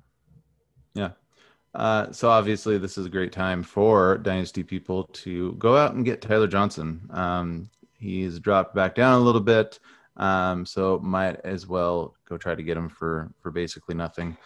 Uh, 1.73 2.11
so 2.11 2.29
obviously, 2.29 2.77
this 2.77 2.97
is 2.97 3.05
a 3.05 3.09
great 3.09 3.31
time 3.31 3.63
for 3.63 4.17
dynasty 4.17 4.63
people 4.63 5.05
to 5.05 5.53
go 5.53 5.77
out 5.77 5.93
and 5.93 6.03
get 6.03 6.21
Tyler 6.21 6.47
Johnson. 6.47 7.01
Um, 7.11 7.69
he's 7.97 8.39
dropped 8.39 8.75
back 8.75 8.93
down 8.93 9.21
a 9.21 9.23
little 9.23 9.41
bit, 9.41 9.79
um, 10.17 10.65
so 10.65 10.99
might 10.99 11.39
as 11.45 11.67
well 11.67 12.15
go 12.27 12.37
try 12.37 12.55
to 12.55 12.63
get 12.63 12.75
him 12.75 12.89
for 12.89 13.31
for 13.41 13.51
basically 13.51 13.95
nothing. 13.95 14.37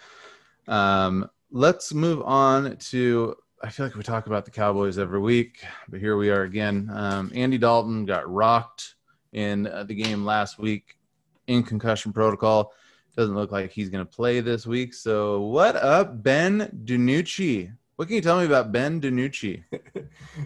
Um, 0.68 1.30
let's 1.52 1.94
move 1.94 2.22
on 2.22 2.78
to. 2.78 3.36
I 3.64 3.70
feel 3.70 3.88
like 3.88 3.96
we 3.96 4.04
talk 4.04 4.28
about 4.28 4.46
the 4.46 4.52
Cowboys 4.52 5.00
every 5.00 5.20
week, 5.20 5.64
but 5.90 6.00
here 6.00 6.18
we 6.18 6.30
are 6.30 6.44
again. 6.44 6.92
Um, 6.94 7.32
Andy 7.34 7.58
Dalton 7.58 8.06
got 8.06 8.32
rocked 8.32 8.96
in 9.34 9.64
the 9.64 9.96
game 9.96 10.24
last 10.24 10.60
week 10.60 10.98
in 11.48 11.64
concussion 11.64 12.14
protocol. 12.14 12.72
Doesn't 13.16 13.36
look 13.36 13.52
like 13.52 13.72
he's 13.72 13.90
going 13.90 14.06
to 14.06 14.12
play 14.12 14.42
this 14.42 14.66
week. 14.66 14.94
So, 14.94 15.42
what 15.42 15.76
up, 15.78 16.22
Ben 16.22 16.82
DiNucci? 16.84 17.72
What 17.96 18.10
can 18.10 18.16
you 18.16 18.22
tell 18.22 18.40
me 18.40 18.46
about 18.46 18.72
Ben 18.72 19.00
DiNucci? 19.00 19.64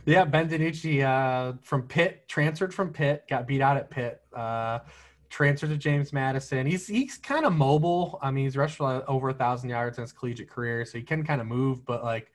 Yeah, 0.05 0.23
Ben 0.23 0.47
DiNucci 0.47 1.03
uh, 1.03 1.57
from 1.63 1.83
Pitt, 1.83 2.27
transferred 2.27 2.73
from 2.73 2.93
Pitt, 2.93 3.25
got 3.27 3.47
beat 3.47 3.61
out 3.61 3.75
at 3.75 3.89
Pitt, 3.89 4.21
uh, 4.35 4.79
transferred 5.29 5.69
to 5.69 5.77
James 5.77 6.13
Madison. 6.13 6.67
He's 6.67 6.85
he's 6.85 7.17
kind 7.17 7.45
of 7.45 7.53
mobile. 7.53 8.19
I 8.21 8.29
mean, 8.29 8.45
he's 8.45 8.55
rushed 8.55 8.77
for 8.77 9.03
over 9.09 9.29
a 9.29 9.33
thousand 9.33 9.69
yards 9.69 9.97
in 9.97 10.03
his 10.03 10.11
collegiate 10.11 10.49
career, 10.49 10.85
so 10.85 10.99
he 10.99 11.03
can 11.03 11.23
kind 11.23 11.41
of 11.41 11.47
move. 11.47 11.85
But 11.85 12.03
like, 12.03 12.31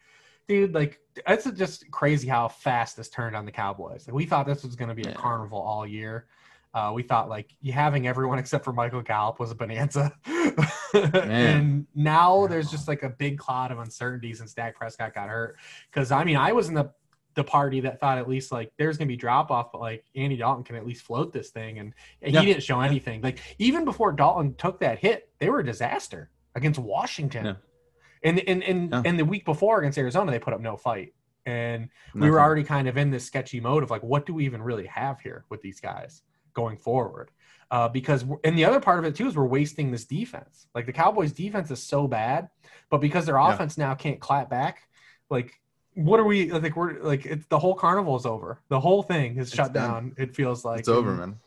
dude, 0.49 0.75
like 0.75 0.99
it's 1.29 1.49
just 1.53 1.89
crazy 1.93 2.29
how 2.29 2.49
fast 2.49 2.97
this 2.97 3.09
turned 3.09 3.37
on 3.37 3.45
the 3.45 3.53
Cowboys. 3.53 4.07
Like, 4.09 4.15
we 4.15 4.27
thought 4.27 4.47
this 4.47 4.65
was 4.65 4.75
going 4.75 4.89
to 4.89 4.95
be 4.95 5.09
a 5.09 5.15
carnival 5.15 5.61
all 5.61 5.87
year. 5.87 6.27
Uh, 6.75 6.91
we 6.93 7.05
thought 7.05 7.29
like 7.29 7.55
having 7.73 8.09
everyone 8.09 8.39
except 8.41 8.65
for 8.65 8.73
Michael 8.73 9.01
Gallup 9.01 9.39
was 9.39 9.53
a 9.53 9.55
bonanza, 9.55 10.13
and 10.95 11.87
now 11.95 12.47
there's 12.49 12.71
just 12.71 12.89
like 12.89 13.03
a 13.03 13.09
big 13.11 13.39
cloud 13.39 13.71
of 13.71 13.79
uncertainty 13.79 14.35
since 14.35 14.55
Dak 14.55 14.75
Prescott 14.77 15.15
got 15.15 15.29
hurt. 15.29 15.57
Because 15.91 16.11
I 16.11 16.25
mean, 16.25 16.37
I 16.37 16.53
was 16.53 16.69
in 16.69 16.75
the 16.75 16.91
the 17.35 17.45
party 17.45 17.81
that 17.81 17.99
thought 17.99 18.19
at 18.19 18.29
least 18.29 18.53
like 18.53 18.73
there's 18.79 18.97
gonna 18.97 19.09
be 19.09 19.17
drop 19.17 19.51
off, 19.51 19.73
but 19.73 19.81
like 19.81 20.05
Andy 20.15 20.37
Dalton 20.37 20.65
can 20.65 20.77
at 20.77 20.87
least 20.87 21.05
float 21.05 21.33
this 21.33 21.51
thing, 21.51 21.79
and 21.79 21.95
he 22.21 22.33
Yeah. 22.33 22.43
didn't 22.43 22.63
show 22.63 22.81
anything. 22.81 23.23
Like 23.23 23.39
even 23.59 23.85
before 23.85 24.13
Dalton 24.13 24.55
took 24.57 24.81
that 24.81 24.99
hit, 24.99 25.31
they 25.39 25.51
were 25.51 25.61
a 25.61 25.65
disaster 25.65 26.31
against 26.57 26.79
Washington, 26.81 27.45
Yeah. 27.47 27.55
and 28.25 28.41
and 28.49 28.63
and 28.65 28.91
Yeah. 28.91 29.03
and 29.05 29.19
the 29.19 29.25
week 29.25 29.45
before 29.45 29.79
against 29.81 29.99
Arizona, 29.99 30.31
they 30.33 30.39
put 30.39 30.55
up 30.55 30.61
no 30.61 30.77
fight, 30.77 31.15
and 31.47 31.89
we 32.15 32.21
Nothing. 32.21 32.33
were 32.33 32.41
already 32.41 32.65
kind 32.65 32.89
of 32.89 32.97
in 32.97 33.11
this 33.11 33.25
sketchy 33.25 33.61
mode 33.61 33.83
of 33.83 33.91
like, 33.91 34.03
what 34.03 34.27
do 34.27 34.35
we 34.35 34.45
even 34.45 34.63
really 34.63 34.87
have 34.87 35.21
here 35.21 35.45
with 35.51 35.61
these 35.63 35.81
guys 35.81 36.23
going 36.55 36.77
forward? 36.79 37.31
Uh, 37.71 37.89
because 37.89 38.25
and 38.45 38.57
the 38.57 38.65
other 38.65 38.81
part 38.81 38.99
of 39.01 39.05
it 39.05 39.15
too 39.17 39.27
is 39.27 39.37
we're 39.37 39.45
wasting 39.45 39.91
this 39.91 40.05
defense. 40.05 40.67
Like 40.75 40.87
the 40.87 40.93
Cowboys' 40.93 41.33
defense 41.33 41.71
is 41.71 41.83
so 41.83 42.07
bad, 42.07 42.49
but 42.89 42.99
because 43.01 43.27
their 43.27 43.37
Yeah. 43.37 43.53
offense 43.53 43.77
now 43.77 43.95
can't 43.95 44.21
clap 44.21 44.49
back, 44.49 44.83
like 45.29 45.53
what 45.95 46.19
are 46.21 46.25
we 46.25 46.51
like? 46.51 46.77
We're 46.77 47.01
like 47.03 47.25
it's 47.27 47.47
the 47.47 47.59
whole 47.59 47.75
carnival 47.75 48.17
is 48.17 48.27
over. 48.27 48.61
The 48.69 48.81
whole 48.81 49.03
thing 49.03 49.39
is 49.39 49.49
It's 49.49 49.57
shut 49.57 49.73
done. 49.73 49.91
down. 49.91 50.15
It 50.19 50.35
feels 50.35 50.65
like 50.65 50.81
it's 50.81 50.89
over, 50.89 51.11
And 51.11 51.19
man. 51.19 51.41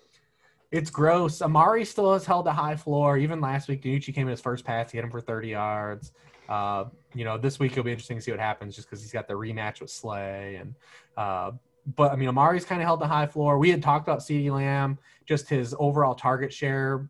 It's 0.70 0.90
gross. 0.90 1.42
Amari 1.42 1.86
still 1.86 2.12
has 2.14 2.26
held 2.26 2.46
a 2.48 2.52
high 2.52 2.76
floor. 2.76 3.18
Even 3.18 3.40
last 3.40 3.70
week, 3.70 3.82
DiNucci 3.82 4.14
came 4.14 4.28
in 4.28 4.32
his 4.32 4.42
first 4.42 4.66
pass. 4.66 4.92
He 4.92 4.98
hit 4.98 5.06
him 5.06 5.12
for 5.12 5.22
30 5.22 5.48
yards. 5.50 6.12
Uh, 6.50 6.86
you 7.14 7.24
know, 7.24 7.38
this 7.38 7.58
week 7.58 7.72
it'll 7.72 7.86
be 7.86 7.92
interesting 7.92 8.18
to 8.18 8.22
see 8.22 8.32
what 8.32 8.40
happens 8.42 8.76
just 8.76 8.90
because 8.90 9.02
he's 9.02 9.14
got 9.14 9.30
the 9.30 9.34
rematch 9.34 9.80
with 9.80 9.90
Slay. 9.90 10.56
And 10.56 10.76
uh, 11.16 11.52
but 11.96 12.12
I 12.12 12.16
mean, 12.16 12.28
Amari's 12.28 12.66
kind 12.66 12.82
of 12.82 12.86
held 12.86 13.00
the 13.00 13.08
high 13.08 13.28
floor. 13.28 13.58
We 13.58 13.72
had 13.72 13.82
talked 13.82 14.08
about 14.08 14.20
CeeDee 14.20 14.52
Lamb, 14.52 15.00
just 15.26 15.48
his 15.48 15.74
overall 15.80 16.16
target 16.16 16.52
share 16.52 17.10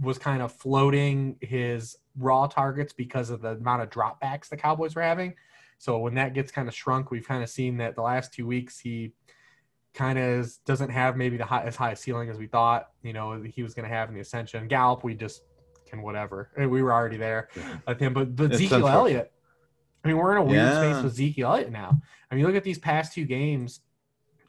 was 0.00 0.18
kind 0.18 0.42
of 0.42 0.52
floating 0.52 1.36
his 1.40 1.96
raw 2.16 2.46
targets 2.46 2.92
because 2.92 3.30
of 3.30 3.40
the 3.42 3.50
amount 3.50 3.82
of 3.82 3.90
dropbacks 3.90 4.48
the 4.48 4.56
Cowboys 4.56 4.94
were 4.94 5.02
having. 5.02 5.34
So 5.78 5.98
when 5.98 6.14
that 6.14 6.34
gets 6.34 6.52
kind 6.52 6.68
of 6.68 6.74
shrunk, 6.74 7.10
we've 7.10 7.26
kind 7.26 7.42
of 7.42 7.50
seen 7.50 7.76
that 7.78 7.96
the 7.96 8.02
last 8.02 8.32
two 8.32 8.46
weeks 8.46 8.78
he 8.78 9.12
kind 9.94 10.18
of 10.18 10.50
doesn't 10.64 10.90
have 10.90 11.16
maybe 11.16 11.36
the 11.36 11.44
high, 11.44 11.64
as 11.64 11.76
high 11.76 11.90
a 11.92 11.96
ceiling 11.96 12.30
as 12.30 12.38
we 12.38 12.46
thought. 12.46 12.90
You 13.02 13.12
know 13.12 13.42
he 13.42 13.62
was 13.62 13.74
going 13.74 13.88
to 13.88 13.94
have 13.94 14.08
in 14.08 14.14
the 14.14 14.20
Ascension. 14.20 14.68
Gallup, 14.68 15.02
we 15.02 15.14
just 15.14 15.42
can 15.86 16.00
whatever. 16.02 16.50
Eh, 16.56 16.66
we 16.66 16.82
were 16.82 16.92
already 16.92 17.16
there 17.16 17.48
with 17.86 17.98
him, 17.98 18.14
but 18.14 18.36
but 18.36 18.52
Ezekiel. 18.52 18.86
Elliott. 18.86 19.32
I 20.04 20.08
mean, 20.08 20.16
we're 20.16 20.32
in 20.32 20.38
a 20.38 20.44
weird 20.44 20.56
Yeah. 20.56 20.92
space 20.92 21.02
with 21.02 21.12
Ezekiel 21.12 21.48
Elliott 21.48 21.70
now. 21.70 22.00
I 22.30 22.34
mean, 22.34 22.44
look 22.44 22.56
at 22.56 22.64
these 22.64 22.78
past 22.78 23.12
two 23.12 23.24
games 23.24 23.80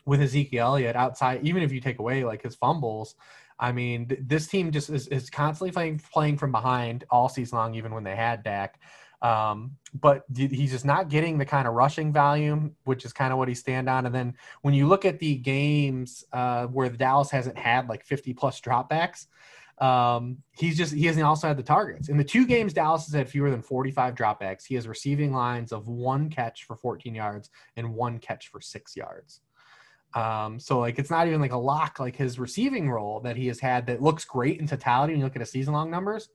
with 0.05 0.21
Ezekiel 0.21 0.67
Elliott 0.67 0.95
outside. 0.95 1.41
Even 1.43 1.63
if 1.63 1.71
you 1.71 1.79
take 1.79 1.99
away 1.99 2.23
like 2.23 2.41
his 2.41 2.55
fumbles, 2.55 3.15
I 3.59 3.71
mean, 3.71 4.07
th- 4.07 4.21
this 4.25 4.47
team 4.47 4.71
just 4.71 4.89
is, 4.89 5.07
is 5.07 5.29
constantly 5.29 5.71
playing 5.71 6.01
playing 6.11 6.37
from 6.37 6.51
behind 6.51 7.05
all 7.09 7.29
season 7.29 7.57
long, 7.57 7.75
even 7.75 7.93
when 7.93 8.03
they 8.03 8.15
had 8.15 8.43
Dak. 8.43 8.79
Um, 9.21 9.77
but 9.93 10.25
he's 10.35 10.71
just 10.71 10.83
not 10.83 11.07
getting 11.07 11.37
the 11.37 11.45
kind 11.45 11.65
of 11.65 11.75
rushing 11.75 12.11
volume, 12.11 12.75
which 12.83 13.05
is 13.05 13.13
kind 13.13 13.31
of 13.31 13.39
what 13.39 13.47
he 13.47 13.55
stand 13.55 13.89
on. 13.89 14.05
And 14.05 14.13
then 14.13 14.35
when 14.63 14.73
you 14.73 14.85
look 14.85 15.05
at 15.05 15.17
the 15.19 15.37
games 15.37 16.25
uh, 16.33 16.67
where 16.67 16.89
the 16.89 16.97
Dallas 16.97 17.31
hasn't 17.31 17.57
had 17.57 17.87
like 17.87 18.03
50 18.03 18.33
plus 18.33 18.59
dropbacks, 18.59 19.27
um, 19.79 20.37
he's 20.51 20.77
just 20.77 20.93
he 20.93 21.05
hasn't 21.05 21.25
also 21.25 21.47
had 21.47 21.57
the 21.57 21.63
targets. 21.63 22.09
In 22.09 22.17
the 22.17 22.23
two 22.23 22.45
games 22.45 22.73
Dallas 22.73 23.05
has 23.05 23.13
had 23.13 23.29
fewer 23.29 23.49
than 23.49 23.61
45 23.61 24.13
dropbacks, 24.13 24.65
he 24.65 24.75
has 24.75 24.87
receiving 24.87 25.33
lines 25.33 25.71
of 25.71 25.87
one 25.87 26.29
catch 26.29 26.65
for 26.65 26.75
14 26.75 27.15
yards 27.15 27.49
and 27.77 27.93
one 27.93 28.19
catch 28.19 28.49
for 28.49 28.59
six 28.59 28.95
yards. 28.95 29.39
Um, 30.15 30.59
so 30.59 30.79
like 30.79 30.99
it's 30.99 31.09
not 31.09 31.27
even 31.27 31.41
like 31.41 31.53
a 31.53 31.57
lock 31.57 31.99
like 31.99 32.15
his 32.15 32.37
receiving 32.39 32.89
role 32.89 33.19
that 33.21 33.35
he 33.35 33.47
has 33.47 33.59
had 33.59 33.87
that 33.87 34.01
looks 34.01 34.25
great 34.25 34.59
in 34.59 34.67
totality 34.67 35.13
when 35.13 35.19
you 35.19 35.25
look 35.25 35.35
at 35.35 35.41
his 35.41 35.51
season 35.51 35.73
long 35.73 35.89
numbers. 35.89 36.29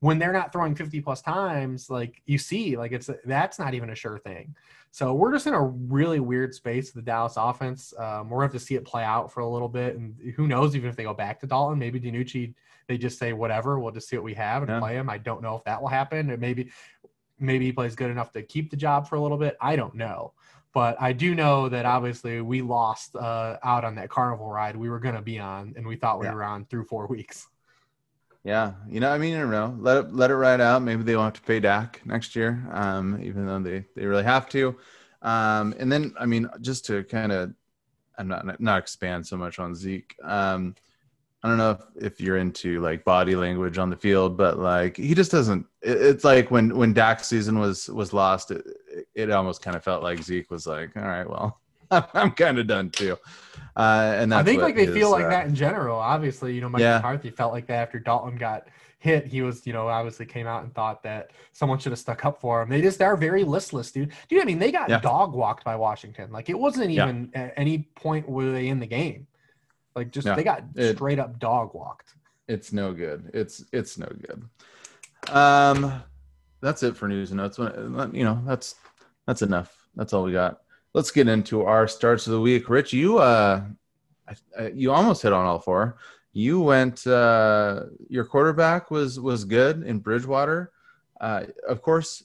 When 0.00 0.18
they're 0.18 0.32
not 0.32 0.52
throwing 0.52 0.74
50 0.74 1.00
plus 1.00 1.22
times, 1.22 1.88
like 1.88 2.20
you 2.26 2.36
see, 2.36 2.76
like 2.76 2.92
it's 2.92 3.08
that's 3.24 3.58
not 3.58 3.72
even 3.72 3.90
a 3.90 3.94
sure 3.94 4.18
thing. 4.18 4.54
So 4.90 5.14
we're 5.14 5.32
just 5.32 5.46
in 5.46 5.54
a 5.54 5.62
really 5.62 6.20
weird 6.20 6.54
space 6.54 6.94
with 6.94 7.04
the 7.04 7.10
Dallas 7.10 7.34
offense. 7.36 7.94
Um, 7.98 8.28
we're 8.28 8.38
gonna 8.38 8.52
have 8.52 8.60
to 8.60 8.66
see 8.66 8.74
it 8.74 8.84
play 8.84 9.02
out 9.02 9.32
for 9.32 9.40
a 9.40 9.48
little 9.48 9.68
bit, 9.68 9.96
and 9.96 10.14
who 10.36 10.46
knows 10.46 10.76
even 10.76 10.90
if 10.90 10.96
they 10.96 11.04
go 11.04 11.14
back 11.14 11.40
to 11.40 11.46
Dalton, 11.46 11.78
maybe 11.78 12.00
DiNucci 12.00 12.54
they 12.86 12.98
just 12.98 13.18
say 13.18 13.32
whatever, 13.32 13.78
we'll 13.78 13.92
just 13.92 14.08
see 14.08 14.16
what 14.16 14.24
we 14.24 14.34
have 14.34 14.62
and 14.62 14.70
Yeah. 14.70 14.78
play 14.78 14.96
him. 14.96 15.08
I 15.08 15.18
don't 15.18 15.42
know 15.42 15.56
if 15.56 15.64
that 15.64 15.80
will 15.80 15.88
happen, 15.88 16.30
or 16.30 16.36
maybe 16.36 16.70
maybe 17.38 17.64
he 17.66 17.72
plays 17.72 17.96
good 17.96 18.10
enough 18.10 18.30
to 18.32 18.42
keep 18.42 18.70
the 18.70 18.76
job 18.76 19.08
for 19.08 19.16
a 19.16 19.20
little 19.20 19.38
bit. 19.38 19.56
I 19.60 19.76
don't 19.76 19.94
know, 19.94 20.32
But 20.74 21.00
I 21.00 21.12
do 21.12 21.34
know 21.34 21.68
that 21.68 21.86
obviously 21.86 22.40
we 22.40 22.60
lost 22.60 23.14
uh, 23.16 23.56
out 23.62 23.84
on 23.84 23.94
that 23.94 24.10
carnival 24.10 24.50
ride 24.50 24.76
we 24.76 24.90
were 24.90 24.98
going 24.98 25.14
to 25.14 25.22
be 25.22 25.38
on, 25.38 25.72
and 25.76 25.86
we 25.86 25.96
thought 25.96 26.18
we 26.18 26.26
Yeah. 26.26 26.34
were 26.34 26.44
on 26.44 26.66
through 26.66 26.84
four 26.86 27.06
weeks. 27.06 27.46
Yeah, 28.42 28.74
you 28.88 29.00
know, 29.00 29.10
I 29.10 29.16
mean, 29.16 29.34
I 29.36 29.40
don't 29.40 29.50
know. 29.50 29.74
Let 29.78 29.96
it 29.98 30.12
let 30.12 30.30
it 30.30 30.36
ride 30.36 30.60
out. 30.60 30.82
Maybe 30.82 31.02
they 31.02 31.16
won't 31.16 31.34
have 31.34 31.42
to 31.42 31.46
pay 31.46 31.60
Dak 31.60 32.02
next 32.04 32.36
year, 32.36 32.62
um, 32.72 33.18
even 33.22 33.46
though 33.46 33.60
they 33.60 33.86
they 33.96 34.04
really 34.04 34.24
have 34.24 34.48
to. 34.50 34.76
Um, 35.22 35.74
and 35.78 35.90
then, 35.90 36.12
I 36.20 36.26
mean, 36.26 36.50
just 36.60 36.84
to 36.86 37.04
kind 37.04 37.32
of, 37.32 37.54
I'm 38.18 38.28
not 38.28 38.60
not 38.60 38.78
expand 38.78 39.26
so 39.26 39.36
much 39.38 39.58
on 39.58 39.74
Zeke. 39.74 40.14
Um, 40.22 40.74
I 41.42 41.48
don't 41.48 41.58
know 41.58 41.72
if, 41.72 42.12
if 42.12 42.20
you're 42.20 42.36
into 42.38 42.80
like 42.80 43.04
body 43.04 43.36
language 43.36 43.78
on 43.78 43.90
the 43.90 43.96
field, 43.96 44.36
but 44.36 44.58
like 44.58 44.96
he 44.96 45.14
just 45.14 45.30
doesn't. 45.30 45.66
It, 45.82 46.00
it's 46.02 46.24
like 46.24 46.50
when 46.50 46.76
when 46.76 46.92
Dak's 46.92 47.26
season 47.28 47.58
was 47.58 47.88
was 47.88 48.12
lost, 48.12 48.50
it, 48.50 48.66
it 49.14 49.30
almost 49.30 49.62
kind 49.62 49.76
of 49.76 49.84
felt 49.84 50.02
like 50.02 50.22
Zeke 50.22 50.50
was 50.50 50.66
like, 50.66 50.96
all 50.96 51.02
right, 51.02 51.28
well, 51.28 51.60
I'm 51.90 52.32
kind 52.32 52.58
of 52.58 52.66
done 52.66 52.90
too. 52.90 53.16
Uh, 53.76 54.14
and 54.16 54.32
that's 54.32 54.40
I 54.40 54.44
think 54.44 54.62
like 54.62 54.74
they 54.76 54.86
his, 54.86 54.94
feel 54.94 55.10
like 55.10 55.24
uh, 55.24 55.30
that 55.30 55.46
in 55.46 55.54
general. 55.54 55.98
Obviously, 55.98 56.54
you 56.54 56.60
know, 56.60 56.68
Mike 56.68 56.80
Yeah. 56.80 56.96
McCarthy 56.96 57.30
felt 57.30 57.52
like 57.52 57.66
that 57.66 57.82
after 57.88 57.98
Dalton 57.98 58.36
got 58.36 58.68
hit. 58.98 59.26
He 59.26 59.42
was, 59.42 59.66
you 59.66 59.72
know, 59.72 59.88
obviously 59.88 60.24
came 60.26 60.46
out 60.46 60.62
and 60.64 60.74
thought 60.74 61.02
that 61.02 61.32
someone 61.52 61.78
should 61.78 61.92
have 61.92 61.98
stuck 61.98 62.24
up 62.24 62.40
for 62.40 62.62
him. 62.62 62.68
They 62.70 62.80
just 62.80 63.02
are 63.02 63.16
very 63.16 63.44
listless, 63.44 63.90
dude. 63.92 64.12
Dude, 64.28 64.40
I 64.40 64.44
mean, 64.44 64.58
they 64.58 64.72
got 64.72 64.88
Yeah. 64.88 65.00
dog 65.00 65.34
walked 65.34 65.64
by 65.64 65.76
Washington. 65.76 66.32
Like 66.32 66.48
it 66.48 66.58
wasn't 66.58 66.90
Yeah. 66.90 67.04
even 67.08 67.30
at 67.34 67.52
any 67.56 67.78
point 67.96 68.28
were 68.28 68.50
they 68.52 68.68
in 68.68 68.80
the 68.80 68.86
game. 68.86 69.26
Like 69.94 70.10
just 70.10 70.26
Yeah. 70.26 70.34
they 70.36 70.44
got 70.44 70.62
It- 70.74 70.96
straight 70.96 71.18
up 71.18 71.38
dog 71.38 71.74
walked. 71.74 72.14
it's 72.48 72.72
no 72.72 72.92
good. 72.92 73.30
It's 73.34 73.64
it's 73.72 73.98
no 73.98 74.06
good. 74.06 74.48
Um, 75.34 76.02
that's 76.60 76.82
it 76.82 76.96
for 76.96 77.08
news 77.08 77.30
and 77.30 77.38
notes. 77.38 77.58
You 77.58 78.24
know, 78.24 78.40
that's 78.46 78.74
that's 79.26 79.42
enough. 79.42 79.76
That's 79.96 80.12
all 80.12 80.24
we 80.24 80.32
got. 80.32 80.60
Let's 80.92 81.10
get 81.10 81.28
into 81.28 81.62
our 81.62 81.88
starts 81.88 82.26
of 82.26 82.32
the 82.32 82.40
week. 82.40 82.68
Rich, 82.68 82.92
you 82.92 83.18
uh, 83.18 83.64
you 84.72 84.92
almost 84.92 85.22
hit 85.22 85.32
on 85.32 85.46
all 85.46 85.58
four. 85.58 85.96
You 86.32 86.60
went. 86.60 87.06
Uh, 87.06 87.84
your 88.08 88.24
quarterback 88.24 88.90
was 88.90 89.18
was 89.18 89.44
good 89.44 89.82
in 89.82 89.98
Bridgewater. 89.98 90.72
Uh, 91.20 91.44
of 91.68 91.82
course, 91.82 92.24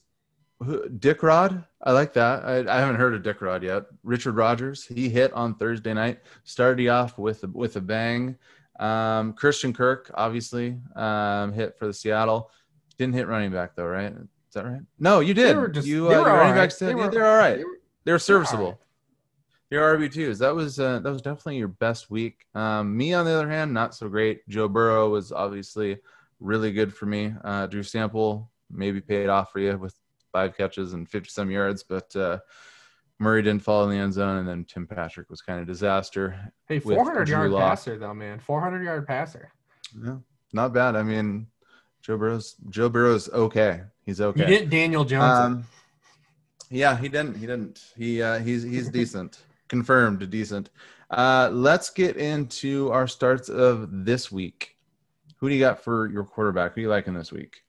Dick 1.00 1.24
Rod. 1.24 1.64
I 1.82 1.92
like 1.94 2.14
that. 2.14 2.44
I, 2.44 2.58
I 2.78 2.80
haven't 2.80 2.98
heard 2.98 3.14
of 3.14 3.24
Dick 3.24 3.42
Rod 3.42 3.64
yet. 3.64 3.84
Richard 4.04 4.36
Rodgers. 4.36 4.86
He 4.86 5.10
hit 5.10 5.32
on 5.34 5.56
Thursday 5.56 5.94
night. 5.94 6.20
Started 6.44 6.88
off 6.90 7.18
with 7.18 7.44
with 7.50 7.76
a 7.76 7.82
bang. 7.82 8.36
Um, 8.80 9.34
Christian 9.34 9.74
Kirk, 9.74 10.10
obviously, 10.14 10.78
um, 10.96 11.54
hit 11.54 11.78
for 11.78 11.88
the 11.88 11.94
Seattle. 11.94 12.52
Didn't 12.98 13.14
hit 13.14 13.28
running 13.28 13.52
back 13.52 13.76
though, 13.76 13.86
right? 13.86 14.14
Is 14.50 14.54
that 14.56 14.66
right? 14.66 14.82
No, 15.00 15.20
you 15.20 15.34
did. 15.34 15.56
They 15.56 15.60
were 15.60 15.68
just- 15.70 15.88
you, 15.88 16.08
they 16.10 16.16
uh, 16.16 16.22
were 16.22 16.28
your 16.28 16.38
running 16.38 16.54
right. 16.56 16.62
backs 16.64 16.78
did. 16.80 16.88
They 16.90 17.00
yeah, 17.00 17.06
were- 17.06 17.12
they're 17.12 17.26
all 17.32 17.38
right. 17.38 17.58
They 17.58 17.64
were- 17.64 17.80
They're 18.04 18.20
serviceable. 18.20 18.66
right. 18.70 18.78
Your 19.70 19.98
RB 19.98 20.12
twos. 20.12 20.40
That 20.40 20.56
was 20.56 20.80
uh, 20.80 20.98
that 21.00 21.12
was 21.12 21.22
definitely 21.22 21.58
your 21.58 21.68
best 21.68 22.10
week. 22.10 22.48
Um, 22.56 22.98
me 22.98 23.14
on 23.14 23.24
the 23.26 23.32
other 23.32 23.48
hand, 23.48 23.72
not 23.72 23.94
so 23.94 24.10
great. 24.10 24.48
Joe 24.50 24.68
Burrow 24.68 25.10
was 25.10 25.32
obviously 25.32 26.00
really 26.40 26.72
good 26.72 26.92
for 26.92 27.06
me. 27.06 27.36
Uh, 27.44 27.68
Drew 27.68 27.84
Sample 27.84 28.50
maybe 28.72 29.00
paid 29.00 29.30
off 29.30 29.52
for 29.52 29.60
you 29.60 29.78
with 29.78 29.94
five 30.32 30.58
catches 30.58 30.94
and 30.94 31.08
fifty 31.08 31.30
some 31.30 31.52
yards, 31.52 31.84
but 31.84 32.16
uh, 32.16 32.40
Murray 33.20 33.44
didn't 33.44 33.62
fall 33.62 33.84
in 33.84 33.92
the 33.92 33.98
end 33.98 34.14
zone, 34.14 34.38
and 34.38 34.48
then 34.48 34.66
Tim 34.66 34.88
Patrick 34.88 35.30
was 35.30 35.42
kind 35.44 35.60
of 35.60 35.68
disaster. 35.68 36.52
Hey, 36.68 36.80
400 36.80 37.30
yard 37.30 37.52
Lock. 37.52 37.62
passer 37.70 37.96
though, 38.00 38.14
man. 38.16 38.40
400 38.40 38.84
yard 38.84 39.06
passer. 39.06 39.52
Yeah, 40.04 40.18
not 40.52 40.74
bad. 40.74 40.96
I 40.96 41.04
mean, 41.04 41.46
Joe 42.02 42.18
Burrow's 42.18 42.56
Joe 42.70 42.90
Burrow's 42.90 43.30
okay. 43.30 43.82
He's 44.10 44.22
okay. 44.22 44.44
He 44.44 44.52
didn't 44.52 44.72
Daniel 44.72 45.06
Johnson. 45.06 45.54
Um, 45.54 45.68
yeah, 46.72 46.98
he 46.98 47.10
didn't. 47.10 47.36
He 47.38 47.46
didn't. 47.46 47.92
He 47.96 48.24
uh, 48.24 48.40
he's 48.40 48.64
he's 48.64 48.90
decent. 48.90 49.44
Confirmed 49.68 50.28
decent. 50.32 50.72
Uh, 51.12 51.52
let's 51.54 51.92
get 51.92 52.18
into 52.18 52.92
our 52.92 53.08
starts 53.08 53.50
of 53.50 53.88
this 54.04 54.32
week. 54.32 54.76
Who 55.38 55.48
do 55.48 55.54
you 55.54 55.62
got 55.62 55.84
for 55.84 56.10
your 56.10 56.24
quarterback? 56.24 56.72
Who 56.72 56.78
do 56.78 56.82
you 56.82 56.90
liking 56.90 57.14
this 57.14 57.32
week? 57.32 57.62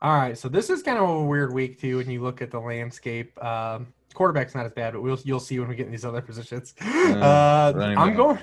All 0.00 0.16
right, 0.16 0.38
so 0.38 0.48
this 0.48 0.70
is 0.70 0.80
kind 0.84 0.96
of 0.96 1.08
a 1.08 1.24
weird 1.24 1.52
week 1.52 1.80
too 1.80 1.96
when 1.96 2.08
you 2.08 2.22
look 2.22 2.40
at 2.40 2.52
the 2.52 2.60
landscape. 2.60 3.36
Um, 3.42 3.92
quarterback's 4.14 4.54
not 4.54 4.64
as 4.64 4.72
bad, 4.72 4.92
but 4.92 5.02
we'll 5.02 5.18
you'll 5.24 5.40
see 5.40 5.58
when 5.58 5.68
we 5.68 5.74
get 5.74 5.86
in 5.86 5.92
these 5.92 6.04
other 6.04 6.20
positions. 6.20 6.76
Uh, 6.80 7.72
running 7.74 7.98
I'm 7.98 8.14
going. 8.14 8.38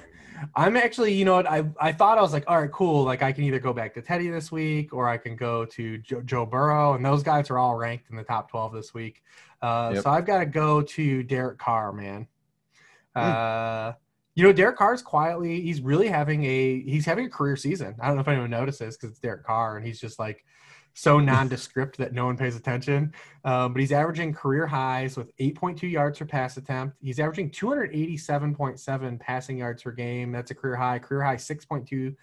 I'm 0.56 0.76
actually, 0.78 1.14
you 1.14 1.26
know 1.26 1.36
what? 1.36 1.48
I 1.48 1.66
I 1.80 1.92
thought 1.92 2.18
I 2.18 2.22
was 2.22 2.34
like, 2.34 2.44
all 2.48 2.60
right, 2.60 2.72
cool. 2.72 3.04
Like 3.04 3.22
I 3.24 3.32
can 3.32 3.44
either 3.44 3.60
go 3.60 3.74
back 3.74 3.94
to 3.96 4.02
Teddy 4.02 4.30
this 4.30 4.52
week, 4.52 4.94
or 4.94 5.08
I 5.08 5.18
can 5.18 5.36
go 5.36 5.66
to 5.66 5.98
Joe, 6.00 6.22
Joe 6.22 6.46
Burrow, 6.46 6.94
and 6.94 7.06
those 7.06 7.24
guys 7.24 7.50
are 7.50 7.58
all 7.58 7.76
ranked 7.76 8.10
in 8.10 8.16
the 8.16 8.24
top 8.24 8.50
12 8.50 8.74
this 8.74 8.94
week. 8.94 9.24
Uh, 9.62 9.92
Yep. 9.96 10.04
So 10.04 10.10
I've 10.10 10.26
got 10.26 10.40
to 10.40 10.46
go 10.46 10.82
to 10.82 11.24
Derek 11.24 11.58
Carr, 11.58 11.92
man. 11.94 12.28
Uh, 13.16 13.94
you 14.36 14.44
know, 14.44 14.52
Derek 14.52 14.78
Carr's 14.78 15.02
quietly, 15.02 15.62
he's 15.62 15.80
really 15.80 16.08
having 16.10 16.44
a 16.44 16.82
he's 16.82 17.06
having 17.06 17.26
a 17.26 17.30
career 17.30 17.56
season. 17.56 17.96
I 18.02 18.08
don't 18.08 18.16
know 18.16 18.22
if 18.22 18.28
anyone 18.28 18.50
notices 18.50 18.98
because 18.98 19.12
it's 19.12 19.20
Derek 19.20 19.46
Carr, 19.46 19.78
and 19.78 19.86
he's 19.86 20.00
just 20.00 20.20
like 20.20 20.44
so 20.96 21.20
nondescript 21.20 21.98
that 21.98 22.14
no 22.14 22.26
one 22.26 22.38
pays 22.38 22.56
attention. 22.56 23.14
Um, 23.44 23.74
but 23.74 23.82
he's 23.82 23.92
averaging 23.92 24.34
career 24.34 24.66
highs 24.66 25.18
with 25.18 25.36
8.2 25.38 25.92
yards 25.92 26.18
per 26.18 26.26
pass 26.26 26.56
attempt. 26.56 26.96
He's 27.02 27.20
averaging 27.20 27.52
287.7 27.52 29.20
passing 29.20 29.58
yards 29.58 29.84
per 29.84 29.92
game. 29.92 30.32
That's 30.32 30.52
a 30.52 30.56
career 30.56 30.78
high. 30.78 31.00
Career 31.00 31.22
high 31.22 31.36
6.2% 31.36 32.16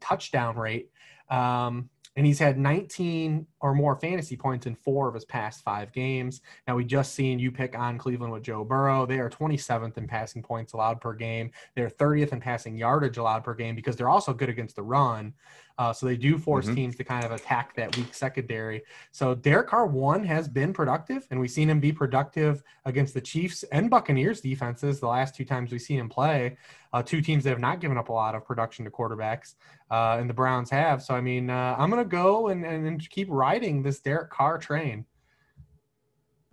touchdown 0.00 0.56
rate. 0.56 0.90
Um, 1.30 1.88
and 2.16 2.24
he's 2.24 2.38
had 2.38 2.58
19 2.58 3.44
or 3.60 3.74
more 3.74 3.96
fantasy 3.96 4.36
points 4.36 4.66
in 4.66 4.76
four 4.76 5.08
of 5.08 5.14
his 5.14 5.24
past 5.24 5.64
five 5.64 5.92
games. 5.92 6.42
Now 6.68 6.76
we 6.76 6.84
just 6.84 7.14
seen 7.14 7.40
you 7.40 7.50
pick 7.50 7.76
on 7.76 7.98
Cleveland 7.98 8.32
with 8.32 8.44
Joe 8.44 8.64
Burrow. 8.64 9.04
They 9.04 9.18
are 9.18 9.28
27th 9.28 9.96
in 9.96 10.06
passing 10.06 10.42
points 10.42 10.74
allowed 10.74 11.00
per 11.00 11.12
game. 11.12 11.50
They're 11.74 11.90
30th 11.90 12.32
in 12.32 12.40
passing 12.40 12.76
yardage 12.76 13.16
allowed 13.16 13.42
per 13.42 13.54
game 13.54 13.74
because 13.74 13.96
they're 13.96 14.08
also 14.08 14.32
good 14.32 14.48
against 14.48 14.76
the 14.76 14.82
run. 14.82 15.34
Uh, 15.76 15.92
so 15.92 16.06
they 16.06 16.16
do 16.16 16.38
force 16.38 16.66
Mhm. 16.66 16.74
teams 16.74 16.96
to 16.96 17.04
kind 17.04 17.24
of 17.24 17.32
attack 17.32 17.74
that 17.74 17.96
weak 17.96 18.14
secondary. 18.14 18.82
So 19.10 19.34
Derek 19.34 19.68
Carr 19.68 19.86
one 19.86 20.22
has 20.24 20.48
been 20.48 20.72
productive, 20.72 21.26
and 21.30 21.40
we've 21.40 21.50
seen 21.50 21.68
him 21.68 21.80
be 21.80 21.92
productive 21.92 22.62
against 22.84 23.12
the 23.14 23.20
Chiefs 23.20 23.64
and 23.72 23.90
Buccaneers 23.90 24.40
defenses 24.40 25.00
the 25.00 25.08
last 25.08 25.34
two 25.34 25.44
times 25.44 25.72
we've 25.72 25.80
seen 25.82 25.98
him 25.98 26.08
play. 26.08 26.56
Uh, 26.92 27.02
two 27.02 27.20
teams 27.20 27.42
that 27.42 27.50
have 27.50 27.58
not 27.58 27.80
given 27.80 27.98
up 27.98 28.08
a 28.08 28.12
lot 28.12 28.36
of 28.36 28.44
production 28.44 28.84
to 28.84 28.90
quarterbacks, 28.90 29.56
uh, 29.90 30.16
and 30.20 30.30
the 30.30 30.34
Browns 30.34 30.70
have. 30.70 31.02
So 31.02 31.14
I 31.14 31.20
mean, 31.20 31.50
uh, 31.50 31.74
I'm 31.76 31.90
gonna 31.90 32.04
go 32.04 32.48
and, 32.48 32.64
and 32.64 33.10
keep 33.10 33.26
riding 33.30 33.82
this 33.82 33.98
Derek 34.00 34.30
Carr 34.30 34.58
train. 34.58 35.06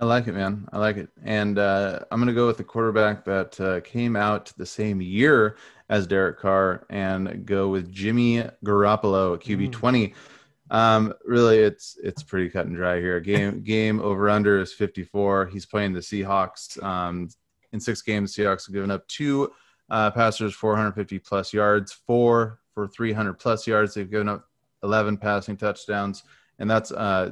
I 0.01 0.05
like 0.05 0.25
it, 0.27 0.33
man. 0.33 0.67
I 0.73 0.79
like 0.79 0.97
it. 0.97 1.09
And 1.23 1.59
uh, 1.59 1.99
I'm 2.11 2.19
going 2.19 2.27
to 2.27 2.33
go 2.33 2.47
with 2.47 2.57
the 2.57 2.63
quarterback 2.63 3.23
that 3.25 3.59
uh, 3.61 3.81
came 3.81 4.15
out 4.15 4.51
the 4.57 4.65
same 4.65 4.99
year 4.99 5.57
as 5.89 6.07
Derek 6.07 6.39
Carr 6.39 6.87
and 6.89 7.45
go 7.45 7.67
with 7.69 7.91
Jimmy 7.91 8.43
Garoppolo 8.65 9.37
QB 9.39 9.67
Mm. 9.67 9.71
20. 9.71 10.13
Um, 10.71 11.13
really, 11.25 11.59
it's 11.59 11.97
it's 12.01 12.23
pretty 12.23 12.49
cut 12.49 12.65
and 12.65 12.75
dry 12.75 12.99
here. 12.99 13.19
Game 13.19 13.61
game 13.63 13.99
over 13.99 14.27
under 14.29 14.59
is 14.59 14.73
54. 14.73 15.47
He's 15.47 15.65
playing 15.67 15.93
the 15.93 15.99
Seahawks. 15.99 16.81
Um, 16.81 17.29
in 17.73 17.79
six 17.79 18.01
games, 18.01 18.33
the 18.33 18.43
Seahawks 18.43 18.65
have 18.67 18.73
given 18.73 18.89
up 18.89 19.07
two 19.07 19.51
uh, 19.89 20.09
passers, 20.11 20.55
450 20.55 21.19
plus 21.19 21.53
yards, 21.53 21.91
four 21.91 22.59
for 22.73 22.87
300 22.87 23.33
plus 23.33 23.67
yards. 23.67 23.93
They've 23.93 24.09
given 24.09 24.29
up 24.29 24.45
11 24.81 25.17
passing 25.17 25.57
touchdowns, 25.57 26.23
and 26.57 26.69
that's 26.71 26.91
uh, 26.91 27.31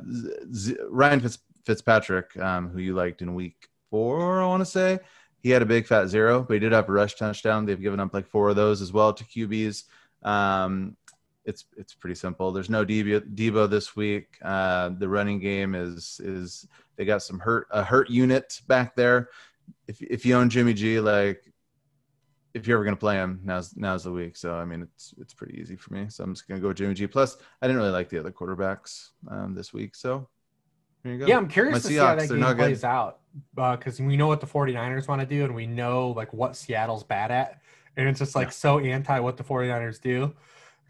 Z- 0.54 0.78
Ryan 0.90 1.22
Fitz- 1.22 1.40
Fitzpatrick, 1.66 2.38
um, 2.38 2.70
who 2.70 2.80
you 2.80 2.94
liked 2.94 3.22
in 3.22 3.34
week 3.34 3.68
four, 3.90 4.42
I 4.42 4.46
want 4.46 4.62
to 4.62 4.66
say. 4.66 5.00
He 5.42 5.50
had 5.50 5.62
a 5.62 5.66
big 5.66 5.88
fat 5.88 6.08
zero, 6.08 6.44
but 6.44 6.56
he 6.56 6.60
did 6.60 6.74
have 6.74 6.90
a 6.90 6.92
rush 6.92 7.16
touchdown. 7.16 7.66
They've 7.66 7.80
given 7.80 8.00
up 8.00 8.14
like 8.14 8.28
four 8.28 8.50
of 8.50 8.56
those 8.56 8.82
as 8.82 8.92
well 8.92 9.14
to 9.14 9.24
QBs. 9.24 9.84
Um, 10.24 10.98
it's 11.46 11.66
it's 11.78 11.94
pretty 11.94 12.16
simple. 12.16 12.52
There's 12.52 12.70
no 12.70 12.86
Deebo, 12.86 13.36
Deebo 13.36 13.70
this 13.70 13.96
week. 13.96 14.38
Uh, 14.42 14.90
the 14.90 15.08
running 15.08 15.40
game 15.40 15.76
is 15.76 16.20
is 16.24 16.68
they 16.96 17.06
got 17.06 17.24
some 17.24 17.40
hurt 17.40 17.68
a 17.72 17.84
hurt 17.84 18.10
unit 18.10 18.62
back 18.68 18.96
there. 18.96 19.30
If 19.88 20.02
if 20.02 20.26
you 20.26 20.36
own 20.36 20.50
Jimmy 20.50 20.74
G, 20.74 21.00
like 21.00 21.42
if 22.54 22.68
you're 22.68 22.78
ever 22.78 22.84
gonna 22.84 22.98
play 22.98 23.16
him, 23.16 23.40
now's 23.44 23.76
now's 23.78 24.04
the 24.04 24.12
week. 24.12 24.36
So 24.36 24.56
I 24.56 24.66
mean, 24.66 24.82
it's 24.82 25.14
it's 25.20 25.34
pretty 25.34 25.60
easy 25.60 25.78
for 25.78 25.94
me. 25.94 26.08
So 26.10 26.24
I'm 26.24 26.34
just 26.34 26.48
gonna 26.48 26.60
go 26.60 26.68
with 26.68 26.78
Jimmy 26.78 26.94
G. 26.94 27.08
Plus, 27.08 27.38
I 27.62 27.68
didn't 27.68 27.82
really 27.82 27.92
like 27.92 28.10
the 28.10 28.20
other 28.20 28.32
quarterbacks 28.32 29.10
um, 29.30 29.56
this 29.56 29.74
week. 29.74 29.96
So. 29.96 30.28
Yeah, 31.04 31.38
I'm 31.38 31.48
curious 31.48 31.76
My 31.76 31.80
to 31.80 31.88
see 31.88 31.96
how 31.96 32.16
that 32.16 32.28
game 32.30 32.40
not 32.40 32.58
good. 32.58 32.64
plays 32.64 32.84
out 32.84 33.20
uh, 33.58 33.76
because 33.78 34.00
we 34.02 34.18
know 34.18 34.28
what 34.28 34.42
the 34.42 34.48
49ers 34.48 35.08
want 35.08 35.22
to 35.22 35.28
do 35.28 35.46
and 35.46 35.56
we 35.56 35.66
know 35.68 36.10
like 36.10 36.34
what 36.34 36.56
Seattle's 36.58 37.04
bad 37.04 37.32
at. 37.32 37.62
And 37.96 38.08
it's 38.08 38.20
just 38.20 38.36
like 38.36 38.48
Yeah. 38.48 38.52
so 38.52 38.80
anti 38.80 39.20
what 39.20 39.38
the 39.38 39.44
49ers 39.44 40.02
do 40.02 40.34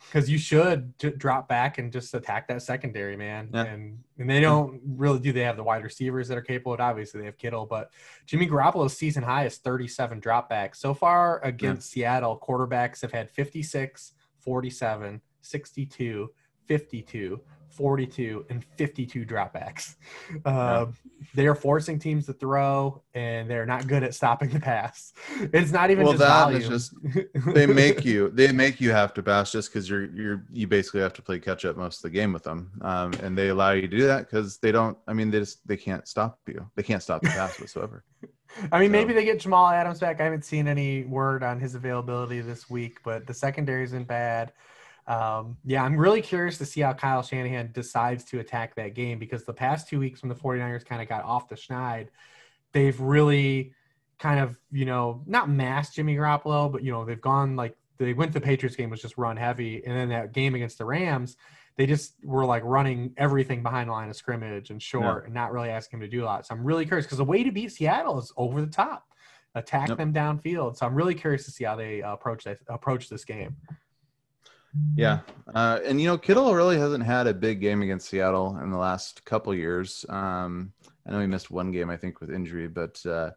because 0.07 0.29
you 0.29 0.37
should 0.37 0.97
j- 0.97 1.09
drop 1.11 1.47
back 1.49 1.77
and 1.77 1.91
just 1.91 2.13
attack 2.13 2.47
that 2.47 2.61
secondary, 2.61 3.17
man. 3.17 3.49
Yeah. 3.53 3.63
And 3.65 3.99
and 4.17 4.29
they 4.29 4.39
don't 4.39 4.81
really 4.85 5.19
do. 5.19 5.31
They 5.33 5.41
have 5.41 5.57
the 5.57 5.63
wide 5.63 5.83
receivers 5.83 6.27
that 6.29 6.37
are 6.37 6.41
capable. 6.41 6.73
Of, 6.73 6.79
obviously, 6.79 7.19
they 7.19 7.25
have 7.25 7.37
Kittle, 7.37 7.65
but 7.65 7.91
Jimmy 8.25 8.47
Garoppolo's 8.47 8.95
season 8.97 9.23
high 9.23 9.45
is 9.45 9.57
37 9.57 10.21
dropbacks. 10.21 10.77
So 10.77 10.93
far 10.93 11.43
against 11.43 11.91
Seattle, 11.91 12.39
quarterbacks 12.41 13.01
have 13.01 13.11
had 13.11 13.29
56, 13.29 14.13
47, 14.39 15.21
62, 15.41 16.29
52, 16.65 17.41
42, 17.69 18.45
and 18.49 18.63
52 18.77 19.25
dropbacks. 19.25 19.95
Uh, 20.45 20.87
They 21.35 21.47
are 21.47 21.55
forcing 21.55 21.99
teams 21.99 22.25
to 22.27 22.33
throw, 22.33 23.03
and 23.13 23.49
they're 23.49 23.65
not 23.65 23.87
good 23.87 24.03
at 24.03 24.13
stopping 24.15 24.49
the 24.49 24.59
pass. 24.59 25.13
It's 25.53 25.71
not 25.71 25.91
even 25.91 26.03
Well, 26.05 26.13
just 26.13 26.21
that 26.23 26.43
volume. 26.45 26.61
is 26.61 26.67
just 26.69 26.93
they 27.53 27.65
make 27.67 28.05
you 28.05 28.29
they 28.29 28.51
make 28.51 28.79
you 28.79 28.91
have 28.91 29.13
to 29.15 29.23
pass 29.23 29.51
just 29.51 29.69
because 29.71 29.89
you're 29.89 30.05
you're 30.11 30.45
you 30.51 30.65
basically 30.67 31.01
have 31.01 31.13
to 31.13 31.21
play 31.21 31.39
catch 31.39 31.65
up 31.65 31.75
most 31.77 31.97
of 31.97 32.03
the 32.03 32.09
game 32.09 32.31
with 32.33 32.43
them, 32.43 32.71
um, 32.81 33.13
and 33.21 33.37
they 33.37 33.49
allow 33.49 33.71
you 33.71 33.81
to 33.81 33.87
do 33.87 34.05
that 34.07 34.21
because 34.29 34.57
they 34.59 34.71
don't. 34.71 34.97
I 35.07 35.13
mean, 35.13 35.29
they 35.29 35.39
just 35.39 35.67
they 35.67 35.77
can't 35.77 36.07
stop 36.07 36.39
you. 36.47 36.65
They 36.75 36.83
can't 36.83 37.03
stop 37.03 37.21
the 37.21 37.29
pass 37.29 37.59
whatsoever. 37.59 38.03
I 38.71 38.79
mean, 38.79 38.89
So- 38.89 38.91
maybe 38.93 39.13
they 39.13 39.25
get 39.25 39.39
Jamal 39.39 39.67
Adams 39.69 39.99
back. 39.99 40.19
I 40.21 40.23
haven't 40.23 40.45
seen 40.45 40.67
any 40.67 41.03
word 41.03 41.43
on 41.43 41.59
his 41.59 41.75
availability 41.75 42.41
this 42.41 42.69
week, 42.69 42.99
but 43.03 43.27
the 43.27 43.33
secondary 43.33 43.83
isn't 43.83 44.07
bad. 44.07 44.53
Um, 45.09 45.57
yeah, 45.65 45.83
I'm 45.83 45.97
really 45.97 46.21
curious 46.21 46.59
to 46.59 46.65
see 46.65 46.81
how 46.81 46.93
Kyle 46.93 47.23
Shanahan 47.23 47.71
decides 47.73 48.23
to 48.25 48.39
attack 48.39 48.75
that 48.75 48.93
game 48.93 49.17
because 49.17 49.43
the 49.43 49.53
past 49.53 49.89
two 49.89 49.99
weeks 49.99 50.21
when 50.21 50.29
the 50.29 50.35
49ers 50.35 50.85
kind 50.85 51.01
of 51.01 51.09
got 51.09 51.23
off 51.23 51.49
the 51.49 51.55
schneid, 51.55 52.09
they've 52.73 52.99
really 53.01 53.73
kind 54.19 54.39
of, 54.39 54.55
you 54.71 54.85
know, 54.85 55.23
not 55.25 55.49
masked 55.49 55.95
Jimmy 55.95 56.15
Garoppolo, 56.15 56.71
but, 56.71 56.83
you 56.83 56.91
know, 56.91 57.05
they've 57.05 57.19
gone 57.19 57.55
like 57.55 57.75
they 57.97 58.13
went 58.13 58.33
to 58.33 58.39
the 58.39 58.45
Patriots 58.45 58.75
game 58.75 58.91
was 58.91 59.01
just 59.01 59.17
run 59.17 59.35
heavy. 59.35 59.83
And 59.83 59.97
then 59.97 60.09
that 60.09 60.31
game 60.31 60.53
against 60.53 60.77
the 60.77 60.85
Rams, 60.85 61.37
they 61.75 61.87
just 61.87 62.13
were 62.23 62.45
like 62.45 62.61
running 62.63 63.13
everything 63.17 63.63
behind 63.63 63.89
the 63.89 63.93
line 63.93 64.09
of 64.09 64.15
scrimmage 64.15 64.69
and 64.69 64.81
short 64.81 65.25
and 65.25 65.33
not 65.33 65.51
really 65.51 65.69
asking 65.69 65.97
him 65.97 66.01
to 66.01 66.07
do 66.07 66.23
a 66.23 66.25
lot. 66.25 66.45
So 66.45 66.53
I'm 66.53 66.63
really 66.63 66.85
curious 66.85 67.05
because 67.05 67.17
the 67.17 67.25
way 67.25 67.43
to 67.43 67.51
beat 67.51 67.71
Seattle 67.71 68.19
is 68.19 68.31
over 68.37 68.61
the 68.61 68.67
top, 68.67 69.05
attack 69.55 69.89
Yep. 69.89 69.97
them 69.97 70.13
downfield. 70.13 70.77
So 70.77 70.85
I'm 70.85 70.93
really 70.93 71.15
curious 71.15 71.45
to 71.45 71.51
see 71.51 71.63
how 71.63 71.75
they 71.75 72.03
uh, 72.03 72.13
approach 72.13 72.43
that 72.43 72.59
approach 72.67 73.09
this 73.09 73.25
game. 73.25 73.55
Yeah, 74.95 75.19
uh, 75.53 75.79
and 75.83 75.99
you 75.99 76.07
know 76.07 76.17
Kittle 76.17 76.53
really 76.53 76.77
hasn't 76.77 77.03
had 77.03 77.27
a 77.27 77.33
big 77.33 77.59
game 77.59 77.81
against 77.81 78.07
Seattle 78.09 78.59
in 78.61 78.69
the 78.69 78.77
last 78.77 79.25
couple 79.25 79.53
years. 79.53 80.05
Um, 80.09 80.73
I 81.07 81.11
know 81.11 81.19
he 81.19 81.27
missed 81.27 81.49
one 81.49 81.71
game, 81.71 81.89
I 81.89 81.97
think, 81.97 82.21
with 82.21 82.29
injury, 82.29 82.67
but 82.67 83.03
uh, 83.05 83.31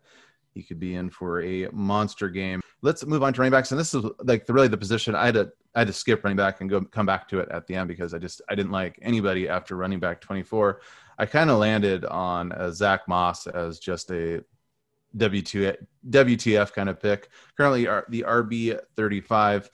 he 0.54 0.62
could 0.62 0.78
be 0.78 0.94
in 0.94 1.08
for 1.08 1.42
a 1.42 1.68
monster 1.72 2.28
game. 2.28 2.60
Let's 2.82 3.06
move 3.06 3.22
on 3.22 3.32
to 3.32 3.40
running 3.40 3.52
backs, 3.52 3.70
and 3.70 3.80
this 3.80 3.94
is 3.94 4.04
like 4.24 4.44
the, 4.44 4.52
really 4.52 4.68
the 4.68 4.76
position 4.76 5.14
I 5.14 5.26
had 5.26 5.34
to 5.34 5.52
I 5.74 5.80
had 5.80 5.86
to 5.88 5.94
skip 5.94 6.22
running 6.22 6.36
back 6.36 6.60
and 6.60 6.68
go 6.68 6.82
come 6.82 7.06
back 7.06 7.28
to 7.28 7.40
it 7.40 7.48
at 7.50 7.66
the 7.66 7.76
end 7.76 7.88
because 7.88 8.12
I 8.12 8.18
just 8.18 8.42
I 8.48 8.54
didn't 8.54 8.72
like 8.72 8.98
anybody 9.00 9.48
after 9.48 9.76
running 9.76 10.00
back 10.00 10.20
24. 10.20 10.80
I 11.18 11.26
kind 11.26 11.50
of 11.50 11.58
landed 11.58 12.04
on 12.04 12.52
uh, 12.52 12.70
Zach 12.70 13.08
Moss 13.08 13.46
as 13.46 13.78
just 13.78 14.10
a 14.10 14.44
W2 15.16 15.76
WTF 16.10 16.72
kind 16.72 16.88
of 16.88 17.00
pick. 17.00 17.28
Currently, 17.56 17.86
are 17.86 18.04
the 18.08 18.24
RB 18.26 18.78
35. 18.96 19.70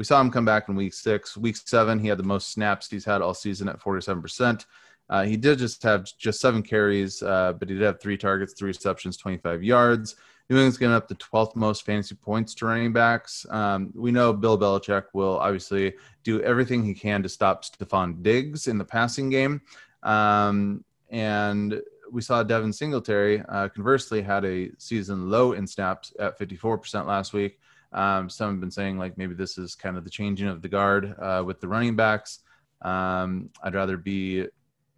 We 0.00 0.04
saw 0.04 0.18
him 0.18 0.30
come 0.30 0.46
back 0.46 0.70
in 0.70 0.76
week 0.76 0.94
six. 0.94 1.36
Week 1.36 1.54
seven, 1.58 1.98
he 1.98 2.08
had 2.08 2.16
the 2.16 2.22
most 2.22 2.52
snaps 2.52 2.88
he's 2.88 3.04
had 3.04 3.20
all 3.20 3.34
season 3.34 3.68
at 3.68 3.78
47%. 3.78 4.64
Uh, 5.10 5.24
he 5.24 5.36
did 5.36 5.58
just 5.58 5.82
have 5.82 6.06
just 6.16 6.40
seven 6.40 6.62
carries, 6.62 7.22
uh, 7.22 7.52
but 7.52 7.68
he 7.68 7.74
did 7.74 7.84
have 7.84 8.00
three 8.00 8.16
targets, 8.16 8.54
three 8.54 8.68
receptions, 8.68 9.18
25 9.18 9.62
yards. 9.62 10.16
New 10.48 10.56
England's 10.56 10.78
getting 10.78 10.94
up 10.94 11.06
to 11.08 11.14
12th 11.16 11.54
most 11.54 11.84
fantasy 11.84 12.14
points 12.14 12.54
to 12.54 12.64
running 12.64 12.94
backs. 12.94 13.44
Um, 13.50 13.92
we 13.94 14.10
know 14.10 14.32
Bill 14.32 14.58
Belichick 14.58 15.04
will 15.12 15.36
obviously 15.36 15.92
do 16.24 16.40
everything 16.40 16.82
he 16.82 16.94
can 16.94 17.22
to 17.22 17.28
stop 17.28 17.62
Stefon 17.62 18.22
Diggs 18.22 18.68
in 18.68 18.78
the 18.78 18.86
passing 18.86 19.28
game. 19.28 19.60
Um, 20.02 20.82
and 21.10 21.78
we 22.10 22.22
saw 22.22 22.42
Devin 22.42 22.72
Singletary, 22.72 23.42
uh, 23.50 23.68
conversely, 23.68 24.22
had 24.22 24.46
a 24.46 24.70
season 24.78 25.28
low 25.28 25.52
in 25.52 25.66
snaps 25.66 26.14
at 26.18 26.38
54% 26.38 27.04
last 27.04 27.34
week. 27.34 27.58
Um, 27.92 28.30
some 28.30 28.52
have 28.52 28.60
been 28.60 28.70
saying 28.70 28.98
like 28.98 29.18
maybe 29.18 29.34
this 29.34 29.58
is 29.58 29.74
kind 29.74 29.96
of 29.96 30.04
the 30.04 30.10
changing 30.10 30.48
of 30.48 30.62
the 30.62 30.68
guard 30.68 31.14
uh, 31.20 31.42
with 31.44 31.60
the 31.60 31.68
running 31.68 31.96
backs. 31.96 32.40
Um, 32.82 33.50
I'd 33.62 33.74
rather 33.74 33.96
be 33.96 34.46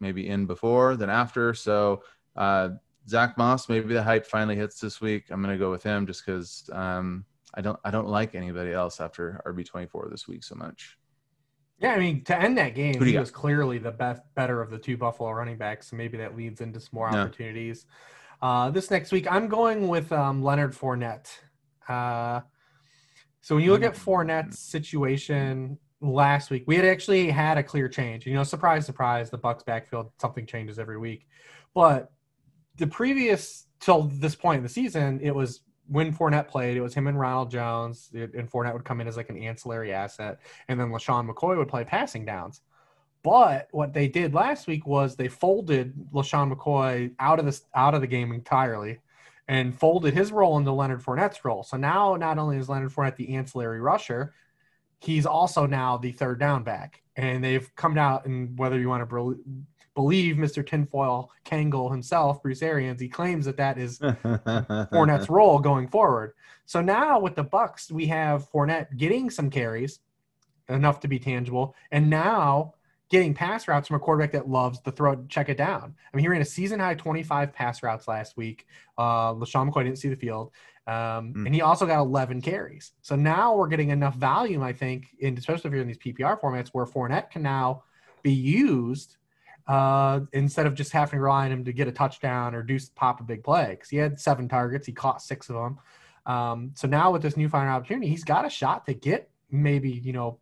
maybe 0.00 0.28
in 0.28 0.46
before 0.46 0.96
than 0.96 1.08
after. 1.08 1.54
So 1.54 2.02
uh, 2.36 2.70
Zach 3.08 3.38
Moss, 3.38 3.68
maybe 3.68 3.94
the 3.94 4.02
hype 4.02 4.26
finally 4.26 4.56
hits 4.56 4.78
this 4.78 5.00
week. 5.00 5.24
I'm 5.30 5.42
going 5.42 5.54
to 5.54 5.58
go 5.58 5.70
with 5.70 5.82
him 5.82 6.06
just 6.06 6.24
because 6.24 6.68
um, 6.72 7.24
I 7.54 7.60
don't 7.60 7.78
I 7.84 7.90
don't 7.90 8.08
like 8.08 8.34
anybody 8.34 8.72
else 8.72 9.00
after 9.00 9.40
RB 9.46 9.64
24 9.64 10.08
this 10.10 10.28
week 10.28 10.44
so 10.44 10.54
much. 10.54 10.98
Yeah, 11.78 11.94
I 11.94 11.98
mean, 11.98 12.22
to 12.24 12.40
end 12.40 12.58
that 12.58 12.76
game, 12.76 13.02
he 13.02 13.12
you 13.12 13.18
was 13.18 13.32
clearly 13.32 13.78
the 13.78 13.90
best, 13.90 14.22
better 14.36 14.62
of 14.62 14.70
the 14.70 14.78
two 14.78 14.96
Buffalo 14.96 15.32
running 15.32 15.56
backs. 15.56 15.90
So 15.90 15.96
maybe 15.96 16.16
that 16.18 16.36
leads 16.36 16.60
into 16.60 16.78
some 16.78 16.90
more 16.92 17.08
opportunities. 17.08 17.86
Uh, 18.40 18.70
this 18.70 18.88
next 18.90 19.10
week, 19.10 19.26
I'm 19.30 19.48
going 19.48 19.88
with 19.88 20.12
um, 20.12 20.44
Leonard 20.44 20.74
Fournette. 20.74 21.28
Uh, 21.88 22.42
so 23.42 23.54
when 23.54 23.64
you 23.64 23.72
look 23.72 23.82
at 23.82 23.94
Mm. 23.94 24.04
Fournette's 24.04 24.58
situation 24.58 25.78
last 26.00 26.50
week, 26.50 26.64
we 26.66 26.76
had 26.76 26.86
actually 26.86 27.30
had 27.30 27.58
a 27.58 27.62
clear 27.62 27.88
change. 27.88 28.26
You 28.26 28.34
know, 28.34 28.42
surprise, 28.42 28.86
surprise, 28.86 29.28
the 29.28 29.38
Bucs 29.38 29.64
backfield 29.64 30.10
something 30.18 30.46
changes 30.46 30.78
every 30.78 30.98
week, 30.98 31.28
but 31.74 32.12
the 32.76 32.86
previous 32.86 33.66
till 33.80 34.04
this 34.04 34.34
point 34.34 34.58
in 34.58 34.62
the 34.62 34.68
season, 34.68 35.20
it 35.22 35.34
was 35.34 35.60
when 35.88 36.14
Fournette 36.14 36.48
played, 36.48 36.76
it 36.76 36.80
was 36.80 36.94
him 36.94 37.06
and 37.06 37.18
Ronald 37.18 37.50
Jones, 37.50 38.10
and 38.14 38.50
Fournette 38.50 38.72
would 38.72 38.84
come 38.84 39.00
in 39.00 39.08
as 39.08 39.16
like 39.16 39.28
an 39.28 39.36
ancillary 39.36 39.92
asset, 39.92 40.38
and 40.68 40.80
then 40.80 40.88
LeSean 40.88 41.28
McCoy 41.28 41.56
would 41.58 41.68
play 41.68 41.84
passing 41.84 42.24
downs. 42.24 42.62
But 43.22 43.68
what 43.72 43.92
they 43.92 44.08
did 44.08 44.34
last 44.34 44.66
week 44.66 44.86
was 44.86 45.14
they 45.14 45.28
folded 45.28 45.94
LeSean 46.12 46.52
McCoy 46.52 47.12
out 47.18 47.38
of 47.38 47.44
the 47.44 47.60
out 47.74 47.94
of 47.94 48.00
the 48.00 48.06
game 48.06 48.32
entirely, 48.32 49.00
and 49.48 49.78
folded 49.78 50.14
his 50.14 50.32
role 50.32 50.58
into 50.58 50.72
Leonard 50.72 51.02
Fournette's 51.02 51.44
role. 51.44 51.62
So 51.62 51.76
now 51.76 52.16
not 52.16 52.38
only 52.38 52.56
is 52.56 52.68
Leonard 52.68 52.92
Fournette 52.92 53.16
the 53.16 53.34
ancillary 53.34 53.80
rusher, 53.80 54.34
he's 55.00 55.26
also 55.26 55.66
now 55.66 55.96
the 55.96 56.12
third 56.12 56.38
down 56.38 56.62
back. 56.62 57.02
And 57.16 57.42
they've 57.42 57.68
come 57.76 57.98
out, 57.98 58.24
and 58.24 58.58
whether 58.58 58.78
you 58.78 58.88
want 58.88 59.08
to 59.08 59.38
believe 59.94 60.36
Mr. 60.36 60.66
Tinfoil 60.66 61.30
Kangol 61.44 61.90
himself, 61.90 62.42
Bruce 62.42 62.62
Arians, 62.62 63.00
he 63.00 63.08
claims 63.08 63.44
that 63.44 63.58
that 63.58 63.78
is 63.78 63.98
Fournette's 64.92 65.28
role 65.28 65.58
going 65.58 65.88
forward. 65.88 66.32
So 66.64 66.80
now 66.80 67.20
with 67.20 67.34
the 67.34 67.44
Bucs, 67.44 67.90
we 67.90 68.06
have 68.06 68.50
Fournette 68.50 68.96
getting 68.96 69.28
some 69.28 69.50
carries, 69.50 69.98
enough 70.68 71.00
to 71.00 71.08
be 71.08 71.18
tangible, 71.18 71.74
and 71.90 72.08
now 72.08 72.74
getting 73.12 73.34
pass 73.34 73.68
routes 73.68 73.86
from 73.86 73.96
a 73.96 74.00
quarterback 74.00 74.32
that 74.32 74.48
loves 74.48 74.80
to 74.80 74.90
throw 74.90 75.14
check 75.28 75.50
it 75.50 75.58
down. 75.58 75.94
I 76.12 76.16
mean, 76.16 76.24
he 76.24 76.28
ran 76.28 76.40
a 76.40 76.46
season 76.46 76.80
high 76.80 76.94
25 76.94 77.52
pass 77.52 77.82
routes 77.82 78.08
last 78.08 78.38
week. 78.38 78.66
Uh, 78.96 79.34
LeSean 79.34 79.70
McCoy 79.70 79.84
didn't 79.84 79.98
see 79.98 80.08
the 80.08 80.16
field. 80.16 80.50
Um, 80.86 81.34
Mm. 81.34 81.46
And 81.46 81.54
he 81.54 81.60
also 81.60 81.86
got 81.86 82.00
11 82.00 82.40
carries. 82.40 82.92
So 83.02 83.14
now 83.14 83.54
we're 83.54 83.68
getting 83.68 83.90
enough 83.90 84.16
volume, 84.16 84.62
I 84.62 84.72
think, 84.72 85.08
in, 85.20 85.36
especially 85.36 85.68
if 85.68 85.72
you're 85.72 85.82
in 85.82 85.88
these 85.88 85.98
PPR 85.98 86.40
formats, 86.40 86.70
where 86.72 86.86
Fournette 86.86 87.30
can 87.30 87.42
now 87.42 87.84
be 88.22 88.32
used 88.32 89.18
uh, 89.68 90.20
instead 90.32 90.66
of 90.66 90.74
just 90.74 90.90
having 90.90 91.18
to 91.18 91.22
rely 91.22 91.44
on 91.44 91.52
him 91.52 91.64
to 91.66 91.72
get 91.72 91.86
a 91.86 91.92
touchdown 91.92 92.54
or 92.54 92.62
do 92.62 92.78
pop 92.96 93.20
a 93.20 93.24
big 93.24 93.44
play. 93.44 93.70
Because 93.70 93.90
he 93.90 93.98
had 93.98 94.18
seven 94.18 94.48
targets, 94.48 94.86
he 94.86 94.92
caught 94.92 95.20
six 95.22 95.50
of 95.50 95.56
them. 95.56 95.78
Um, 96.24 96.72
so 96.74 96.88
now 96.88 97.12
with 97.12 97.20
this 97.20 97.36
new 97.36 97.44
newfound 97.44 97.68
opportunity, 97.68 98.08
he's 98.08 98.24
got 98.24 98.46
a 98.46 98.50
shot 98.50 98.86
to 98.86 98.94
get 98.94 99.28
maybe 99.52 99.90
you 99.90 100.14
know 100.14 100.38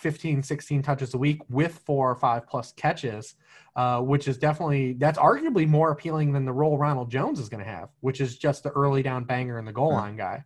15, 0.00 0.42
16 0.42 0.82
touches 0.82 1.14
a 1.14 1.18
week 1.18 1.40
with 1.48 1.78
four 1.84 2.10
or 2.10 2.16
five 2.16 2.46
plus 2.46 2.72
catches, 2.72 3.34
uh, 3.76 4.00
which 4.00 4.26
is 4.28 4.38
definitely 4.38 4.94
that's 4.94 5.18
arguably 5.18 5.66
more 5.68 5.90
appealing 5.92 6.32
than 6.32 6.44
the 6.44 6.52
role 6.52 6.78
Ronald 6.78 7.10
Jones 7.10 7.38
is 7.38 7.48
going 7.48 7.62
to 7.62 7.70
have, 7.70 7.90
which 8.00 8.20
is 8.20 8.38
just 8.38 8.62
the 8.62 8.70
early 8.70 9.02
down 9.02 9.24
banger 9.24 9.58
and 9.58 9.68
the 9.68 9.72
goal 9.72 9.90
Yeah. 9.90 9.96
line 10.00 10.16
guy. 10.16 10.44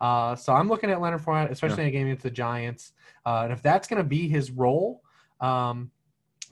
Uh, 0.00 0.36
so 0.36 0.52
I'm 0.52 0.68
looking 0.68 0.90
at 0.90 1.00
Leonard 1.00 1.22
Fournette, 1.22 1.50
especially 1.50 1.82
in 1.84 1.88
a 1.88 1.92
game 1.92 2.06
against 2.06 2.22
the 2.22 2.30
Giants, 2.30 2.92
uh, 3.24 3.40
and 3.44 3.52
if 3.52 3.62
that's 3.62 3.88
going 3.88 4.02
to 4.02 4.08
be 4.08 4.28
his 4.28 4.50
role. 4.50 5.02
Um, 5.40 5.90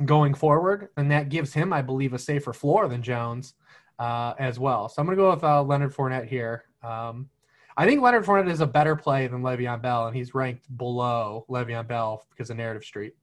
going 0.05 0.35
forward, 0.35 0.89
and 0.97 1.09
that 1.13 1.29
gives 1.29 1.55
him, 1.55 1.73
I 1.73 1.81
believe, 1.81 2.15
a 2.15 2.19
safer 2.19 2.53
floor 2.53 2.89
than 2.89 3.01
Jones 3.01 3.55
uh, 4.01 4.35
as 4.41 4.59
well. 4.59 4.89
So 4.89 5.01
I'm 5.01 5.07
going 5.07 5.17
to 5.17 5.23
go 5.23 5.31
with 5.31 5.45
uh, 5.45 5.63
Leonard 5.63 5.95
Fournette 5.95 6.27
here. 6.27 6.65
Um, 6.83 7.31
I 7.77 7.87
think 7.87 8.03
Leonard 8.03 8.25
Fournette 8.25 8.51
is 8.51 8.61
a 8.61 8.67
better 8.67 8.95
play 8.95 9.27
than 9.27 9.43
Le'Veon 9.43 9.83
Bell, 9.83 10.07
and 10.07 10.17
he's 10.17 10.35
ranked 10.35 10.75
below 10.77 11.45
Le'Veon 11.49 11.89
Bell 11.89 12.25
because 12.31 12.51
of 12.51 12.57
Narrative 12.57 12.85
Street. 12.85 13.15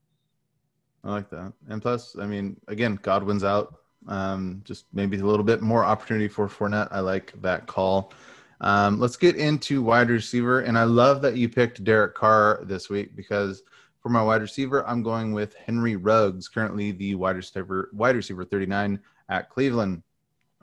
I 1.04 1.10
like 1.10 1.30
that. 1.30 1.52
And 1.68 1.80
plus, 1.80 2.16
I 2.18 2.26
mean, 2.26 2.60
again, 2.68 2.98
Godwin's 3.02 3.44
out. 3.44 3.76
Um, 4.08 4.62
just 4.64 4.86
maybe 4.92 5.18
a 5.18 5.24
little 5.24 5.44
bit 5.44 5.62
more 5.62 5.84
opportunity 5.84 6.28
for 6.28 6.48
Fournette. 6.48 6.88
I 6.90 7.00
like 7.00 7.32
that 7.40 7.66
call. 7.66 8.12
Um, 8.60 9.00
let's 9.00 9.16
get 9.16 9.36
into 9.36 9.82
wide 9.82 10.10
receiver. 10.10 10.60
And 10.60 10.78
I 10.78 10.84
love 10.84 11.22
that 11.22 11.36
you 11.36 11.48
picked 11.48 11.82
Derek 11.82 12.14
Carr 12.14 12.60
this 12.64 12.88
week 12.88 13.16
because 13.16 13.62
for 14.00 14.08
my 14.08 14.22
wide 14.22 14.40
receiver, 14.40 14.86
I'm 14.86 15.02
going 15.02 15.32
with 15.32 15.54
Henry 15.54 15.96
Ruggs, 15.96 16.48
currently 16.48 16.92
the 16.92 17.14
wide 17.14 17.36
receiver, 17.36 17.90
wide 17.92 18.16
receiver 18.16 18.44
39 18.44 19.00
at 19.28 19.48
Cleveland. 19.50 20.02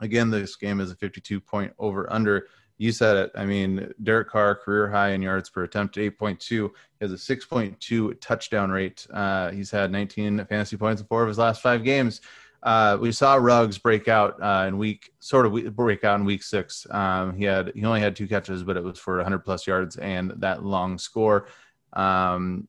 Again, 0.00 0.30
this 0.30 0.56
game 0.56 0.80
is 0.80 0.90
a 0.90 0.96
52 0.96 1.40
point 1.40 1.72
over 1.78 2.10
under. 2.12 2.46
You 2.80 2.92
said 2.92 3.18
it. 3.18 3.32
I 3.34 3.44
mean, 3.44 3.92
Derek 4.02 4.30
Carr, 4.30 4.54
career 4.54 4.88
high 4.88 5.10
in 5.10 5.20
yards 5.20 5.50
per 5.50 5.64
attempt, 5.64 5.96
8.2. 5.96 6.48
He 6.48 6.68
has 7.02 7.12
a 7.12 7.14
6.2 7.14 8.18
touchdown 8.22 8.70
rate. 8.70 9.06
Uh, 9.12 9.50
he's 9.50 9.70
had 9.70 9.92
19 9.92 10.46
fantasy 10.46 10.78
points 10.78 11.02
in 11.02 11.06
four 11.06 11.20
of 11.20 11.28
his 11.28 11.36
last 11.36 11.60
five 11.60 11.84
games. 11.84 12.22
Uh, 12.62 12.96
we 12.98 13.12
saw 13.12 13.34
Ruggs 13.34 13.76
break 13.76 14.08
out 14.08 14.42
uh, 14.42 14.64
in 14.66 14.78
week, 14.78 15.12
sort 15.18 15.44
of 15.44 15.76
break 15.76 16.04
out 16.04 16.20
in 16.20 16.24
week 16.24 16.42
six. 16.42 16.86
Um, 16.90 17.36
he 17.36 17.44
had 17.44 17.70
he 17.74 17.84
only 17.84 18.00
had 18.00 18.16
two 18.16 18.26
catches, 18.26 18.62
but 18.62 18.78
it 18.78 18.82
was 18.82 18.98
for 18.98 19.16
100 19.16 19.40
plus 19.40 19.66
yards 19.66 19.96
and 19.98 20.32
that 20.38 20.64
long 20.64 20.96
score. 20.96 21.48
Um, 21.92 22.66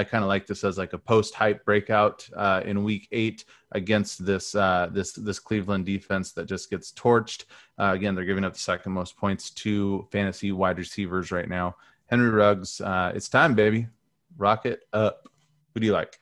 I 0.00 0.04
kind 0.04 0.24
of 0.24 0.28
like 0.28 0.46
this 0.46 0.64
as 0.64 0.78
like 0.78 0.94
a 0.94 0.98
post 0.98 1.34
hype 1.34 1.62
breakout 1.66 2.26
uh, 2.34 2.62
in 2.64 2.82
week 2.84 3.06
eight 3.12 3.44
against 3.72 4.24
this 4.24 4.54
uh, 4.54 4.88
this 4.90 5.12
this 5.12 5.38
Cleveland 5.38 5.84
defense 5.84 6.32
that 6.32 6.46
just 6.46 6.70
gets 6.70 6.90
torched. 6.92 7.44
Uh, 7.78 7.92
again, 7.94 8.14
they're 8.14 8.24
giving 8.24 8.44
up 8.44 8.54
the 8.54 8.58
second 8.58 8.92
most 8.92 9.16
points 9.18 9.50
to 9.50 10.06
fantasy 10.10 10.52
wide 10.52 10.78
receivers 10.78 11.30
right 11.30 11.48
now. 11.48 11.76
Henry 12.06 12.30
Ruggs, 12.30 12.80
uh, 12.80 13.12
it's 13.14 13.28
time, 13.28 13.54
baby. 13.54 13.86
Rock 14.38 14.64
it 14.64 14.80
up. 14.94 15.28
Who 15.74 15.80
do 15.80 15.86
you 15.86 15.92
like? 15.92 16.18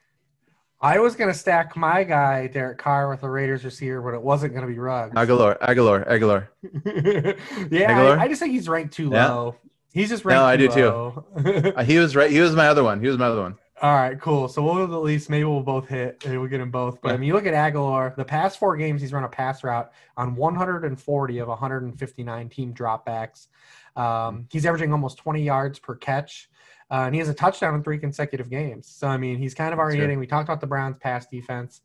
I 0.81 0.99
was 0.99 1.15
gonna 1.15 1.35
stack 1.35 1.77
my 1.77 2.03
guy 2.05 2.49
Derek 2.49 2.79
Carr 2.79 3.09
with 3.09 3.21
the 3.21 3.29
Raiders 3.31 3.65
receiver, 3.65 4.01
but 4.03 4.15
it 4.15 4.23
wasn't 4.23 4.55
gonna 4.55 4.67
be 4.67 4.79
Ruggs. 4.79 5.15
Agholor, 5.15 5.57
Agholor, 5.61 6.05
Agholor. 6.09 6.49
yeah, 7.71 7.93
Agholor? 7.93 8.19
I, 8.19 8.25
I 8.25 8.29
just 8.29 8.41
think 8.41 8.53
he's 8.53 8.69
ranked 8.69 8.95
too 8.95 9.11
Yeah. 9.13 9.29
low. 9.33 9.57
He's 9.95 10.11
just 10.11 10.25
ranked 10.25 10.39
No, 10.41 10.45
I 10.47 10.57
too 10.57 10.69
do 10.69 10.75
too. 10.75 10.85
low. 10.85 11.25
Uh, 11.77 11.83
he 11.83 11.99
was 11.99 12.15
right. 12.15 12.31
He 12.31 12.41
was 12.41 12.55
my 12.55 12.69
other 12.69 12.85
one. 12.85 13.01
He 13.01 13.09
was 13.09 13.17
my 13.19 13.27
other 13.27 13.41
one. 13.41 13.57
All 13.81 13.95
right, 13.95 14.21
cool. 14.21 14.49
So 14.49 14.63
we'll 14.63 14.83
at 14.83 15.03
least 15.03 15.31
maybe 15.31 15.45
we'll 15.45 15.63
both 15.63 15.87
hit 15.87 16.25
and 16.25 16.39
we'll 16.41 16.49
get 16.49 16.59
them 16.59 16.71
both. 16.71 17.01
But 17.01 17.13
I 17.13 17.17
mean, 17.17 17.29
you 17.29 17.35
look 17.35 17.47
at 17.47 17.55
Agholor. 17.55 18.15
The 18.17 18.25
past 18.25 18.59
four 18.59 18.77
games, 18.77 19.01
he's 19.01 19.13
run 19.13 19.23
a 19.23 19.29
pass 19.29 19.63
route 19.63 19.93
on 20.17 20.35
140 20.35 21.39
of 21.39 21.49
159 21.49 22.49
team 22.49 22.75
dropbacks. 22.75 23.47
Um, 23.95 24.47
he's 24.51 24.67
averaging 24.67 24.93
almost 24.93 25.19
20 25.19 25.43
yards 25.43 25.79
per 25.79 25.95
catch, 25.95 26.49
uh, 26.91 27.05
and 27.07 27.15
he 27.15 27.21
has 27.21 27.29
a 27.29 27.35
touchdown 27.35 27.75
in 27.77 27.85
three 27.85 27.99
consecutive 27.99 28.51
games. 28.51 28.89
So 28.89 29.07
I 29.07 29.17
mean, 29.17 29.39
he's 29.39 29.55
kind 29.55 29.73
of 29.73 29.79
already 29.79 30.01
hitting. 30.01 30.19
We 30.19 30.27
talked 30.27 30.49
about 30.49 30.61
the 30.61 30.67
Browns' 30.67 30.97
pass 30.99 31.27
defense. 31.27 31.83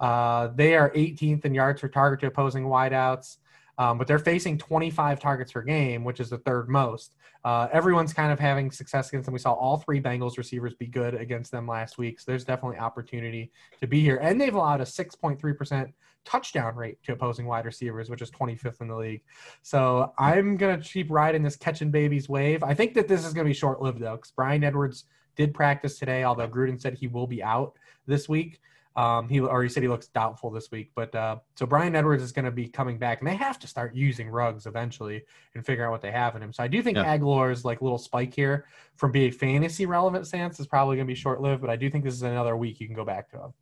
Uh, 0.00 0.48
they 0.48 0.74
are 0.74 0.90
18th 0.90 1.44
in 1.44 1.54
yards 1.54 1.80
per 1.80 1.88
target 1.88 2.20
to 2.20 2.26
opposing 2.26 2.64
wideouts. 2.64 3.36
Um, 3.78 3.98
but 3.98 4.06
they're 4.06 4.18
facing 4.18 4.58
25 4.58 5.20
targets 5.20 5.52
per 5.52 5.62
game, 5.62 6.04
which 6.04 6.20
is 6.20 6.30
the 6.30 6.38
third 6.38 6.68
most. 6.68 7.14
Uh, 7.44 7.68
everyone's 7.72 8.12
kind 8.12 8.32
of 8.32 8.40
having 8.40 8.70
success 8.70 9.08
against 9.08 9.26
them. 9.26 9.32
We 9.32 9.38
saw 9.38 9.52
all 9.52 9.78
three 9.78 10.00
Bengals 10.00 10.38
receivers 10.38 10.74
be 10.74 10.86
good 10.86 11.14
against 11.14 11.52
them 11.52 11.66
last 11.66 11.98
week. 11.98 12.18
So 12.18 12.24
there's 12.28 12.44
definitely 12.44 12.78
opportunity 12.78 13.52
to 13.80 13.86
be 13.86 14.00
here. 14.00 14.16
And 14.16 14.40
they've 14.40 14.54
allowed 14.54 14.80
a 14.80 14.84
6.3% 14.84 15.92
touchdown 16.24 16.74
rate 16.74 16.98
to 17.04 17.12
opposing 17.12 17.46
wide 17.46 17.64
receivers, 17.64 18.10
which 18.10 18.22
is 18.22 18.30
25th 18.30 18.80
in 18.80 18.88
the 18.88 18.96
league. 18.96 19.22
So 19.62 20.12
I'm 20.18 20.56
going 20.56 20.80
to 20.80 20.88
keep 20.88 21.10
riding 21.10 21.42
this 21.42 21.56
catching 21.56 21.90
babies 21.90 22.28
wave. 22.28 22.62
I 22.62 22.74
think 22.74 22.94
that 22.94 23.08
this 23.08 23.24
is 23.24 23.32
going 23.32 23.44
to 23.44 23.50
be 23.50 23.54
short 23.54 23.80
lived, 23.80 24.00
though, 24.00 24.16
because 24.16 24.32
Bryan 24.32 24.64
Edwards 24.64 25.04
did 25.36 25.54
practice 25.54 25.98
today, 25.98 26.24
although 26.24 26.48
Gruden 26.48 26.80
said 26.80 26.94
he 26.94 27.06
will 27.06 27.26
be 27.26 27.42
out 27.42 27.74
this 28.06 28.28
week. 28.28 28.58
Um, 28.96 29.28
he 29.28 29.40
already 29.40 29.68
said 29.68 29.82
he 29.82 29.88
looks 29.90 30.06
doubtful 30.08 30.50
this 30.50 30.70
week, 30.70 30.90
but 30.94 31.14
uh, 31.14 31.36
so 31.54 31.66
Bryan 31.66 31.94
Edwards 31.94 32.22
is 32.22 32.32
going 32.32 32.46
to 32.46 32.50
be 32.50 32.66
coming 32.66 32.96
back, 32.96 33.20
and 33.20 33.28
they 33.28 33.36
have 33.36 33.58
to 33.58 33.66
start 33.66 33.94
using 33.94 34.30
Ruggs 34.30 34.64
eventually 34.64 35.22
and 35.54 35.64
figure 35.64 35.84
out 35.84 35.90
what 35.90 36.00
they 36.00 36.10
have 36.10 36.34
in 36.34 36.42
him. 36.42 36.52
So 36.52 36.62
I 36.62 36.68
do 36.68 36.82
think 36.82 36.96
Yeah. 36.96 37.16
Agholor's 37.16 37.64
like 37.64 37.82
little 37.82 37.98
spike 37.98 38.34
here 38.34 38.66
from 38.96 39.12
being 39.12 39.32
fantasy 39.32 39.84
relevant 39.84 40.26
stance 40.26 40.58
is 40.60 40.66
probably 40.66 40.96
going 40.96 41.06
to 41.06 41.10
be 41.10 41.14
short 41.14 41.42
lived, 41.42 41.60
but 41.60 41.68
I 41.68 41.76
do 41.76 41.90
think 41.90 42.04
this 42.04 42.14
is 42.14 42.22
another 42.22 42.56
week 42.56 42.80
you 42.80 42.86
can 42.86 42.96
go 42.96 43.04
back 43.04 43.30
to 43.32 43.36
him. 43.36 43.52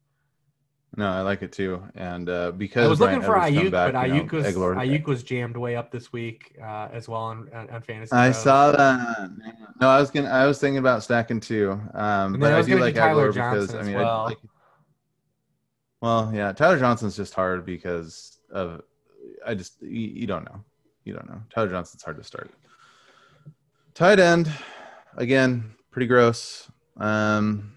No, 0.97 1.11
I 1.11 1.23
like 1.23 1.42
it 1.42 1.51
too. 1.51 1.83
And 1.97 2.29
uh, 2.29 2.53
because 2.53 2.87
I 2.87 2.88
was 2.88 3.01
Brian 3.01 3.20
looking 3.20 3.27
for 3.27 3.37
Ayuk, 3.37 3.70
but 3.73 4.07
you 4.07 4.14
know, 4.14 4.23
Ayuk 4.23 4.31
was 4.31 4.47
Agholor- 4.47 4.77
Ayuk 4.77 5.07
was 5.07 5.23
jammed 5.25 5.57
way 5.57 5.75
up 5.75 5.90
this 5.90 6.12
week 6.12 6.57
uh, 6.62 6.88
as 6.92 7.09
well 7.09 7.23
on, 7.23 7.49
on, 7.53 7.68
on 7.70 7.83
fantasy. 7.83 8.12
I 8.12 8.31
saw 8.31 8.70
that. 8.70 9.31
No, 9.81 9.88
I 9.88 9.99
was 9.99 10.12
gonna. 10.12 10.29
I 10.29 10.47
was 10.47 10.61
thinking 10.61 10.79
about 10.79 11.03
stacking 11.03 11.40
too. 11.40 11.81
Um, 11.94 12.38
but 12.38 12.53
I 12.53 12.59
I, 12.59 12.62
do 12.62 12.79
like 12.79 12.97
Aguilar 12.97 13.33
because 13.33 13.75
I 13.75 13.83
mean, 13.83 13.94
well. 13.97 14.20
I 14.20 14.25
like. 14.27 14.38
Well, 16.05 16.31
yeah, 16.35 16.53
Tyler 16.53 16.79
Johnson's 16.79 17.17
just 17.17 17.33
hard 17.33 17.64
because 17.64 18.37
of. 18.51 18.83
I 19.47 19.55
just 19.55 19.81
you, 19.81 19.88
you 20.21 20.27
don't 20.27 20.45
know, 20.45 20.62
you 21.05 21.14
don't 21.14 21.27
know. 21.27 21.40
Tyler 21.49 21.71
Johnson's 21.71 22.03
hard 22.03 22.19
to 22.19 22.23
start. 22.23 22.51
Tight 23.95 24.21
end, 24.21 24.53
again, 25.17 25.75
pretty 25.90 26.07
gross. 26.07 26.71
Um, 26.99 27.73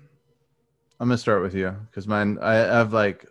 I'm 1.00 1.08
gonna 1.08 1.18
start 1.18 1.42
with 1.42 1.56
you 1.56 1.74
because 1.90 2.06
mine. 2.06 2.38
I 2.42 2.56
have 2.56 2.92
like, 2.92 3.26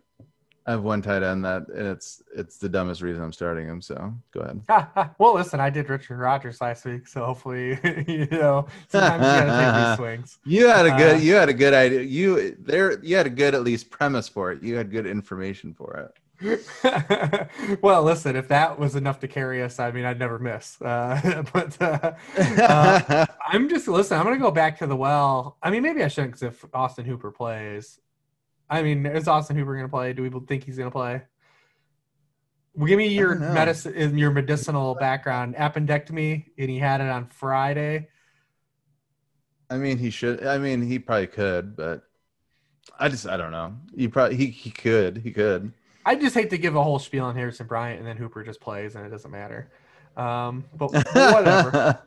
I 0.69 0.73
have 0.73 0.83
one 0.83 1.01
tight 1.01 1.23
end 1.23 1.45
that, 1.45 1.69
and 1.69 1.87
it's 1.87 2.23
it's 2.35 2.59
the 2.59 2.69
dumbest 2.69 3.01
reason 3.01 3.23
I'm 3.23 3.33
starting 3.33 3.69
him. 3.69 3.81
So 3.81 4.13
go 4.33 4.41
ahead. 4.41 5.11
well, 5.19 5.35
listen, 5.35 5.61
I 5.61 5.71
did 5.71 5.89
Richard 5.89 6.19
Rodgers 6.19 6.61
last 6.61 6.85
week, 6.85 7.07
so 7.07 7.25
hopefully, 7.25 7.79
you 8.09 8.27
know, 8.33 8.67
sometimes 8.89 9.23
you 9.23 9.47
got 9.47 9.47
to 9.47 9.65
take 9.65 9.87
these 9.87 9.97
swings. 9.97 10.39
You 10.45 10.67
had 10.67 10.87
a 10.87 10.93
Uh, 10.93 10.99
good. 10.99 11.23
you 11.23 11.35
had 11.35 11.49
a 11.49 11.55
good 11.55 11.73
idea. 11.73 12.01
You 12.03 12.57
there. 12.59 12.99
You 13.01 13.17
had 13.17 13.27
a 13.27 13.31
good 13.31 13.55
at 13.55 13.63
least 13.63 13.91
premise 13.91 14.29
for 14.29 14.51
it. 14.51 14.63
You 14.63 14.75
had 14.75 14.91
good 14.91 15.07
information 15.07 15.73
for 15.73 16.11
it. 16.41 17.79
well, 17.83 18.03
listen, 18.03 18.37
if 18.37 18.49
that 18.49 18.79
was 18.79 18.95
enough 18.97 19.21
to 19.21 19.29
carry 19.29 19.63
us, 19.63 19.79
I 19.79 19.91
mean, 19.91 20.05
I'd 20.05 20.19
never 20.19 20.39
miss. 20.39 20.81
Uh, 20.83 21.45
but 21.53 21.81
uh, 21.81 22.13
uh, 22.39 23.27
I'm 23.47 23.69
just 23.69 23.89
listen. 23.89 24.19
I'm 24.19 24.25
gonna 24.25 24.37
go 24.39 24.51
back 24.51 24.79
to 24.81 24.87
the 24.87 24.97
well. 24.97 25.57
I 25.63 25.71
mean, 25.71 25.83
maybe 25.83 26.03
I 26.03 26.09
shouldn't, 26.09 26.33
because 26.39 26.43
if 26.55 26.65
Austin 26.75 27.05
Hooper 27.07 27.31
plays, 27.31 27.99
I 28.69 28.83
mean, 28.83 29.07
is 29.07 29.29
Austin 29.29 29.57
Hooper 29.57 29.75
gonna 29.77 29.89
play? 29.89 30.13
Do 30.13 30.23
we 30.23 30.41
think 30.47 30.65
he's 30.65 30.79
gonna 30.79 30.91
play? 30.91 31.23
Well, 32.75 32.87
give 32.87 32.99
me 32.99 33.09
your 33.09 33.37
medicine, 33.37 34.19
your 34.19 34.31
medicinal 34.31 34.95
background. 34.95 35.55
Appendectomy, 35.55 36.45
and 36.59 36.71
he 36.71 36.79
had 36.79 37.01
it 37.01 37.09
on 37.09 37.27
Friday. 37.27 38.09
I 39.71 39.77
mean, 39.79 39.99
he 39.99 40.11
should. 40.11 40.47
I 40.47 40.59
mean, 40.59 40.83
he 40.83 40.99
probably 40.99 41.27
could, 41.27 41.75
but 41.77 42.03
I 42.99 43.09
just. 43.09 43.27
I 43.27 43.37
don't 43.37 43.51
know. 43.51 43.75
You 43.95 44.11
probably. 44.11 44.37
He, 44.37 44.47
he 44.47 44.71
could. 44.71 45.19
He 45.19 45.33
could. 45.33 45.73
I 46.05 46.15
just 46.15 46.35
hate 46.35 46.51
to 46.51 46.59
give 46.59 46.77
a 46.77 46.83
whole 46.83 46.99
spiel 46.99 47.25
on 47.25 47.35
Harrison 47.35 47.67
Bryant, 47.67 47.99
and 47.99 48.07
then 48.07 48.17
Hooper 48.17 48.45
just 48.45 48.61
plays, 48.61 48.95
and 48.95 49.05
it 49.05 49.09
doesn't 49.09 49.31
matter. 49.31 49.71
Um, 50.17 50.65
but, 50.77 50.93
but 50.93 51.35
whatever. 51.35 51.99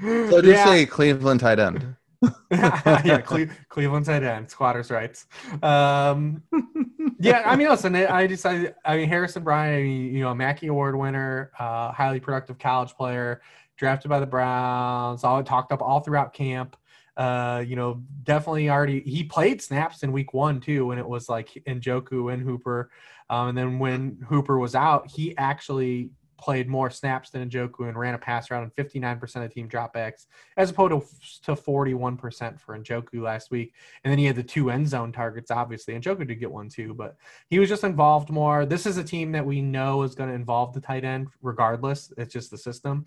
so 0.30 0.42
just 0.42 0.64
say 0.64 0.86
Cleveland 0.86 1.40
tight 1.40 1.60
end. 1.60 1.96
yeah, 2.50 3.20
Cle- 3.24 3.48
Cleveland 3.68 4.06
tight 4.06 4.22
end, 4.22 4.50
squatters' 4.50 4.90
rights. 4.90 5.26
Um, 5.62 6.42
yeah, 7.18 7.42
I 7.44 7.56
mean, 7.56 7.68
listen, 7.68 7.94
I 7.96 8.26
decided. 8.26 8.74
I 8.84 8.96
mean, 8.96 9.08
Harrison 9.08 9.42
Bryant, 9.42 9.86
you 9.86 10.20
know, 10.20 10.30
a 10.30 10.34
Mackey 10.34 10.68
Award 10.68 10.96
winner, 10.96 11.50
uh, 11.58 11.92
highly 11.92 12.20
productive 12.20 12.58
college 12.58 12.94
player, 12.94 13.42
drafted 13.76 14.08
by 14.08 14.20
the 14.20 14.26
Browns, 14.26 15.24
all 15.24 15.42
talked 15.42 15.72
up 15.72 15.82
all 15.82 16.00
throughout 16.00 16.32
camp. 16.32 16.76
Uh, 17.16 17.62
you 17.66 17.76
know, 17.76 18.02
definitely 18.22 18.70
already 18.70 19.00
he 19.00 19.22
played 19.22 19.60
snaps 19.60 20.02
in 20.02 20.12
week 20.12 20.32
one 20.32 20.60
too, 20.60 20.86
when 20.86 20.98
it 20.98 21.06
was 21.06 21.28
like 21.28 21.50
Njoku 21.66 22.32
and 22.32 22.42
Hooper, 22.42 22.90
um, 23.28 23.48
and 23.48 23.58
then 23.58 23.78
when 23.78 24.18
Hooper 24.28 24.58
was 24.58 24.74
out, 24.74 25.10
he 25.10 25.36
actually 25.36 26.10
played 26.42 26.68
more 26.68 26.90
snaps 26.90 27.30
than 27.30 27.48
Njoku 27.48 27.88
and 27.88 27.96
ran 27.96 28.14
a 28.14 28.18
pass 28.18 28.50
route 28.50 28.64
on 28.64 28.70
59% 28.72 29.44
of 29.44 29.54
team 29.54 29.68
dropbacks, 29.68 30.26
as 30.56 30.70
opposed 30.70 31.44
to 31.44 31.54
41% 31.54 32.60
for 32.60 32.76
Njoku 32.76 33.22
last 33.22 33.52
week. 33.52 33.74
And 34.02 34.10
then 34.10 34.18
he 34.18 34.24
had 34.24 34.34
the 34.34 34.42
two 34.42 34.68
end 34.68 34.88
zone 34.88 35.12
targets, 35.12 35.52
obviously. 35.52 35.94
Njoku 35.94 36.26
did 36.26 36.40
get 36.40 36.50
one 36.50 36.68
too, 36.68 36.94
but 36.94 37.16
he 37.48 37.60
was 37.60 37.68
just 37.68 37.84
involved 37.84 38.28
more. 38.28 38.66
This 38.66 38.86
is 38.86 38.96
a 38.96 39.04
team 39.04 39.30
that 39.32 39.46
we 39.46 39.62
know 39.62 40.02
is 40.02 40.16
going 40.16 40.30
to 40.30 40.34
involve 40.34 40.74
the 40.74 40.80
tight 40.80 41.04
end 41.04 41.28
regardless. 41.42 42.12
It's 42.18 42.32
just 42.32 42.50
the 42.50 42.58
system. 42.58 43.06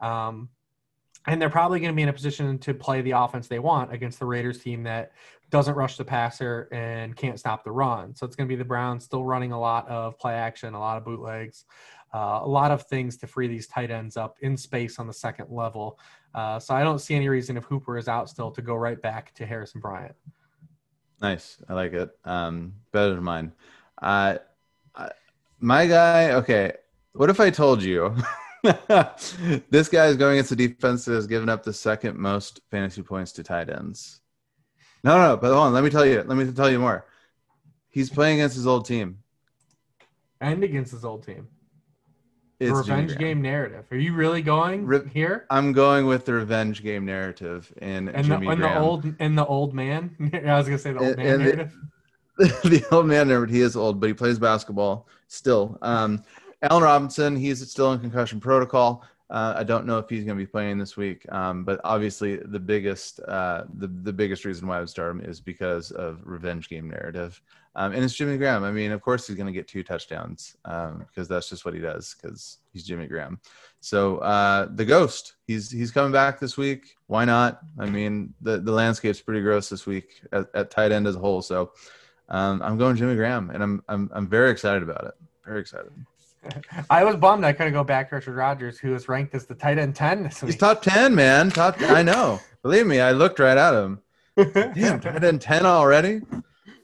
Um, 0.00 0.48
and 1.26 1.42
they're 1.42 1.50
probably 1.50 1.80
going 1.80 1.92
to 1.92 1.96
be 1.96 2.02
in 2.02 2.08
a 2.08 2.12
position 2.12 2.56
to 2.58 2.72
play 2.72 3.02
the 3.02 3.10
offense 3.10 3.48
they 3.48 3.58
want 3.58 3.92
against 3.92 4.20
the 4.20 4.26
Raiders 4.26 4.60
team 4.60 4.84
that 4.84 5.10
doesn't 5.50 5.74
rush 5.74 5.96
the 5.96 6.04
passer 6.04 6.68
and 6.72 7.16
can't 7.16 7.38
stop 7.38 7.64
the 7.64 7.70
run. 7.70 8.14
So 8.14 8.26
it's 8.26 8.36
going 8.36 8.48
to 8.48 8.52
be 8.52 8.56
the 8.56 8.64
Browns 8.64 9.04
still 9.04 9.24
running 9.24 9.52
a 9.52 9.60
lot 9.60 9.88
of 9.88 10.18
play 10.18 10.34
action, 10.34 10.74
a 10.74 10.80
lot 10.80 10.96
of 10.96 11.04
bootlegs, 11.04 11.64
uh, 12.16 12.40
a 12.42 12.48
lot 12.48 12.70
of 12.70 12.84
things 12.84 13.18
to 13.18 13.26
free 13.26 13.46
these 13.46 13.66
tight 13.66 13.90
ends 13.90 14.16
up 14.16 14.38
in 14.40 14.56
space 14.56 14.98
on 14.98 15.06
the 15.06 15.12
second 15.12 15.50
level. 15.50 15.98
Uh, 16.34 16.58
so 16.58 16.74
I 16.74 16.82
don't 16.82 16.98
see 16.98 17.14
any 17.14 17.28
reason 17.28 17.58
if 17.58 17.64
Hooper 17.64 17.98
is 17.98 18.08
out 18.08 18.30
still 18.30 18.50
to 18.52 18.62
go 18.62 18.74
right 18.74 19.00
back 19.00 19.34
to 19.34 19.44
Harrison 19.44 19.82
Bryant. 19.82 20.14
Nice. 21.20 21.58
I 21.68 21.74
like 21.74 21.92
it. 21.92 22.08
Um, 22.24 22.72
better 22.90 23.14
than 23.14 23.22
mine. 23.22 23.52
Uh, 24.00 24.38
I, 24.94 25.10
my 25.60 25.86
guy. 25.86 26.32
Okay. 26.32 26.72
What 27.12 27.28
if 27.28 27.38
I 27.38 27.50
told 27.50 27.82
you 27.82 28.16
this 29.68 29.90
guy 29.90 30.06
is 30.06 30.16
going 30.16 30.36
against 30.36 30.50
the 30.50 30.56
defense 30.56 31.04
that 31.04 31.12
has 31.12 31.26
given 31.26 31.50
up 31.50 31.64
the 31.64 31.72
second 31.74 32.16
most 32.16 32.60
fantasy 32.70 33.02
points 33.02 33.32
to 33.32 33.42
tight 33.42 33.68
ends? 33.68 34.22
No, 35.04 35.18
no. 35.18 35.36
But 35.36 35.48
hold 35.52 35.66
on. 35.66 35.72
Let 35.74 35.84
me 35.84 35.90
tell 35.90 36.06
you. 36.06 36.22
Let 36.22 36.38
me 36.38 36.50
tell 36.50 36.70
you 36.70 36.78
more. 36.78 37.04
He's 37.90 38.08
playing 38.08 38.40
against 38.40 38.56
his 38.56 38.66
old 38.66 38.86
team. 38.86 39.18
And 40.40 40.64
against 40.64 40.92
his 40.92 41.04
old 41.04 41.22
team. 41.22 41.48
The 42.58 42.68
It's 42.68 42.86
Jimmy 42.86 43.02
revenge 43.02 43.18
game 43.18 43.42
narrative. 43.42 43.84
Are 43.90 43.98
you 43.98 44.14
really 44.14 44.40
going 44.40 44.86
Re- 44.86 45.08
here? 45.12 45.44
I'm 45.50 45.72
going 45.72 46.06
with 46.06 46.24
the 46.24 46.32
revenge 46.32 46.82
game 46.82 47.04
narrative 47.04 47.70
in 47.82 48.08
And 48.08 48.26
the, 48.26 48.36
and 48.48 48.62
the 48.62 48.78
old 48.78 49.14
and 49.18 49.36
the 49.36 49.44
old 49.44 49.74
man. 49.74 50.16
I 50.46 50.56
was 50.56 50.66
gonna 50.66 50.78
say 50.78 50.92
the 50.92 51.00
old 51.00 51.08
And- 51.08 51.16
man 51.18 51.26
and 51.28 51.42
narrative. 51.42 51.76
the 52.38 52.86
old 52.92 53.06
man 53.06 53.28
nerd. 53.28 53.50
He 53.50 53.60
is 53.60 53.76
old, 53.76 54.00
but 54.00 54.06
he 54.08 54.14
plays 54.14 54.38
basketball 54.38 55.06
still. 55.26 55.78
Um, 55.82 56.22
Allen 56.62 56.82
Robinson, 56.82 57.36
he's 57.36 57.68
still 57.70 57.92
in 57.92 58.00
concussion 58.00 58.40
protocol. 58.40 59.04
Uh, 59.28 59.54
I 59.56 59.64
don't 59.64 59.86
know 59.86 59.98
if 59.98 60.08
he's 60.08 60.24
going 60.24 60.38
to 60.38 60.42
be 60.42 60.46
playing 60.46 60.78
this 60.78 60.96
week, 60.96 61.30
um, 61.32 61.64
but 61.64 61.80
obviously 61.82 62.36
the 62.36 62.60
biggest 62.60 63.20
uh, 63.20 63.64
the 63.78 63.88
the 63.88 64.12
biggest 64.12 64.44
reason 64.44 64.68
why 64.68 64.76
I 64.76 64.80
would 64.80 64.88
start 64.88 65.10
him 65.10 65.20
is 65.20 65.40
because 65.40 65.90
of 65.90 66.20
revenge 66.24 66.68
game 66.68 66.88
narrative, 66.88 67.40
um, 67.78 67.92
and 67.92 68.02
it's 68.02 68.14
Jimmy 68.14 68.38
Graham. 68.38 68.64
I 68.64 68.72
mean, 68.72 68.90
of 68.90 69.02
course 69.02 69.26
he's 69.26 69.36
going 69.36 69.46
to 69.46 69.52
get 69.52 69.68
two 69.68 69.82
touchdowns 69.82 70.56
um, 70.64 71.04
because 71.06 71.28
that's 71.28 71.50
just 71.50 71.66
what 71.66 71.74
he 71.74 71.80
does 71.80 72.16
because 72.20 72.58
he's 72.72 72.84
Jimmy 72.84 73.06
Graham. 73.06 73.38
So 73.80 74.16
uh, 74.18 74.68
the 74.74 74.84
ghost, 74.84 75.34
he's 75.46 75.70
he's 75.70 75.90
coming 75.90 76.10
back 76.10 76.40
this 76.40 76.56
week. 76.56 76.96
Why 77.06 77.26
not? 77.26 77.60
I 77.78 77.84
mean, 77.84 78.32
the 78.40 78.58
the 78.58 78.72
landscape's 78.72 79.20
pretty 79.20 79.42
gross 79.42 79.68
this 79.68 79.86
week 79.86 80.22
at, 80.32 80.46
at 80.54 80.70
tight 80.70 80.90
end 80.90 81.06
as 81.06 81.16
a 81.16 81.18
whole. 81.18 81.42
So 81.42 81.72
um, 82.30 82.62
I'm 82.62 82.78
going 82.78 82.96
Jimmy 82.96 83.14
Graham, 83.14 83.50
and 83.50 83.62
I'm 83.62 83.82
I'm 83.88 84.10
I'm 84.14 84.26
very 84.26 84.50
excited 84.50 84.82
about 84.82 85.04
it. 85.04 85.14
Very 85.44 85.60
excited. 85.60 85.92
I 86.90 87.04
was 87.04 87.16
bummed 87.16 87.44
I 87.44 87.52
couldn't 87.52 87.74
go 87.74 87.84
back 87.84 88.08
to 88.08 88.16
Richard 88.16 88.36
Rodgers, 88.36 88.78
who 88.78 88.92
was 88.92 89.06
ranked 89.06 89.34
as 89.34 89.44
the 89.44 89.54
tight 89.54 89.76
end 89.76 89.94
ten 89.94 90.22
this 90.22 90.42
week. 90.42 90.52
He's 90.52 90.60
top 90.60 90.80
ten, 90.80 91.14
man. 91.14 91.50
Top. 91.50 91.76
I 91.82 92.02
know. 92.02 92.40
Believe 92.62 92.86
me, 92.86 93.00
I 93.00 93.12
looked 93.12 93.38
right 93.38 93.58
at 93.58 93.74
him. 93.74 94.00
Damn, 94.54 94.98
tight 95.00 95.22
end 95.22 95.42
ten 95.42 95.66
already. 95.66 96.22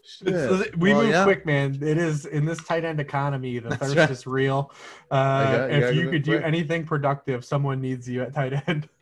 Shit. 0.05 0.77
we 0.77 0.93
well, 0.93 1.03
move 1.03 1.11
yeah. 1.11 1.25
quick, 1.25 1.47
man. 1.47 1.79
It 1.81 1.97
is 1.97 2.27
in 2.27 2.45
this 2.45 2.63
tight 2.65 2.85
end 2.85 2.99
economy. 3.01 3.59
The 3.59 3.71
That's 3.71 3.83
thirst 3.83 3.97
right. 3.97 4.11
is 4.11 4.27
real. 4.27 4.73
Uh, 5.11 5.69
you 5.71 5.77
if 5.77 5.95
you 5.95 6.11
could 6.11 6.23
do 6.23 6.33
quick. 6.33 6.45
anything 6.45 6.85
productive, 6.85 7.45
someone 7.45 7.81
needs 7.81 8.09
you 8.09 8.23
at 8.23 8.35
tight 8.35 8.69
end. 8.69 8.89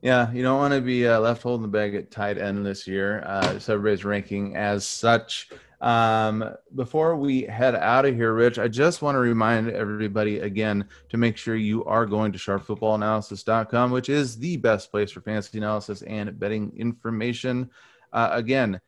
Yeah, 0.00 0.30
you 0.30 0.44
don't 0.44 0.58
want 0.58 0.74
to 0.74 0.80
be 0.80 1.08
uh, 1.08 1.18
left 1.18 1.42
holding 1.42 1.62
the 1.62 1.66
bag 1.66 1.96
at 1.96 2.08
tight 2.12 2.38
end 2.38 2.64
this 2.64 2.86
year. 2.86 3.20
Uh, 3.26 3.58
so 3.58 3.74
everybody's 3.74 4.04
ranking 4.04 4.54
as 4.54 4.86
such. 4.86 5.50
Um, 5.80 6.54
before 6.76 7.16
we 7.16 7.42
head 7.42 7.74
out 7.74 8.04
of 8.04 8.14
here, 8.14 8.32
Rich, 8.32 8.60
I 8.60 8.68
just 8.68 9.02
want 9.02 9.16
to 9.16 9.18
remind 9.18 9.70
everybody 9.70 10.38
again 10.38 10.84
to 11.08 11.16
make 11.16 11.36
sure 11.36 11.56
you 11.56 11.84
are 11.84 12.06
going 12.06 12.30
to 12.30 12.38
sharpfootballanalysis.com, 12.38 13.90
which 13.90 14.08
is 14.08 14.38
the 14.38 14.56
best 14.56 14.92
place 14.92 15.10
for 15.10 15.20
fantasy 15.20 15.58
analysis 15.58 16.02
and 16.02 16.38
betting 16.38 16.72
information. 16.76 17.68
Uh, 18.12 18.28
again, 18.32 18.80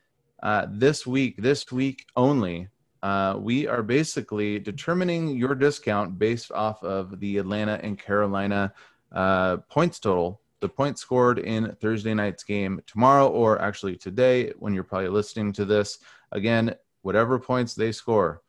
uh, 0.42 0.66
this 0.70 1.06
week, 1.06 1.36
this 1.42 1.70
week 1.70 2.06
only, 2.16 2.68
uh, 3.02 3.36
we 3.38 3.66
are 3.66 3.82
basically 3.82 4.58
determining 4.58 5.36
your 5.36 5.54
discount 5.54 6.18
based 6.18 6.52
off 6.52 6.82
of 6.82 7.18
the 7.20 7.38
Atlanta 7.38 7.80
and 7.82 7.98
Carolina 7.98 8.72
uh, 9.12 9.56
points 9.68 9.98
total 9.98 10.40
the 10.60 10.68
points 10.68 11.00
scored 11.00 11.38
in 11.38 11.74
Thursday 11.80 12.14
night's 12.14 12.44
game 12.44 12.80
tomorrow, 12.86 13.28
or 13.28 13.60
actually 13.60 13.96
today 13.96 14.52
when 14.58 14.74
you're 14.74 14.84
probably 14.84 15.08
listening 15.08 15.52
to 15.54 15.64
this. 15.64 15.98
Again, 16.32 16.74
whatever 17.02 17.38
points 17.38 17.74
they 17.74 17.92
score, 17.92 18.42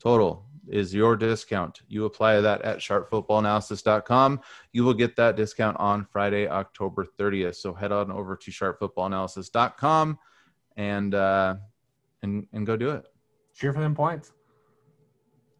total 0.00 0.44
is 0.68 0.92
your 0.92 1.16
discount. 1.16 1.80
You 1.88 2.04
apply 2.04 2.40
that 2.40 2.62
at 2.62 2.78
sharpfootballanalysis.com. 2.78 4.40
You 4.72 4.84
will 4.84 4.94
get 4.94 5.14
that 5.16 5.36
discount 5.36 5.76
on 5.78 6.04
Friday, 6.04 6.48
October 6.48 7.06
30th. 7.18 7.54
So 7.54 7.72
head 7.72 7.92
on 7.92 8.10
over 8.10 8.36
to 8.36 8.50
sharpfootballanalysis.com 8.50 10.18
and 10.76 11.14
uh, 11.14 11.56
and 12.22 12.46
and 12.52 12.66
go 12.66 12.76
do 12.76 12.90
it. 12.90 13.06
Cheer 13.54 13.72
for 13.72 13.80
them 13.80 13.94
points. 13.94 14.32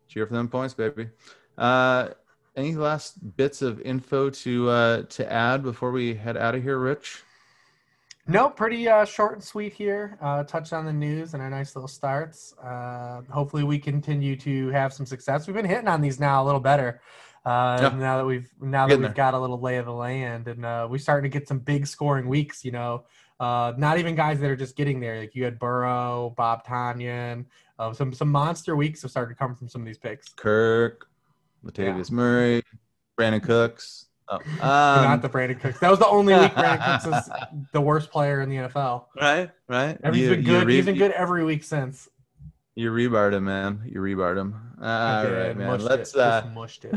Cheer 0.08 0.26
for 0.26 0.34
them 0.34 0.48
points, 0.48 0.74
baby. 0.74 1.08
Uh, 1.56 2.08
any 2.54 2.74
last 2.74 3.36
bits 3.36 3.62
of 3.62 3.80
info 3.80 4.30
to 4.30 4.68
uh, 4.68 5.02
to 5.02 5.32
add 5.32 5.62
before 5.62 5.90
we 5.90 6.14
head 6.14 6.36
out 6.36 6.54
of 6.54 6.62
here, 6.62 6.78
Rich? 6.78 7.22
No, 8.28 8.50
pretty 8.50 8.88
uh, 8.88 9.04
short 9.04 9.34
and 9.34 9.44
sweet 9.44 9.72
here. 9.72 10.18
Uh, 10.20 10.42
touched 10.42 10.72
on 10.72 10.84
the 10.84 10.92
news 10.92 11.34
and 11.34 11.42
our 11.42 11.48
nice 11.48 11.76
little 11.76 11.88
starts. 11.88 12.54
Uh, 12.58 13.22
hopefully, 13.30 13.62
we 13.62 13.78
continue 13.78 14.34
to 14.36 14.68
have 14.70 14.92
some 14.92 15.06
success. 15.06 15.46
We've 15.46 15.54
been 15.54 15.64
hitting 15.64 15.86
on 15.86 16.00
these 16.00 16.18
now 16.18 16.42
a 16.42 16.44
little 16.44 16.60
better. 16.60 17.00
Uh, 17.44 17.78
yeah. 17.80 17.88
Now 17.96 18.16
that 18.16 18.26
we've 18.26 18.50
now 18.60 18.88
that 18.88 18.98
we've 18.98 19.06
there. 19.06 19.14
got 19.14 19.34
a 19.34 19.38
little 19.38 19.60
lay 19.60 19.76
of 19.76 19.86
the 19.86 19.92
land, 19.92 20.48
and 20.48 20.64
uh, 20.64 20.88
we're 20.90 20.98
starting 20.98 21.30
to 21.30 21.38
get 21.38 21.46
some 21.46 21.60
big 21.60 21.86
scoring 21.86 22.26
weeks. 22.26 22.64
You 22.64 22.72
know, 22.72 23.04
uh, 23.40 23.72
not 23.76 23.98
even 23.98 24.14
guys 24.14 24.40
that 24.40 24.50
are 24.50 24.56
just 24.56 24.76
getting 24.76 25.00
there. 25.00 25.20
Like 25.20 25.34
you 25.34 25.44
had 25.44 25.58
Burrow, 25.58 26.34
Bob 26.36 26.66
Tonyan. 26.66 27.44
Uh, 27.78 27.92
some 27.92 28.12
some 28.12 28.30
monster 28.30 28.76
weeks 28.76 29.02
have 29.02 29.10
started 29.10 29.34
to 29.34 29.38
come 29.38 29.54
from 29.54 29.68
some 29.68 29.82
of 29.82 29.86
these 29.86 29.98
picks. 29.98 30.28
Kirk, 30.30 31.08
Latavius 31.64 32.10
yeah. 32.10 32.16
Murray, 32.16 32.62
Brandin 33.18 33.42
Cooks. 33.42 34.06
Oh, 34.28 34.36
um, 34.36 34.40
not 34.60 35.22
the 35.22 35.28
Brandin 35.28 35.60
Cooks. 35.60 35.78
That 35.78 35.90
was 35.90 35.98
the 35.98 36.08
only 36.08 36.34
week 36.34 36.52
Brandin 36.52 37.02
Cooks 37.02 37.28
is 37.28 37.32
the 37.72 37.80
worst 37.80 38.10
player 38.10 38.40
in 38.40 38.48
the 38.48 38.56
NFL. 38.56 39.04
Right, 39.20 39.50
right. 39.68 39.98
He's 40.12 40.30
been 40.30 40.42
good. 40.42 40.68
He's 40.68 40.86
been 40.86 40.96
good 40.96 41.12
every 41.12 41.44
week 41.44 41.62
since. 41.62 42.08
You 42.78 42.90
rebarred 42.90 43.32
him, 43.32 43.44
man. 43.44 43.80
You 43.86 44.02
rebarred 44.02 44.36
him. 44.36 44.54
All 44.82 44.86
right, 44.86 45.56
man. 45.56 45.80
Let's 45.80 46.14
it. 46.14 46.20
uh, 46.20 46.42
mushed 46.52 46.84
it. 46.90 46.92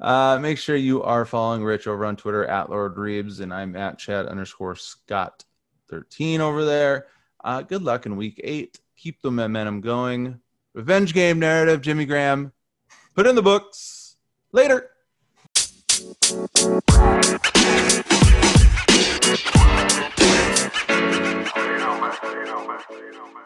uh, 0.00 0.38
make 0.40 0.56
sure 0.56 0.74
you 0.74 1.02
are 1.02 1.26
following 1.26 1.62
Rich 1.62 1.86
over 1.86 2.06
on 2.06 2.16
Twitter 2.16 2.46
at 2.46 2.70
Lord 2.70 2.96
Reeves, 2.96 3.40
and 3.40 3.52
I'm 3.52 3.76
at 3.76 3.98
Chad 3.98 4.24
underscore 4.24 4.74
Scott 4.74 5.44
thirteen 5.90 6.40
over 6.40 6.64
there. 6.64 7.08
Uh, 7.44 7.60
good 7.60 7.82
luck 7.82 8.06
in 8.06 8.16
week 8.16 8.40
eight. 8.42 8.80
Keep 8.96 9.20
the 9.20 9.30
momentum 9.30 9.82
going. 9.82 10.40
Revenge 10.72 11.12
game 11.12 11.38
narrative. 11.38 11.82
Jimmy 11.82 12.06
Graham. 12.06 12.52
Put 13.14 13.26
in 13.26 13.34
the 13.34 13.42
books. 13.42 14.16
Later. 14.52 14.92
You 20.34 21.78
know, 21.78 22.00
man. 22.00 22.14
You 22.22 22.44
know, 22.44 22.66
man. 22.66 22.80
You 22.90 23.12
know, 23.12 23.26
man. 23.32 23.44